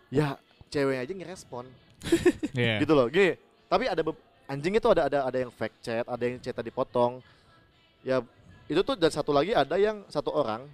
[0.07, 0.37] ya
[0.69, 1.65] cewek aja ngerespon.
[2.53, 2.77] Iya.
[2.77, 3.33] gitu loh gini
[3.65, 4.01] tapi ada
[4.45, 7.25] anjing itu ada ada ada yang fake chat ada yang chatnya dipotong
[8.05, 8.21] ya
[8.67, 10.67] itu tuh dan satu lagi ada yang satu orang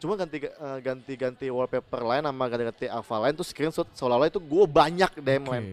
[0.00, 4.28] cuma ganti eh, ganti ganti wallpaper lain sama ganti ganti alpha lain tuh screenshot seolah-olah
[4.28, 5.50] itu gue banyak DM Oke.
[5.52, 5.64] lain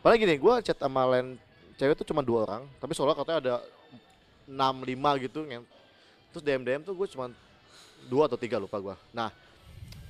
[0.00, 1.36] padahal gini gue chat sama lain
[1.76, 3.54] cewek tuh cuma dua orang tapi seolah katanya ada
[4.48, 5.44] enam lima gitu
[6.32, 7.28] terus DM DM tuh gue cuma
[8.08, 9.28] dua atau tiga lupa gue nah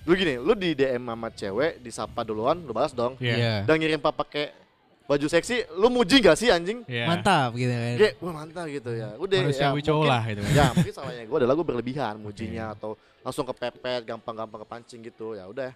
[0.04, 3.64] lu gini lu di DM sama cewek disapa duluan lu balas dong Iya.
[3.66, 4.63] dan ngirim apa pakai
[5.04, 6.80] baju seksi, lu muji gak sih anjing?
[6.88, 7.04] Iya.
[7.04, 7.94] Mantap gitu kan.
[8.00, 9.08] Kayak wah mantap gitu ya.
[9.20, 10.52] Udah Manusiawi ya, cowok mungkin- lah gitu kan.
[10.56, 12.90] Ya mungkin salahnya gue adalah gue berlebihan mujinya atau
[13.20, 15.36] langsung kepepet, gampang-gampang kepancing gitu.
[15.36, 15.72] Ya udah.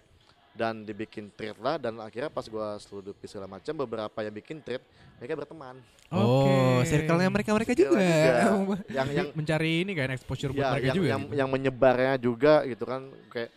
[0.49, 4.81] Dan dibikin treat lah dan akhirnya pas gue seludupi segala macam beberapa yang bikin treat
[5.21, 5.77] mereka berteman.
[6.09, 6.89] Oh, Oke.
[6.89, 8.01] circle-nya mereka-mereka Circle juga.
[8.49, 8.77] juga.
[8.97, 11.07] yang yang mencari ini kan exposure buat ya, mereka yang, juga.
[11.13, 11.35] yang, gitu.
[11.37, 13.49] yang menyebarnya juga gitu kan kayak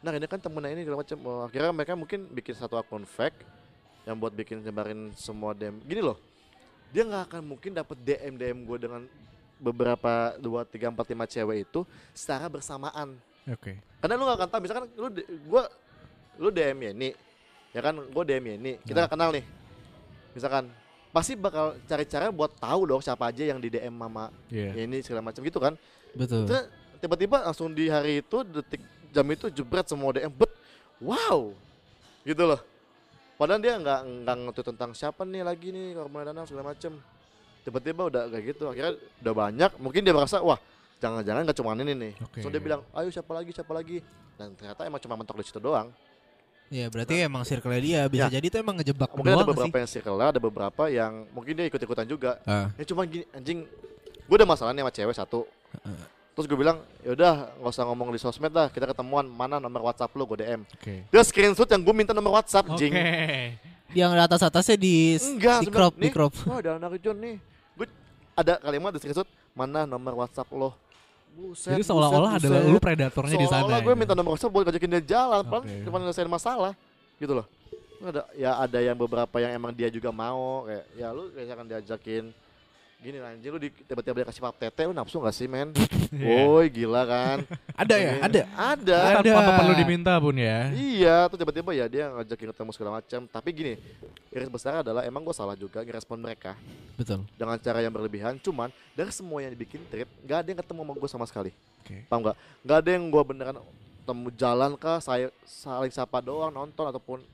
[0.00, 3.36] nah ini kan temennya ini segala macam oh, akhirnya mereka mungkin bikin satu akun fake
[4.08, 6.16] yang buat bikin nyebarin semua DM gini loh
[6.90, 9.02] dia nggak akan mungkin dapat DM DM gue dengan
[9.60, 11.84] beberapa dua tiga empat lima cewek itu
[12.16, 13.14] secara bersamaan.
[13.44, 13.76] Oke.
[14.00, 15.08] karena lu gak akan tahu misalkan lu
[15.48, 15.68] gua
[16.40, 17.10] lu DM ya ini
[17.76, 17.94] ya kan?
[18.08, 19.44] Gue DM ya ini kita gak kenal nih.
[20.32, 20.72] Misalkan
[21.12, 24.72] pasti bakal cari cara buat tahu dong siapa aja yang di DM mama Iya.
[24.72, 25.76] ya ini segala macam gitu kan?
[26.16, 26.48] Betul.
[26.48, 26.64] Terus
[26.98, 28.80] tiba-tiba langsung di hari itu detik
[29.12, 30.52] jam itu jebret semua DM bet
[31.04, 31.52] wow
[32.24, 32.60] gitu loh
[33.40, 36.92] padahal dia nggak nggak ngerti tentang siapa nih lagi nih korban dana segala macem.
[37.64, 39.70] Tiba-tiba udah kayak gitu akhirnya udah banyak.
[39.80, 40.60] Mungkin dia merasa wah
[41.00, 42.12] jangan-jangan nggak cuma ini nih.
[42.20, 42.44] Oke.
[42.44, 44.04] so dia bilang ayo siapa lagi siapa lagi?
[44.36, 45.88] Dan ternyata emang cuma mentok di situ doang.
[46.70, 48.04] Ya berarti emang circle dia.
[48.06, 48.38] Bisa Ya.
[48.38, 49.80] jadi tuh emang ngejebak mungkin ada beberapa sih.
[49.82, 52.38] yang circle ada beberapa yang mungkin dia ikut-ikutan juga.
[52.44, 52.68] Ah.
[52.76, 53.64] ya cuma gini anjing
[54.30, 55.40] gue udah masalah nih sama cewek satu
[56.40, 60.08] terus gue bilang yaudah nggak usah ngomong di sosmed dah kita ketemuan mana nomor WhatsApp
[60.16, 61.04] lu gue DM Oke.
[61.04, 62.80] dia screenshot yang gue minta nomor WhatsApp Oke.
[62.80, 62.96] jing
[63.92, 66.32] Yang di atas-atasnya di enggak di crop, di crop.
[66.48, 67.36] wah ada anak John nih
[67.76, 67.86] gue
[68.32, 70.72] ada kalimat di screenshot mana nomor WhatsApp lo
[71.30, 73.62] Buset, Jadi seolah-olah adalah lu predatornya di sana.
[73.62, 74.00] Seolah-olah gue gitu.
[74.02, 75.86] minta nomor WhatsApp buat ngajakin dia jalan, Oke.
[75.86, 76.72] cuma nyelesain masalah,
[77.22, 77.46] gitu loh.
[78.02, 81.66] Ada ya ada yang beberapa yang emang dia juga mau kayak ya lu kayak akan
[81.70, 82.24] diajakin
[83.00, 85.72] gini lah anjing lu di, tiba-tiba dia kasih pap tete lu nafsu gak sih men?
[86.28, 87.38] Woi gila kan?
[87.72, 88.12] Ada ya?
[88.20, 88.40] Ada.
[88.52, 88.96] Ada.
[89.00, 89.32] Tanpa Ada.
[89.32, 90.68] tanpa perlu diminta pun ya.
[90.76, 93.20] Iya, tuh tiba-tiba ya dia ngajakin ketemu segala macam.
[93.24, 93.74] Tapi gini,
[94.28, 96.52] iris besar adalah emang gue salah juga ngerespon mereka
[97.00, 97.24] Betul.
[97.40, 98.36] dengan cara yang berlebihan.
[98.36, 101.50] Cuman dari semua yang dibikin trip, nggak ada yang ketemu sama gue sama sekali.
[101.80, 102.04] Oke.
[102.04, 102.36] Paham nggak?
[102.68, 103.56] Nggak ada yang gue beneran
[104.04, 107.24] temu jalan kah, saya saling sapa doang nonton ataupun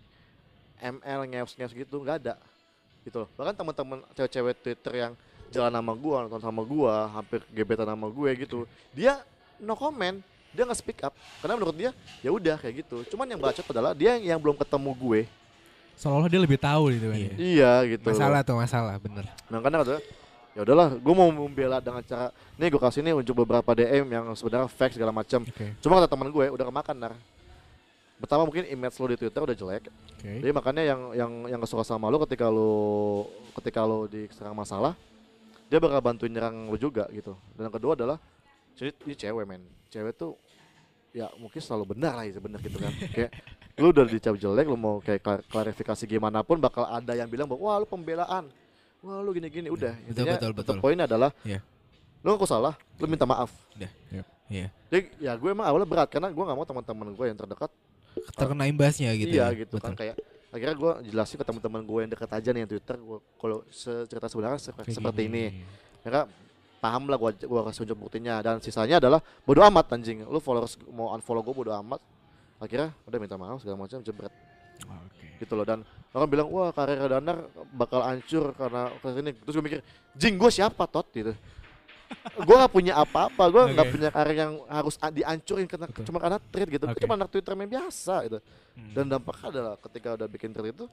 [0.79, 2.35] ML ngeus-ngeus gitu, nggak ada.
[3.03, 3.29] Gitu loh.
[3.35, 5.13] Bahkan teman-teman cewek-cewek Twitter yang
[5.53, 8.59] jalan sama gua, nonton sama gua, hampir gebetan sama gue gitu.
[8.95, 9.23] Dia
[9.61, 10.21] no comment,
[10.57, 11.13] dia nggak speak up
[11.45, 11.91] karena menurut dia
[12.25, 13.05] ya udah kayak gitu.
[13.13, 15.21] Cuman yang bacot adalah dia yang, yang belum ketemu gue.
[15.97, 17.17] Seolah-olah dia lebih tahu gitu kan.
[17.17, 17.29] Iya.
[17.29, 17.37] ya.
[17.37, 18.09] Iya gitu.
[18.13, 19.25] Masalah tuh masalah, bener.
[19.49, 19.97] Nah karena kata
[20.57, 24.25] ya udahlah, gue mau membela dengan cara nih gue kasih nih untuk beberapa DM yang
[24.33, 25.45] sebenarnya fake segala macam.
[25.45, 25.77] Oke.
[25.85, 27.13] Cuma kata teman gue udah kemakan nar.
[28.17, 29.93] Pertama mungkin image lo di Twitter udah jelek.
[29.93, 30.33] Oke.
[30.41, 32.73] Jadi makanya yang yang yang kesuka sama lo ketika lo
[33.61, 34.97] ketika lo diserang masalah,
[35.67, 37.35] dia bakal bantuin nyerang lo juga gitu.
[37.55, 38.19] Dan yang kedua adalah
[38.77, 39.63] ini cewek men.
[39.89, 40.37] Cewek tuh
[41.17, 42.93] ya mungkin selalu benar lah ya benar gitu kan.
[43.17, 43.31] kayak
[43.77, 47.45] lu udah dicap jelek, lu mau kayak klar- klarifikasi gimana pun bakal ada yang bilang
[47.49, 48.49] bahwa wah lu pembelaan.
[49.05, 49.93] Wah lu gini-gini udah.
[49.93, 50.77] Betul, Intinya betul, betul.
[50.81, 51.61] poinnya adalah Iya.
[52.25, 53.53] lu aku salah, lu minta maaf.
[54.47, 54.71] Iya.
[54.91, 57.71] Jadi ya gue emang awalnya berat karena gue nggak mau teman-teman gue yang terdekat
[58.39, 59.59] Terkena imbasnya gitu iya ya.
[59.67, 60.01] gitu kan Betul.
[60.01, 60.17] kayak
[60.55, 63.59] akhirnya gue jelasin ke teman-teman gue yang dekat aja nih yang Twitter gue kalau
[64.07, 65.27] cerita sebenarnya seperti gini.
[65.27, 65.45] ini.
[66.07, 66.21] Mereka
[66.79, 68.39] paham lah gue gue kasih tunjuk buktinya.
[68.41, 70.23] Dan sisanya adalah bodo amat anjing.
[70.27, 72.01] Lu followers mau unfollow gue bodo amat.
[72.63, 74.33] Akhirnya udah minta maaf segala macam jebret.
[74.77, 75.41] Oke.
[75.41, 75.65] gitu loh.
[75.65, 79.31] Dan orang bilang wah karir Danar bakal hancur karena kayak ini.
[79.35, 79.81] Terus gue mikir
[80.17, 81.09] jing gue siapa tot?
[81.13, 81.35] Gitu
[82.37, 83.93] gue gak punya apa-apa gue nggak Oke.
[83.93, 86.05] punya karir yang harus dihancurin karena Betul.
[86.05, 87.01] cuma karena tweet gitu Oke.
[87.01, 88.39] cuma anak Twitter main biasa gitu
[88.77, 88.93] Hmm.
[88.93, 90.85] dan dampaknya adalah ketika udah bikin tweet itu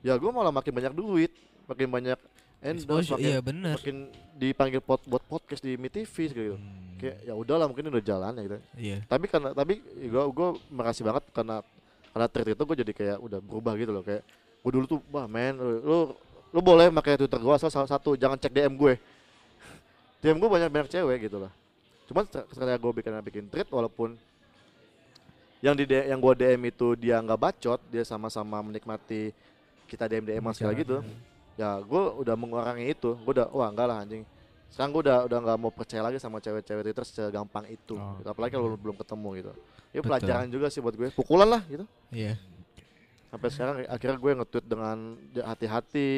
[0.00, 2.14] ya gue malah makin banyak duit makin banyak
[2.60, 3.74] endorse makin, iya bener.
[3.74, 6.96] makin dipanggil pot buat podcast di Mi TV gitu Hmm.
[6.96, 8.98] kayak ya udahlah mungkin udah jalan ya gitu Iya.
[9.04, 11.66] tapi karena tapi gue gue makasih banget karena
[12.08, 14.22] karena tweet itu gue jadi kayak udah berubah gitu loh kayak
[14.62, 15.98] gue dulu tuh wah men lu lu,
[16.48, 18.94] lu boleh pakai twitter gue asal salah satu jangan cek dm gue
[20.22, 21.52] dm gue banyak banyak cewek gitu lah
[22.06, 24.14] cuman se- sekarang gue bikin bikin tweet walaupun
[25.62, 29.30] yang di yang gue dm itu dia nggak bacot dia sama-sama menikmati
[29.86, 30.98] kita dm dm sekali gitu.
[31.54, 33.14] Ya gue udah mengurangi itu.
[33.14, 34.24] Gue udah wah enggak lah anjing.
[34.66, 38.16] Sekarang gue udah udah nggak mau percaya lagi sama cewek-cewek Twitter segampang itu Oh.
[38.18, 38.26] gitu.
[38.26, 39.52] apalagi kalau belum ketemu gitu.
[39.92, 41.12] Ya pelajaran juga sih buat gue.
[41.12, 41.84] Pukulan lah gitu.
[42.08, 42.40] Iya.
[43.32, 46.10] Sampai sekarang akhirnya gue nge-tweet dengan hati-hati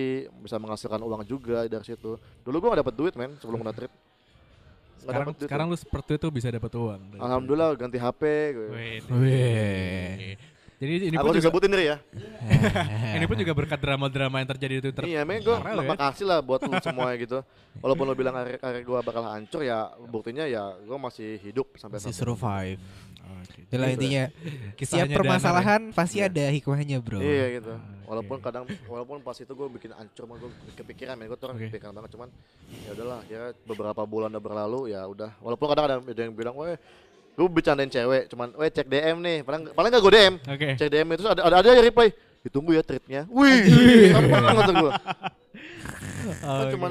[0.42, 3.90] bisa menghasilkan uang juga dari situ dulu gue gak dapet duit men sebelum kena Nggak
[4.98, 7.00] Sekarang, dapet duit sekarang lu seperti itu bisa dapat uang.
[7.20, 8.22] alhamdulillah ganti HP
[8.56, 8.68] gue.
[8.72, 8.98] Wih.
[9.20, 10.34] Wih.
[10.74, 11.96] Jadi ini Aku pun juga disebutin diri ya.
[13.16, 15.04] ini pun juga berkat drama-drama yang terjadi di Twitter.
[15.06, 15.80] Iya, men gue ya.
[15.80, 17.40] makasih lah buat lu semua gitu.
[17.78, 22.12] Walaupun lu bilang karir, gue bakal hancur ya, buktinya ya gue masih hidup sampai Masih
[22.16, 22.80] survive.
[23.40, 23.64] Oke.
[23.64, 24.24] Itulah Gitu intinya.
[24.28, 26.28] Setiap Kisahnya permasalahan pasti Iya.
[26.28, 27.18] ada hikmahnya, Bro.
[27.18, 27.72] Iya gitu.
[28.04, 31.56] Walaupun kadang walaupun pas itu gue bikin hancur mah gue kepikiran men gue tuh orang
[31.56, 31.72] Oke.
[31.72, 32.28] kepikiran banget cuman
[32.84, 36.52] ya udahlah ya beberapa bulan udah berlalu ya udah walaupun kadang ada ada yang bilang
[36.52, 36.76] weh
[37.34, 40.68] gue bercandain cewek cuman weh cek DM nih paling paling gak gue DM Oke.
[40.76, 42.08] cek DM itu ada ada ada yang reply
[42.44, 44.92] ditunggu ya treatnya wih apa banget gue
[46.26, 46.72] kan Oke.
[46.72, 46.90] cuman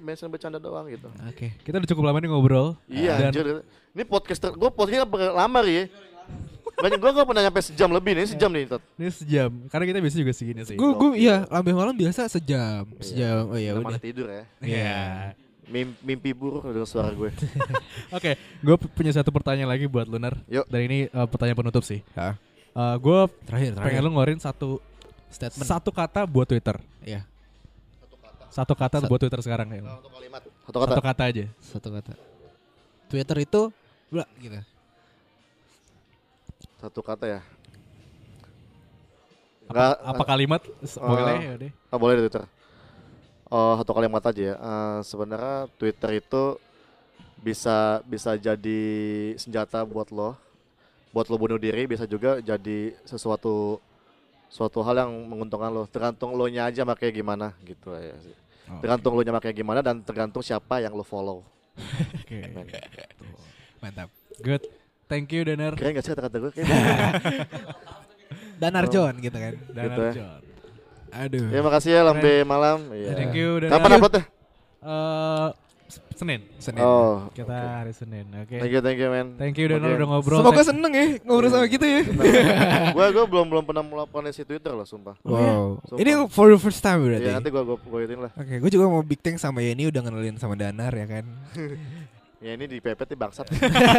[0.00, 1.52] mention bercanda doang gitu Oke.
[1.58, 2.68] Kita udah cukup lama nih ngobrol.
[2.86, 3.46] iya Dan anjir
[3.90, 5.90] ini podcast ter- gue podcast lama ya
[6.74, 8.78] banyak gue gak pernah nyampe sejam lebih nih sejam nih Tot.
[8.94, 9.50] ini sejam.
[9.66, 10.74] Karena kita biasa juga segini sih.
[10.74, 13.02] Gue gue iya lambe malam biasa sejam, Iya.
[13.02, 13.42] sejam.
[13.46, 15.02] Oh ya Udah tidur ya Iya.
[15.66, 17.28] Mim- mimpi buruk dengan suara gue
[18.16, 20.38] Oke, gue punya satu pertanyaan lagi buat Lunar.
[20.46, 20.64] Yuk.
[20.64, 22.00] Dan ini eh, pertanyaan penutup sih.
[22.14, 22.38] Hah?
[22.94, 23.82] gue Terakhir, terakhir.
[23.90, 24.78] pengen lu ngeluarin satu
[25.28, 25.66] statement.
[25.66, 26.78] satu kata buat Twitter.
[27.02, 27.26] Iya,
[28.48, 29.82] Satu kata buat Twitter sekarang ya.
[29.84, 30.42] Satu kalimat.
[30.64, 30.90] Satu kata.
[30.90, 31.44] Satu kata aja.
[31.60, 32.12] satu kata.
[33.08, 33.60] Twitter itu
[34.08, 34.58] bla gitu.
[36.78, 37.40] Satu kata ya.
[39.68, 40.62] Apa, Enggak apa kalimat?
[40.80, 41.70] S- Boleh Eh, ya udah.
[41.92, 42.44] ah, boleh di Twitter.
[43.48, 44.56] Oh, satu kalimat aja ya.
[44.56, 46.44] Eh, sebenarnya Twitter itu
[47.38, 48.80] bisa bisa jadi
[49.36, 50.36] senjata buat lo.
[51.12, 53.80] Buat lo bunuh diri bisa juga jadi sesuatu
[54.48, 55.84] suatu hal yang menguntungkan lo.
[55.84, 58.34] Tergantung lo nya aja makanya gimana gitu ya sih.
[58.80, 61.44] Tergantung lo nya makanya gimana dan tergantung siapa yang lo follow.
[62.18, 62.42] Oke.
[63.78, 64.08] Mantap.
[64.40, 64.66] Good.
[65.06, 65.72] Thank you Danar.
[65.72, 66.50] Keren gak sih kata-kata gue?
[66.52, 67.48] Kayaknya
[68.60, 69.54] Dan Arjon gitu kan.
[69.70, 70.12] Danar Gitu ya.
[70.12, 70.40] John.
[71.08, 71.46] Aduh.
[71.48, 72.78] Ya makasih ya lambe malam.
[72.92, 73.10] Iya.
[73.16, 73.72] Thank you Danar.
[73.78, 74.22] Kapan uploadnya?
[74.78, 75.67] Eh, S-
[76.12, 76.40] Senin.
[76.58, 76.82] Senin.
[76.82, 78.26] Oh, Kita hari Senin.
[78.34, 78.58] Oke.
[78.58, 79.26] thank you, thank you, man.
[79.38, 79.96] Thank you Danar Oke.
[79.96, 80.38] udah ngobrol.
[80.42, 82.02] Semoga seneng ya ngobrol sama kita ya.
[82.90, 85.14] gue gue belum belum pernah melakukan si Twitter loh, sumpah.
[85.22, 85.78] Wow.
[85.86, 85.98] Sumpah.
[86.02, 87.22] Ini for the first time berarti.
[87.22, 88.32] Iya nanti gue gue gue ituin lah.
[88.34, 91.24] Oke, gue juga mau big thanks sama Yeni udah kenalin sama Danar ya kan.
[92.38, 93.50] Ya ini di pepet nih bangsat.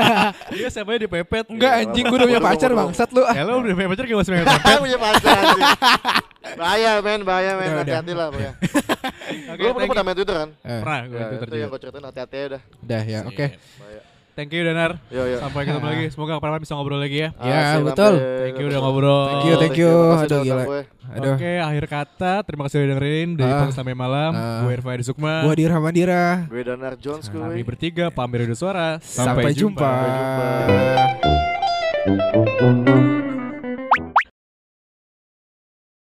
[0.56, 1.52] Dia siapa ya dipepet?
[1.52, 3.20] Enggak Iya, anjing, gue udah punya pacar bangsat lu.
[3.28, 4.64] Ya lo udah punya pacar gak masih punya pepet?
[4.64, 5.68] Kita punya pacar anjing.
[6.56, 7.84] Bahaya men, bahaya men, Udah, udah.
[7.84, 8.54] hati-hati lah pokoknya.
[9.30, 10.50] Oke, Gue thank pernah main Twitter kan?
[10.60, 11.70] Eh, Pernah gue Ya, Twitter itu yang juga.
[11.70, 12.62] gue ceritain hati-hati ya udah.
[12.80, 13.46] Udah ya, oke.
[13.78, 14.02] Bahaya.
[14.32, 14.92] Thank you Danar.
[15.10, 15.36] Yo yo.
[15.38, 16.06] Sampai ketemu lagi.
[16.16, 17.30] Semoga kapan-kapan bisa ngobrol lagi ya.
[17.36, 18.14] Ya, Asik, betul.
[18.16, 19.24] Thank you udah ngobrol.
[19.28, 19.92] Thank you, thank you.
[19.92, 20.64] Aduh, udah gila.
[20.64, 20.82] gue.
[21.10, 21.34] Aduh.
[21.36, 22.34] Oke, akhir kata.
[22.42, 23.60] Terima kasih udah dengerin dari Ah.
[23.60, 24.32] Pagi sampai malam.
[24.32, 24.64] Ah.
[24.64, 25.44] Gue Irfan Sukma.
[25.44, 26.48] Gua di Ramadira.
[26.48, 27.68] Gue Danar Jones Kami gue.
[27.68, 28.96] bertiga pamir di suara.
[29.04, 29.84] Sampai, jumpa.
[29.84, 30.08] Sampai
[32.08, 33.19] jumpa.